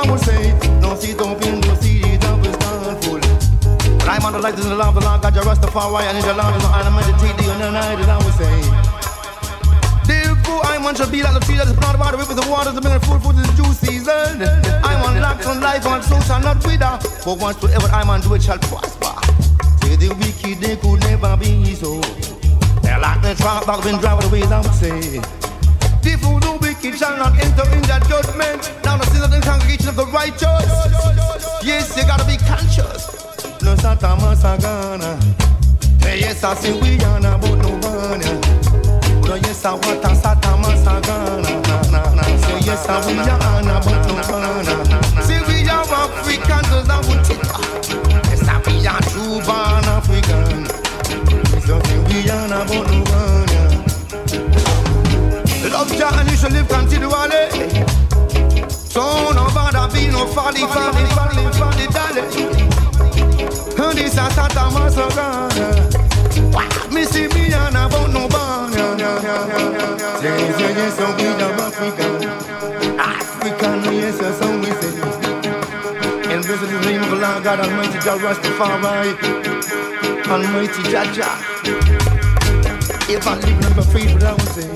I 0.05 0.10
would 0.10 0.20
say. 0.20 0.52
No 0.81 0.94
see, 0.97 1.14
don't 1.14 1.40
feel, 1.40 1.56
no 1.64 1.74
see, 1.81 2.01
don't 2.20 2.40
be 2.43 2.52
full. 3.01 3.20
But 3.97 4.09
I'm 4.09 4.24
on 4.24 4.32
the 4.32 4.39
light, 4.39 4.55
in 4.55 4.68
the 4.68 4.76
lamp, 4.76 4.94
the 4.94 5.01
Lord 5.01 5.22
God, 5.22 5.35
your 5.35 5.44
Rastafari, 5.44 6.05
and 6.05 6.18
in 6.18 6.24
the 6.28 6.36
Lord 6.36 6.52
is 6.56 6.62
no 6.62 6.90
meditate 6.93 7.36
day 7.40 7.48
and 7.48 7.60
the 7.60 7.70
night, 7.72 7.98
and 7.98 8.10
I 8.12 8.18
would 8.20 8.36
say. 8.36 8.52
Therefore, 10.05 10.60
I 10.68 10.76
want 10.76 10.98
to 10.98 11.06
be 11.09 11.22
like 11.22 11.32
the 11.32 11.40
tree 11.40 11.56
that 11.56 11.68
is 11.68 11.76
planted 11.81 11.98
by 11.98 12.12
the 12.12 12.18
rivers 12.18 12.36
of 12.36 12.47
waters, 12.48 12.74
the 12.74 12.82
mineral 12.85 13.01
food, 13.01 13.22
food 13.24 13.36
is 13.40 13.48
the 13.48 13.56
juice 13.56 13.81
season. 13.81 14.44
I 14.85 15.01
want 15.01 15.16
lack 15.24 15.40
from 15.40 15.60
life, 15.64 15.86
and 15.86 16.05
soul 16.05 16.20
shall 16.20 16.40
not 16.40 16.60
wither. 16.68 17.01
But 17.24 17.40
once 17.40 17.56
whatever 17.64 17.89
I 17.89 18.05
man 18.05 18.20
do, 18.20 18.35
it 18.36 18.43
shall 18.44 18.60
prosper. 18.60 19.16
Say 19.81 19.97
the 19.97 20.12
wicked, 20.20 20.60
they 20.60 20.76
could 20.76 21.01
never 21.09 21.32
be 21.40 21.72
so. 21.72 21.97
They're 22.85 23.01
like 23.01 23.24
the 23.24 23.32
trap 23.40 23.64
that 23.64 23.81
been 23.81 23.97
driving 23.97 24.28
away, 24.28 24.44
I 24.44 24.60
would 24.60 24.76
say. 24.76 25.34
The 26.05 26.18
fool 26.20 26.39
the 26.39 26.52
wicked 26.60 26.98
shall 26.98 27.16
not 27.16 27.32
enter 27.40 27.64
in 27.72 27.81
that 27.89 28.05
judgment. 28.06 28.60
Now 28.85 28.98
the 28.98 29.06
sin 29.06 29.22
of 29.24 29.31
the 29.31 29.40
congregation 29.40 29.89
of 29.89 29.97
the 29.97 30.05
righteous. 30.12 30.68
Yes, 31.64 31.97
you 31.97 32.05
gotta 32.05 32.26
be 32.28 32.36
conscious. 32.36 33.09
No 33.62 33.74
Satta 33.74 34.12
Massagana. 34.20 35.16
Hey, 36.05 36.20
yes, 36.20 36.44
I 36.44 36.55
say 36.56 36.78
we 36.78 37.02
are 37.05 37.18
not 37.20 37.43
about 37.43 37.56
no 37.56 37.70
one. 37.89 38.20
But 39.22 39.40
yes, 39.40 39.64
I 39.64 39.72
want 39.72 40.05
a 40.05 40.12
na. 41.90 42.22
Say 42.36 42.60
yes, 42.68 42.86
I 42.86 43.01
we 43.06 43.18
are 43.18 43.62
not 43.62 43.86
no. 43.86 44.34
God 77.45 77.61
Almighty, 77.61 77.99
Jah 77.99 78.16
Rastafari. 78.16 79.12
Almighty 80.27 80.83
Jah 80.91 81.05
Jah. 81.12 81.37
If 83.07 83.27
I 83.27 83.35
live 83.35 83.77
the 83.77 83.83
faith, 83.93 84.19
but 84.19 84.73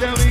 shall 0.00 0.16
we 0.16 0.29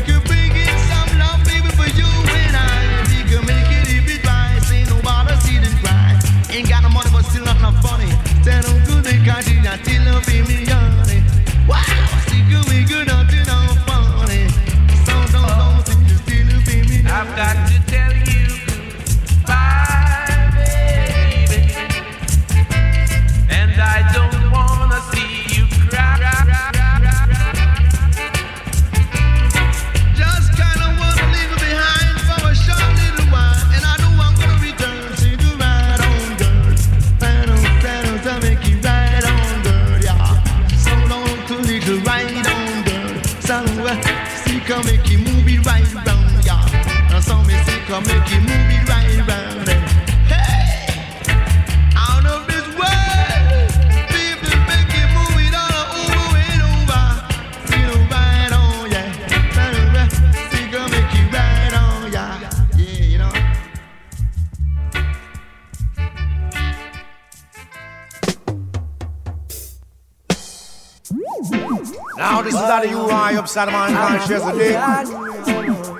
you 73.55 73.61
are 73.61 73.67
upside 73.67 73.71
man 73.71 74.19
conscious 74.19 74.43
today. 74.43 74.73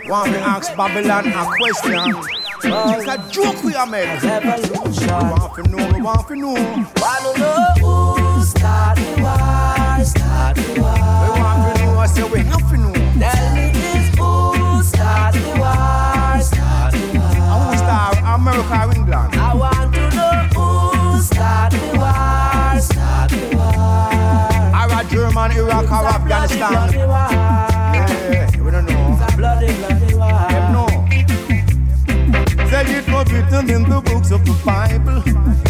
Want 0.10 0.32
to 0.32 0.40
ask 0.40 0.76
Babylon 0.76 1.28
a 1.28 1.46
question. 1.58 2.16
It's 2.62 3.08
a 3.08 3.32
joke 3.32 3.64
we 3.64 3.74
are 3.76 3.86
made. 3.86 4.22
We 4.22 4.30
want 4.30 5.56
to 5.56 5.64
know, 5.70 5.92
we 5.94 6.02
want 6.02 6.28
to 6.28 6.36
know. 6.36 6.54
Wanna 6.54 7.40
know 7.40 7.66
who 7.80 8.44
start 8.44 8.98
the 8.98 9.22
war, 9.22 10.04
start 10.06 10.56
the 10.58 10.82
war. 10.82 10.94
We 11.24 11.30
want 11.40 11.78
to 11.78 11.86
know, 11.86 11.98
I 11.98 12.06
say 12.08 12.24
we 12.30 12.40
have 12.40 12.70
to 12.70 12.78
know. 12.78 12.94
Tell 12.94 13.56
me 13.56 13.72
this, 13.72 14.10
who 14.18 14.84
start 14.84 15.34
the 15.34 15.42
war, 15.58 16.42
start 16.42 16.94
the 16.94 17.20
war. 17.20 17.78
Start 17.78 18.18
America 18.40 18.86
or 18.86 18.96
England. 18.96 19.36
I 19.36 19.56
want 19.56 19.94
to 19.96 20.10
know 20.12 20.36
who 20.54 21.22
start 21.22 21.72
the 21.72 21.98
war, 21.98 22.80
start 22.82 23.30
the 23.32 23.56
war. 23.56 23.80
Iraq, 24.76 25.10
German, 25.10 25.52
Iraq, 25.52 25.92
or 25.92 26.08
Afghanistan. 26.08 27.09
In 33.70 33.84
the 33.84 34.02
books 34.02 34.32
of 34.32 34.46
the 34.46 34.54
Bible. 34.66 35.22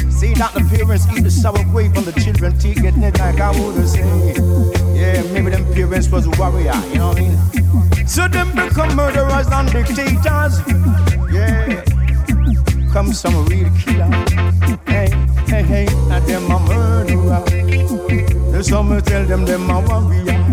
See 0.09 0.33
that 0.35 0.53
the 0.53 0.61
parents 0.75 1.05
eat 1.15 1.23
the 1.23 1.31
sour 1.31 1.63
grape 1.65 1.95
and 1.95 2.05
the 2.05 2.19
children 2.19 2.57
take 2.57 2.83
it 2.83 2.95
like 2.97 3.39
I 3.39 3.51
would 3.59 3.87
say. 3.87 4.33
Yeah, 4.95 5.21
maybe 5.33 5.49
them 5.51 5.65
parents 5.73 6.09
was 6.09 6.25
a 6.25 6.31
warrior, 6.31 6.73
you 6.89 6.95
know 6.95 7.09
what 7.09 7.17
I 7.17 7.21
mean? 7.21 8.07
So 8.07 8.27
them 8.27 8.51
become 8.55 8.95
murderers 8.95 9.47
and 9.47 9.71
dictators. 9.71 10.59
Yeah. 11.31 11.83
Come 12.91 13.13
some 13.13 13.45
real 13.45 13.69
killer. 13.77 14.09
Hey, 14.87 15.09
hey, 15.47 15.63
hey, 15.63 15.87
and 16.09 16.25
them 16.25 16.49
a 16.49 16.59
murderer. 16.59 17.43
Some 18.63 18.87
who 18.87 19.01
tell 19.01 19.25
them 19.25 19.45
them 19.45 19.69
a 19.69 19.79
warrior. 19.79 20.48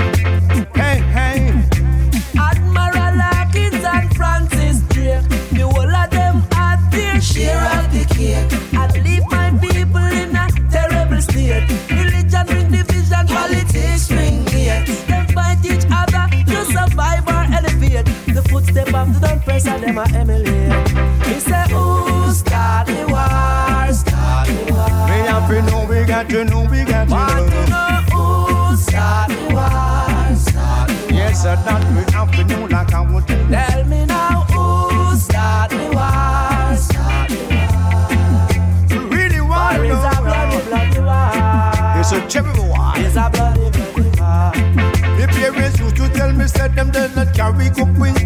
Done 19.97 20.15
Emily. 20.15 20.45
and 20.45 20.47
them 20.47 20.79
a 20.79 20.85
emulate. 20.85 21.27
He 21.27 21.41
say, 21.41 21.65
who 21.71 22.33
start 22.33 22.87
the 22.87 23.07
war? 23.09 23.93
Start 23.93 24.49
the 24.49 24.73
war. 24.73 24.89
We 25.09 25.17
have 25.27 25.49
to 25.49 25.63
know, 25.63 25.87
we 25.89 26.05
got 26.05 26.29
to 26.29 26.45
know, 26.45 26.67
we 26.71 26.85
got 26.85 27.09
to 27.09 27.15
Want 27.15 27.51
to 27.51 27.67
know 27.71 28.03
who 28.13 28.77
start 28.77 29.29
the 29.31 29.55
war? 29.55 30.37
Start 30.37 30.89
the 30.89 30.95
war. 31.07 31.17
Yes, 31.17 31.43
sir, 31.43 31.57
that 31.57 31.83
we 31.93 32.13
have 32.13 32.31
to 32.33 32.45
know 32.45 32.67
like 32.67 32.93
I 32.93 33.01
want 33.01 33.29
to. 33.29 33.35
Tell 33.49 33.85
me 33.85 34.07
now 34.07 34.45
who 34.51 35.17
start 35.17 35.71
the 35.71 35.77
war? 35.97 36.77
Start 36.77 37.31
the 37.31 37.39
war. 38.91 39.09
We 39.09 39.17
really 39.17 39.41
want 39.41 39.77
to 39.77 39.83
War 39.83 39.97
is 39.97 40.05
a 40.05 40.21
bloody, 40.23 40.57
know. 40.57 40.65
bloody 40.69 41.01
war. 41.01 42.01
It's 42.01 42.13
a 42.13 42.21
terrible 42.29 42.69
war. 42.69 42.93
It's 42.97 43.17
a 43.17 43.31
bloody, 43.31 43.71
bloody 43.71 44.03
war. 44.21 44.53
The 45.17 45.27
parents 45.33 45.79
used 45.81 45.97
to 45.97 46.09
tell 46.11 46.33
me, 46.33 46.47
said 46.47 46.75
them 46.75 46.91
does 46.91 47.17
not 47.17 47.35
carry 47.35 47.71
go 47.71 47.85
bring 47.87 48.17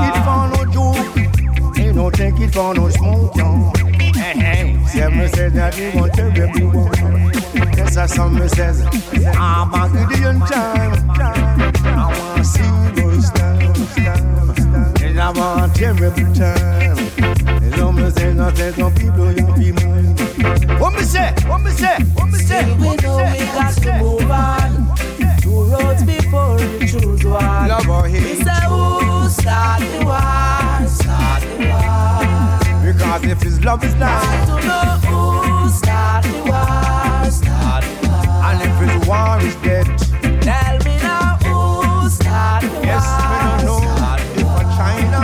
take 0.00 0.16
it 0.16 0.24
for 0.24 0.42
no 0.52 0.60
joke. 0.72 1.78
Ain't 1.78 1.96
no 1.96 2.10
take 2.10 2.38
it 2.40 2.52
for 2.52 2.74
no 2.74 2.88
smoke, 2.90 3.36
yo. 3.36 3.72
Hey, 4.14 4.38
hey. 4.38 4.84
Seven 4.86 5.28
says 5.28 5.52
that 5.54 5.74
he 5.74 5.96
want 5.98 6.14
to 6.14 6.30
be 6.30 6.64
one. 6.64 7.32
Yes, 7.76 7.96
as 7.96 8.14
some 8.14 8.36
says, 8.48 8.82
I'm 9.36 9.72
a 9.74 10.06
Gideon 10.08 10.40
time. 10.40 11.10
I 11.20 12.08
want 12.18 12.38
to 12.38 12.44
see 12.44 13.00
those 13.00 13.30
times. 13.30 13.96
And 15.02 15.20
I 15.20 15.30
want 15.30 15.74
terrible 15.74 16.34
time. 16.34 16.98
And 17.62 17.74
some 17.74 18.10
say, 18.10 18.34
no, 18.34 18.50
say, 18.54 18.72
some 18.72 18.94
people, 18.94 19.32
young 19.32 19.54
people. 19.58 19.92
What 20.78 20.94
me 20.94 21.02
say? 21.02 21.34
What 21.46 21.58
me 21.60 21.70
say? 21.70 21.96
What 22.14 22.26
me 22.30 22.38
say? 22.38 22.64
What 22.64 22.78
me 22.78 22.78
say? 22.78 22.78
we 22.78 22.86
What 22.86 23.02
got 23.02 23.32
me 23.32 23.74
to 23.74 23.80
say? 23.80 23.98
move 24.00 24.30
on. 24.30 24.81
Two 25.52 25.64
roads 25.64 26.02
before 26.04 26.56
we 26.56 26.86
choose 26.86 27.24
one. 27.26 27.68
Love 27.68 27.86
or 27.88 28.02
We 28.04 28.10
hate. 28.12 28.38
say 28.38 28.64
who 28.72 29.28
start 29.28 29.80
the 29.80 30.00
war? 30.06 30.88
Start 30.88 31.42
the 31.42 31.56
war. 31.68 32.82
Because 32.92 33.24
if 33.24 33.42
his 33.42 33.62
love 33.62 33.84
is 33.84 33.94
not, 33.96 34.46
to 34.46 34.66
know 34.66 34.88
who 35.10 35.68
start 35.68 36.24
the 36.24 36.40
war? 36.50 37.30
Start 37.30 37.84
the 37.84 38.08
war. 38.08 38.44
and 38.48 38.62
if 38.62 38.74
his 38.80 38.94
war 39.06 39.38
is 39.42 39.54
dead, 39.56 39.86
Tell 40.40 40.78
me 40.86 40.96
now 41.02 41.36
who 41.44 42.08
start 42.08 42.62
the 42.62 42.80
yes, 42.88 43.04
we 43.28 43.36
don't 43.44 43.64
know. 43.68 43.80
war? 43.84 44.16
If 44.40 44.48
for 44.56 44.64
China, 44.78 45.20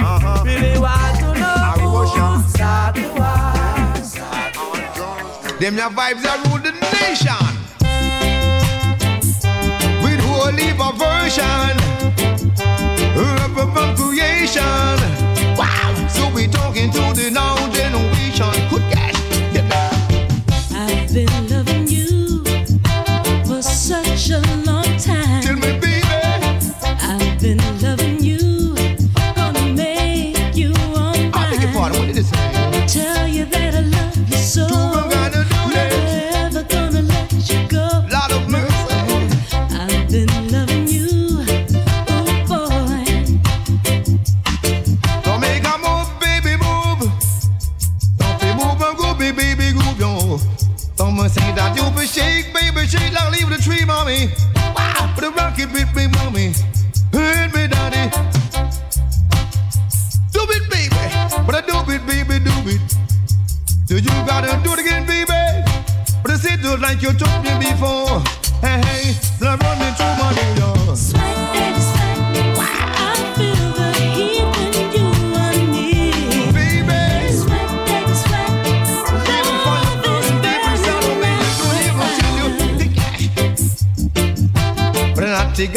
uh-huh. 0.00 0.44
Really 0.46 0.78
want 0.78 1.18
to 1.20 1.28
know 1.40 1.58
Or 1.92 2.04
Russia. 2.04 2.24
who 2.24 2.48
start 2.48 2.94
the 2.94 3.08
war? 3.20 3.52
War. 5.50 5.60
Them 5.60 5.76
your 5.76 5.90
vibes 5.90 6.22
that 6.22 6.38
rule 6.48 6.58
the 6.58 6.72
nation. 6.72 7.51
Heap 10.58 10.80
of 10.80 10.98
version. 10.98 11.76
Up 13.16 13.72
from 13.74 13.96
creation. 13.96 14.62
Wow. 15.56 16.08
So 16.08 16.30
we 16.34 16.46
talking 16.46 16.90
to 16.90 17.12
the 17.14 17.30
now 17.32 17.56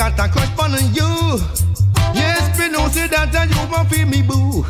Out 0.05 0.19
a 0.19 0.29
crush 0.29 0.55
on 0.59 0.71
you. 0.93 1.41
Yes, 2.13 2.59
me 2.59 2.69
know 2.69 2.87
say 2.89 3.07
that 3.07 3.33
and 3.33 3.49
you 3.49 3.57
won't 3.71 3.89
feel 3.89 4.05
me 4.05 4.21
boo. 4.21 4.63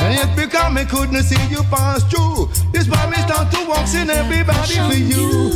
And 0.00 0.16
it's 0.16 0.34
because 0.34 0.72
me 0.72 0.86
couldn't 0.86 1.22
see 1.24 1.36
you 1.50 1.62
pass 1.64 2.02
through. 2.04 2.48
This 2.72 2.88
why 2.88 3.04
me 3.10 3.18
start 3.18 3.52
to 3.52 3.68
walk 3.68 3.86
in 3.94 4.08
everybody 4.08 4.76
for 4.88 4.96
you. 4.96 5.51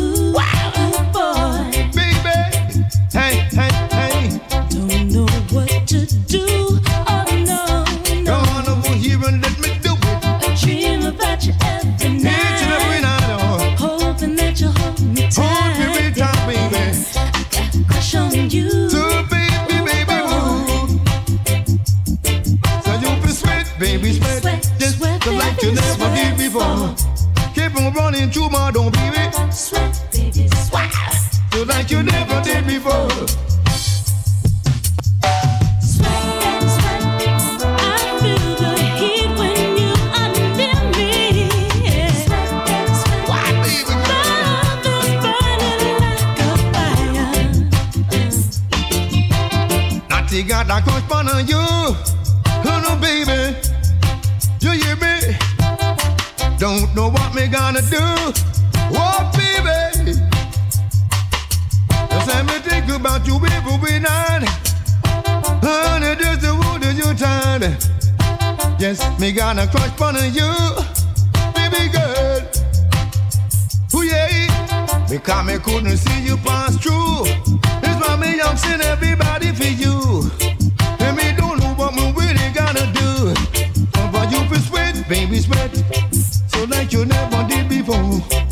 So 85.73 86.65
like 86.65 86.93
you 86.93 87.05
never 87.05 87.45
did 87.49 87.69
before. 87.69 88.46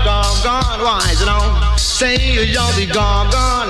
gone, 0.04 0.44
gone, 0.44 0.80
wise, 0.84 1.20
you 1.20 1.26
know. 1.28 1.76
Say 1.78 2.16
you're 2.34 2.74
the 2.80 2.88
gone, 2.92 3.30
gone. 3.32 3.70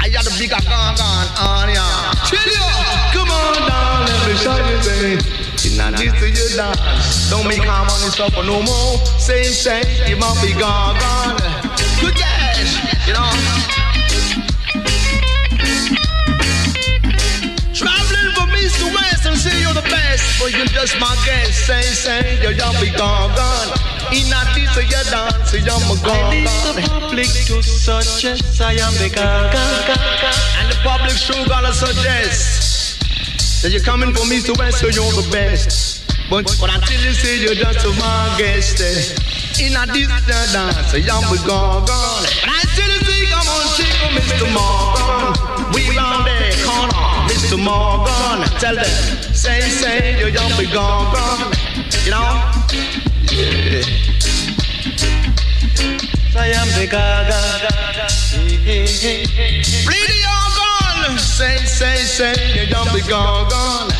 I 0.00 0.08
got 0.08 0.24
the 0.24 0.34
big 0.38 0.50
gone, 0.50 0.62
gone 0.64 1.28
on 1.40 1.68
ya. 1.72 1.86
Chill 2.28 2.38
ya, 2.38 2.68
come 3.12 3.30
on 3.30 3.56
down, 3.66 4.06
let 4.06 4.28
me 4.28 4.34
show 4.36 4.56
you 4.56 4.78
thing. 4.84 5.18
It's 5.66 5.76
not 5.76 5.96
this 5.96 6.12
to 6.20 6.28
your 6.28 6.50
dance. 6.56 7.30
Don't 7.30 7.48
make 7.48 7.64
harm 7.64 7.88
on 7.88 8.00
yourself 8.04 8.34
no 8.44 8.62
more. 8.62 8.98
Say, 9.18 9.42
say, 9.44 9.82
you 10.08 10.16
must 10.16 10.42
be 10.42 10.52
gone, 10.52 10.94
gone. 11.00 11.36
Good 12.00 12.14
cash, 12.14 12.76
you 13.08 13.14
know. 13.14 13.32
Traveling 17.74 18.30
from 18.36 18.48
east 18.56 18.78
to 18.80 18.86
west 18.94 19.26
and 19.26 19.36
say 19.36 19.60
you're 19.60 19.74
the 19.74 19.82
best, 19.82 20.05
but 20.40 20.52
you're 20.52 20.66
just 20.66 20.98
my 21.00 21.14
guest. 21.24 21.66
Say, 21.66 21.82
say, 21.82 22.42
you're 22.42 22.52
young, 22.52 22.74
be 22.80 22.90
gone, 22.90 23.34
gone. 23.34 23.68
In 24.12 24.30
a 24.30 24.40
this, 24.54 24.70
you 24.76 25.02
dance, 25.10 25.52
you're 25.52 25.80
my 25.88 25.94
I 25.94 26.06
gone, 26.06 26.30
lead 26.30 26.46
gone. 26.46 26.76
the 26.76 26.82
public 26.86 27.30
to 27.50 27.62
suggest 27.62 28.60
I 28.60 28.72
am 28.78 28.94
the 29.00 29.08
gaga. 29.10 29.64
And 30.60 30.70
the 30.70 30.78
public 30.82 31.16
sure 31.16 31.44
gonna 31.46 31.72
suggest 31.72 33.62
that 33.62 33.72
you're 33.72 33.82
coming 33.82 34.14
from 34.14 34.32
east 34.32 34.46
to 34.46 34.54
west, 34.58 34.78
so 34.80 34.86
you're 34.86 35.10
the 35.12 35.28
best. 35.32 36.04
But, 36.30 36.44
but 36.60 36.74
until 36.74 37.00
you 37.02 37.12
say 37.14 37.38
you're 37.38 37.54
just 37.54 37.86
my 37.98 38.34
guest, 38.38 38.80
eh, 38.82 39.64
in 39.64 39.76
a 39.76 39.86
this, 39.86 40.02
you 40.02 40.08
dance, 40.52 40.92
you're 40.94 41.20
my 41.22 41.36
gone, 41.46 41.86
gone. 41.86 42.26
But 42.46 42.62
until 42.66 42.88
you 42.94 43.00
say, 43.06 43.26
come 43.30 43.46
on, 43.46 43.66
shake 43.74 43.94
Mr. 44.14 44.46
Morgan. 44.50 45.72
We 45.74 45.86
round 45.96 46.26
there, 46.26 46.52
corner, 46.66 47.15
Mr. 47.36 47.58
Morgan. 47.62 48.48
Tell 48.58 48.74
them, 48.74 48.84
say, 49.34 49.60
say, 49.60 50.18
you're 50.18 50.30
young, 50.30 50.50
be 50.56 50.64
gone, 50.72 51.12
gone. 51.12 51.52
You 52.04 52.10
know? 52.10 52.40
Yeah. 53.30 53.84
I 56.34 56.48
am 56.56 56.68
the 56.80 56.86
gaga. 56.88 57.36
Bleed 59.84 60.16
your 60.24 60.46
gun. 60.56 61.18
Say, 61.18 61.58
say, 61.66 61.96
say, 61.96 62.34
you 62.58 62.66
don't 62.70 62.90
be 62.94 63.02
gone, 63.02 63.48
gone. 63.50 63.90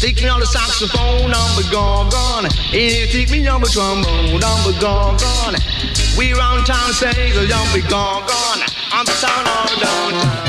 Take 0.00 0.22
me 0.22 0.28
on 0.28 0.38
the 0.38 0.46
saxophone, 0.46 1.32
I'm 1.34 1.56
be 1.60 1.68
gone, 1.68 2.08
gone. 2.10 2.44
And 2.46 2.72
you 2.72 3.06
take 3.08 3.30
me 3.30 3.44
on 3.48 3.62
the 3.62 3.68
trombone, 3.68 4.40
I'm 4.44 4.72
be 4.72 4.78
gone, 4.78 5.16
gone. 5.16 5.56
We 6.16 6.34
round 6.34 6.66
town 6.66 6.92
say, 6.92 7.34
you 7.34 7.48
don't 7.48 7.74
be 7.74 7.80
gone, 7.82 8.22
gone. 8.28 8.62
I'm 8.92 9.04
the 9.04 9.12
sound 9.12 9.48
all 9.48 9.66
downtown. 9.80 10.45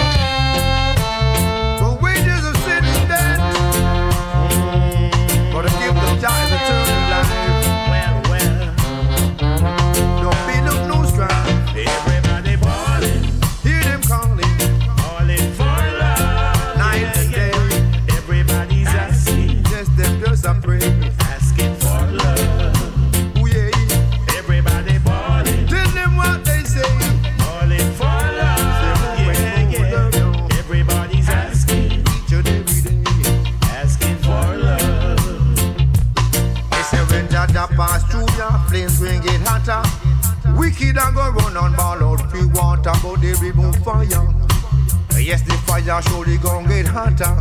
days 45.88 45.94
are 45.94 46.02
surely 46.02 46.38
gonna 46.38 46.68
get 46.68 46.88
hotter. 46.88 47.34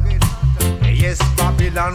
Yes, 0.85 1.18
Babylon 1.36 1.94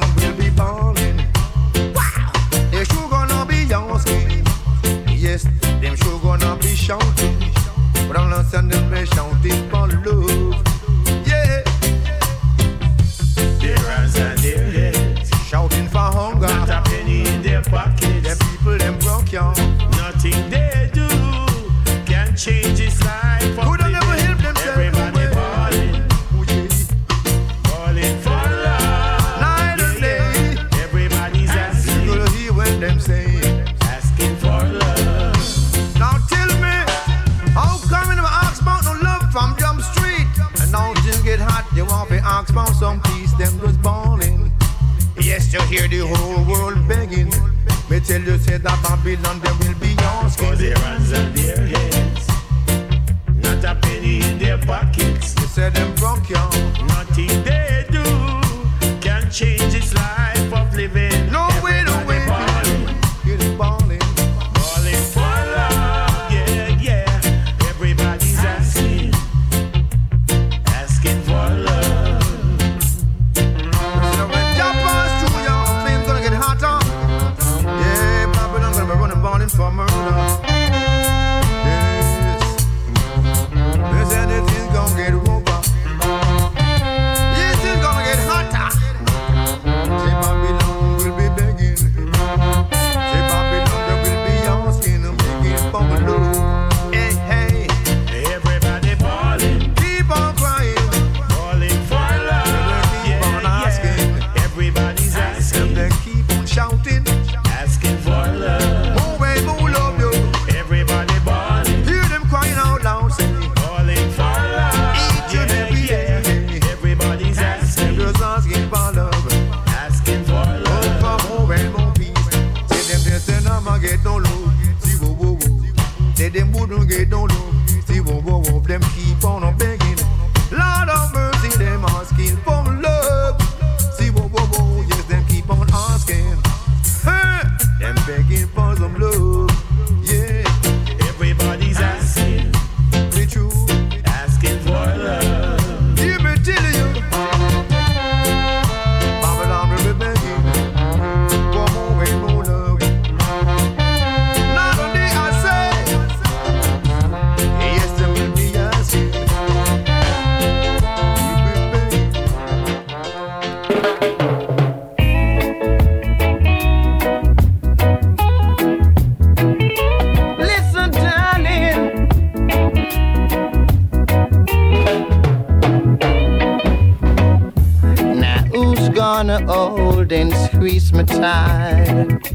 Hold 179.47 180.11
and 180.11 180.34
squeeze 180.34 180.93
me 180.93 181.03
tight. 181.03 182.34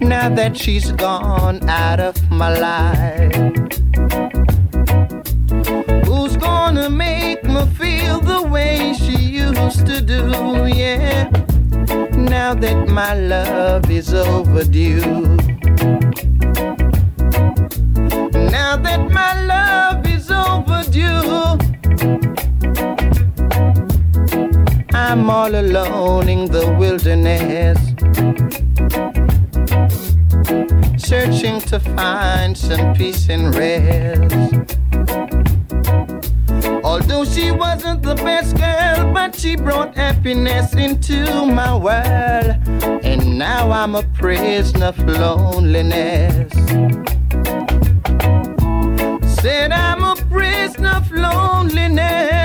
Now 0.00 0.28
that 0.28 0.56
she's 0.56 0.92
gone 0.92 1.68
out 1.68 2.00
of 2.00 2.16
my 2.30 2.50
life, 2.58 3.34
who's 6.06 6.36
gonna 6.36 6.90
make 6.90 7.44
me 7.44 7.66
feel 7.78 8.20
the 8.20 8.42
way 8.42 8.94
she 8.94 9.16
used 9.16 9.86
to 9.86 10.00
do? 10.00 10.66
Yeah, 10.66 11.30
now 12.16 12.54
that 12.54 12.88
my 12.88 13.14
love 13.14 13.90
is 13.90 14.12
overdue. 14.12 15.36
Now 18.50 18.76
that 18.76 19.10
my 19.10 19.32
love 19.46 20.06
is 20.06 20.30
overdue 20.30 21.53
I'm 25.16 25.30
all 25.30 25.54
alone 25.54 26.28
in 26.28 26.46
the 26.46 26.66
wilderness. 26.72 27.78
Searching 31.00 31.60
to 31.70 31.78
find 31.78 32.58
some 32.58 32.94
peace 32.94 33.28
and 33.28 33.54
rest. 33.54 34.76
Although 36.82 37.24
she 37.26 37.52
wasn't 37.52 38.02
the 38.02 38.16
best 38.16 38.56
girl, 38.56 39.12
but 39.14 39.36
she 39.36 39.54
brought 39.54 39.94
happiness 39.94 40.74
into 40.74 41.46
my 41.46 41.76
world. 41.76 42.56
And 43.04 43.38
now 43.38 43.70
I'm 43.70 43.94
a 43.94 44.02
prisoner 44.14 44.86
of 44.86 44.98
loneliness. 44.98 46.52
Said 49.40 49.70
I'm 49.70 50.02
a 50.02 50.16
prisoner 50.28 50.94
of 50.96 51.12
loneliness. 51.12 52.43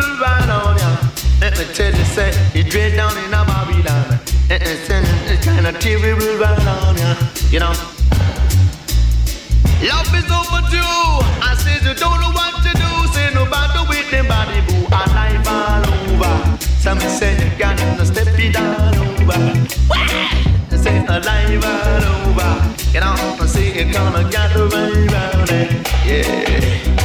people 0.00 0.16
right 0.20 0.48
on 0.48 0.76
ya. 0.78 0.96
Let 1.40 1.58
me 1.58 1.64
tell 1.74 1.92
you, 1.92 2.04
say 2.04 2.30
it's 2.54 2.70
dread 2.70 2.96
down 2.96 3.16
in 3.18 3.32
a 3.32 3.44
Babylon. 3.44 4.20
And 4.50 4.62
it's 4.62 5.44
kind 5.44 5.66
of 5.66 5.78
terrible 5.78 6.36
right 6.38 6.66
on 6.66 6.96
ya. 6.96 7.14
You 7.50 7.60
know. 7.60 7.74
Love 9.80 10.12
is 10.14 10.28
overdue. 10.28 11.14
I 11.40 11.54
says 11.56 11.82
you 11.86 11.94
don't 11.94 12.20
know 12.20 12.32
what 12.32 12.54
to 12.64 12.72
do. 12.82 12.90
Say 13.14 13.32
no 13.34 13.44
bother 13.46 13.88
with 13.88 14.10
them 14.10 14.28
body 14.28 14.60
boo. 14.66 14.86
I 14.92 15.04
life 15.16 15.48
all 15.48 15.84
over. 15.96 16.58
Some 16.80 17.00
say 17.00 17.32
you 17.42 17.58
got 17.58 17.78
to 17.78 18.06
step 18.06 18.28
it 18.28 18.56
all 18.56 18.94
over. 19.04 19.40
What? 19.88 20.80
Say 20.80 20.98
alive 21.06 21.64
all 21.64 22.04
over. 22.28 22.52
You 22.92 23.00
know, 23.00 23.14
I 23.40 23.46
see 23.46 23.68
it 23.68 23.94
come 23.94 24.14
and 24.14 24.32
got 24.32 24.52
to 24.52 24.66
run 24.66 25.08
around 25.08 25.50
it. 25.50 25.70
Yeah. 26.04 26.99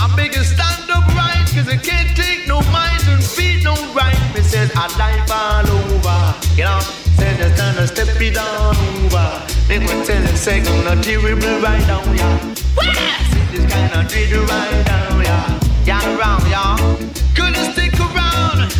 I'm 0.00 0.16
making 0.16 0.44
stand 0.44 0.90
up 0.90 1.06
right, 1.14 1.44
I 1.68 1.76
can't 1.76 2.16
take 2.16 2.48
no 2.48 2.60
minds 2.72 3.06
and 3.06 3.22
feet 3.22 3.62
no 3.62 3.74
right. 3.92 4.16
Me 4.34 4.40
says 4.40 4.72
I 4.74 4.88
life 4.96 5.28
all 5.30 5.68
over. 5.68 6.20
Get 6.56 6.66
up, 6.66 6.82
say 7.20 7.36
just 7.36 7.54
stand 7.54 7.78
up, 7.78 7.86
step 7.86 8.08
it 8.20 8.34
down 8.34 8.74
over. 9.04 9.28
They 9.68 9.78
will 9.78 10.02
tell 10.04 10.24
second, 10.36 10.84
not 10.84 11.04
terrible 11.04 11.60
right 11.60 11.84
down, 11.86 12.16
yeah. 12.16 12.54
See 13.28 13.44
this 13.52 13.70
kind 13.70 13.92
of 13.92 14.08
did 14.08 14.32
right 14.32 14.86
down, 14.86 15.22
yeah. 15.22 15.60
Yeah, 15.84 16.16
y'all. 16.48 16.96
Couldn't 17.36 17.72
stick 17.72 17.92
around. 18.00 18.72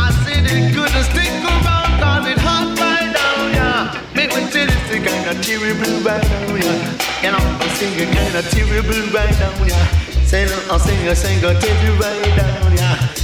I 0.00 0.08
said 0.24 0.48
it 0.48 0.72
couldn't 0.74 1.04
stick 1.12 1.44
around, 1.44 1.92
cause 2.00 2.26
it 2.26 2.38
right 2.80 3.12
down, 3.12 3.52
yeah. 3.52 4.00
Make 4.16 4.34
me 4.34 4.48
tell 4.50 4.66
it, 4.66 5.04
kind 5.04 5.28
terrible 5.44 6.00
right 6.00 6.22
down, 6.22 6.56
yeah. 6.56 7.22
And 7.22 7.36
I'm 7.36 7.68
singing 7.76 8.12
kind 8.14 8.34
of 8.34 8.48
terrible 8.50 9.12
right 9.12 9.38
down, 9.38 9.68
yeah. 9.68 10.13
Say 10.34 10.46
no, 10.46 10.58
I'm 10.68 10.80
singing, 10.80 11.14
sing 11.14 11.38
a 11.44 11.54
terrible 11.54 11.94
right 12.02 12.36
down, 12.36 12.74
yeah. 12.74 13.14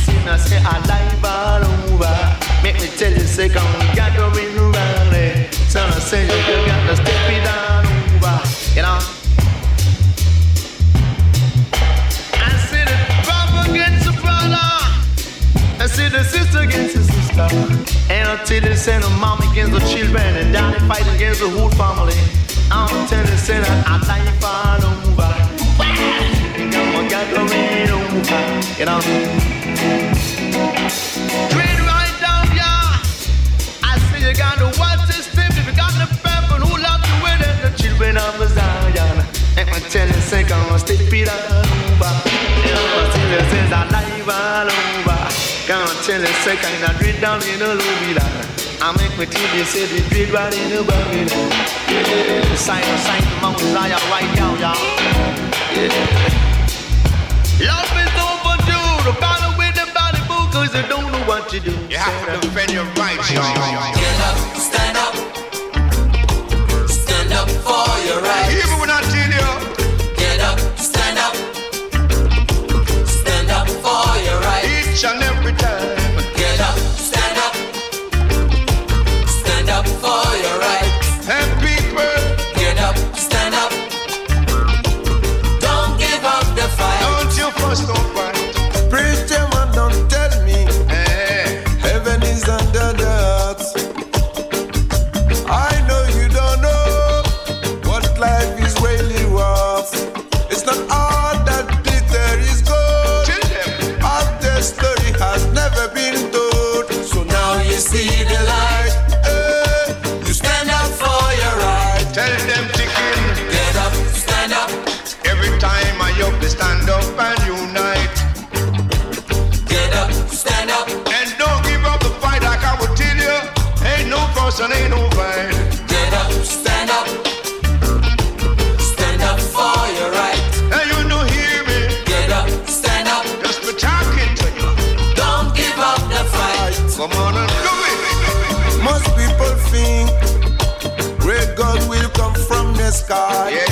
Sing 0.00 0.26
I 0.26 0.38
say 0.38 0.56
I 0.64 0.80
live 0.88 1.22
all 1.22 1.60
over. 1.92 2.16
Make 2.62 2.80
me 2.80 2.88
tell 2.96 3.12
you, 3.12 3.20
say 3.20 3.50
come 3.50 3.68
gathering 3.94 4.56
around 4.56 5.12
it. 5.12 5.36
Eh. 5.36 5.50
So 5.68 5.84
I 5.84 5.90
say 6.00 6.24
you 6.24 6.32
you 6.32 6.64
got 6.64 6.88
to 6.88 6.96
step 6.96 7.28
it 7.36 7.44
down 7.44 7.84
over, 7.84 8.40
you 8.72 8.80
know. 8.80 8.96
I 12.40 12.48
see 12.64 12.80
the 12.80 12.96
brother 13.28 13.68
against 13.68 14.06
the 14.08 14.14
brother. 14.16 14.68
I 15.84 15.86
see 15.86 16.08
the 16.08 16.24
sister 16.24 16.60
against 16.60 16.96
the 16.96 17.04
sister. 17.12 17.46
And 18.08 18.40
until 18.40 18.62
they 18.62 18.74
send 18.74 19.04
the 19.04 19.10
mom 19.20 19.38
against 19.52 19.72
the 19.72 19.80
children 19.80 20.32
and 20.40 20.54
down 20.54 20.72
they 20.72 20.80
fight 20.88 21.06
against 21.14 21.40
the 21.40 21.50
whole 21.50 21.68
family. 21.72 22.16
I'm 22.70 23.06
telling 23.06 23.30
you, 23.30 23.36
say 23.36 23.60
that 23.60 23.84
I 23.86 23.98
life 24.08 24.42
all 24.42 25.12
over. 25.12 25.37
You 28.78 28.86
know. 28.86 29.00
Dread 31.50 31.80
right 31.82 32.14
down, 32.22 32.46
yeah. 32.54 33.02
I 33.82 33.98
say 34.06 34.22
you 34.22 34.34
got 34.38 34.58
to 34.62 34.70
watch 34.78 35.02
this 35.10 35.26
thing. 35.34 35.50
You 35.66 35.74
got 35.74 35.90
the 35.98 36.06
people 36.06 36.62
who 36.62 36.78
love 36.78 37.02
you 37.02 37.16
with 37.26 37.42
it, 37.42 37.58
the 37.66 37.70
children 37.74 38.16
of 38.16 38.38
Zion. 38.38 39.18
And 39.58 39.68
I 39.68 39.80
say, 40.22 40.44
come 40.44 40.62
on, 40.70 40.78
step 40.78 41.00
it 41.00 41.28
all 41.28 41.58
over. 41.58 42.14
You 42.62 42.70
know, 42.70 43.02
I 43.02 43.10
tell 43.10 43.30
you, 43.34 43.42
say, 43.50 43.66
I 43.66 43.82
live 43.90 44.30
all 44.30 44.70
over. 44.70 45.26
On, 45.68 45.90
tell 46.06 46.22
say, 46.46 46.56
kind 46.56 46.84
of 46.86 46.94
dread 47.02 47.20
down 47.20 47.42
in 47.42 47.58
the 47.58 47.74
lobby, 47.74 48.14
I 48.80 48.94
make 48.94 49.18
tell 49.26 49.56
you, 49.58 49.64
say, 49.64 49.86
the 49.90 50.06
dread 50.08 50.30
right 50.30 50.54
in 50.54 50.70
the 50.70 50.82
Babylon. 50.86 51.50
Yeah, 51.90 52.54
sign, 52.54 52.86
sign, 53.02 53.26
the 53.26 53.40
Mount 53.42 53.58
Zion 53.58 53.98
right 54.06 54.30
now, 54.38 54.54
y'all. 54.54 54.78
Yeah. 55.74 56.46
Love 57.66 57.87
is 59.08 59.16
overdue. 59.16 59.20
The 59.20 59.58
with 59.58 59.74
the 59.74 59.92
body 59.94 60.20
boo, 60.28 60.52
cause 60.52 60.74
you 60.74 60.82
don't 60.88 61.10
know 61.12 61.24
what 61.26 61.48
to 61.50 61.60
do. 61.60 61.72
You 61.88 61.96
have 61.96 62.40
to 62.40 62.48
defend 62.48 62.72
your 62.72 62.84
rights, 62.96 63.30
y'all. 63.32 63.44
Get 63.94 64.20
up, 64.20 64.36
stand 64.56 64.96
up. 64.96 65.14
Stand 66.88 67.32
up 67.32 67.48
for 67.48 67.88
your 68.06 68.20
rights. 68.22 68.87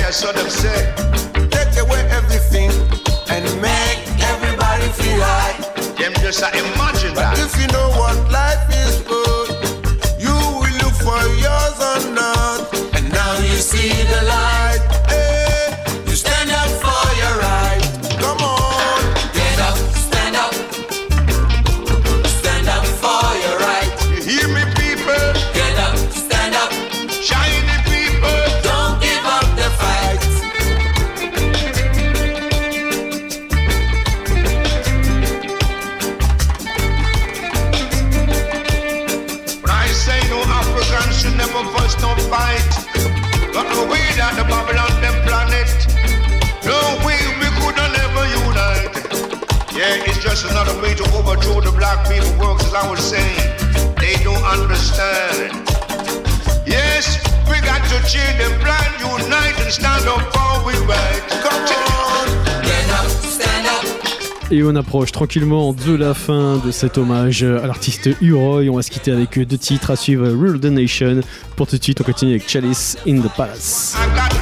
That's 0.07 0.23
what 0.23 0.35
them 0.37 0.49
say. 0.49 0.79
Take 1.51 1.75
away 1.83 1.99
everything 2.15 2.71
and 3.27 3.43
make 3.59 3.99
everybody 4.23 4.87
feel 4.95 5.19
high. 5.19 5.51
Them 5.99 6.13
just 6.23 6.41
uh, 6.41 6.47
imagine 6.55 7.11
But 7.13 7.35
that. 7.35 7.39
if 7.43 7.51
you 7.59 7.67
know 7.75 7.89
what 7.99 8.15
life 8.31 8.56
black 51.77 52.07
people 52.09 52.33
works, 52.39 52.65
as 52.65 52.73
I 52.73 52.89
was 52.89 52.99
saying. 52.99 53.39
They 54.01 54.15
don't 54.23 54.43
understand. 54.43 55.53
Yes, 56.65 57.21
we 57.49 57.61
got 57.61 57.81
to 57.91 57.97
change 58.09 58.37
them 58.41 58.59
plan, 58.59 58.87
unite 58.99 59.57
and 59.61 59.71
stand 59.71 60.07
up 60.07 60.21
for 60.33 60.65
we 60.65 60.73
right. 60.85 61.21
Come 61.43 61.61
on. 62.03 62.27
Get 62.63 62.89
up, 62.89 63.07
stand 63.23 63.67
up. 63.67 63.85
Et 64.51 64.63
on 64.63 64.75
approche 64.75 65.11
tranquillement 65.11 65.73
de 65.73 65.93
la 65.95 66.13
fin 66.13 66.57
de 66.57 66.71
cet 66.71 66.97
hommage 66.97 67.43
à 67.43 67.67
l'artiste 67.67 68.09
Uroy. 68.21 68.69
On 68.69 68.75
va 68.77 68.81
se 68.81 68.91
quitter 68.91 69.11
avec 69.11 69.37
deux 69.39 69.57
titres 69.57 69.91
à 69.91 69.95
suivre 69.95 70.27
Rule 70.27 70.59
the 70.59 70.65
Nation. 70.65 71.21
Pour 71.55 71.67
tout 71.67 71.77
de 71.77 71.83
suite, 71.83 72.01
on 72.01 72.03
continue 72.03 72.31
avec 72.31 72.49
Chalice 72.49 72.97
in 73.07 73.19
the 73.19 73.29
Palace. 73.35 73.95
I 73.97 74.07
got 74.15 74.36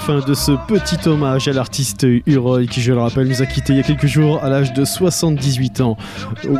fin 0.00 0.20
de 0.20 0.34
ce 0.34 0.52
petit 0.66 1.08
hommage 1.08 1.46
à 1.46 1.52
l'artiste 1.52 2.06
Uroy 2.26 2.66
qui, 2.66 2.80
je 2.80 2.92
le 2.92 2.98
rappelle, 3.00 3.28
nous 3.28 3.42
a 3.42 3.46
quittés 3.46 3.74
il 3.74 3.76
y 3.76 3.80
a 3.80 3.82
quelques 3.82 4.06
jours 4.06 4.42
à 4.42 4.48
l'âge 4.48 4.72
de 4.72 4.84
78 4.84 5.80
ans. 5.82 5.96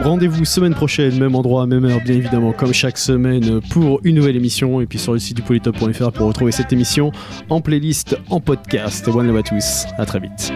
Rendez-vous 0.02 0.44
semaine 0.44 0.74
prochaine, 0.74 1.18
même 1.18 1.34
endroit, 1.34 1.66
même 1.66 1.84
heure, 1.86 2.00
bien 2.04 2.16
évidemment, 2.16 2.52
comme 2.52 2.74
chaque 2.74 2.98
semaine, 2.98 3.60
pour 3.70 4.00
une 4.04 4.16
nouvelle 4.16 4.36
émission. 4.36 4.80
Et 4.80 4.86
puis 4.86 4.98
sur 4.98 5.14
le 5.14 5.18
site 5.18 5.36
du 5.36 5.42
polytop.fr 5.42 6.12
pour 6.12 6.26
retrouver 6.26 6.52
cette 6.52 6.72
émission 6.72 7.12
en 7.48 7.60
playlist, 7.60 8.18
en 8.28 8.40
podcast. 8.40 9.08
One 9.08 9.26
love 9.26 9.38
à 9.38 9.42
tous, 9.42 9.86
à 9.96 10.04
très 10.04 10.20
vite. 10.20 10.52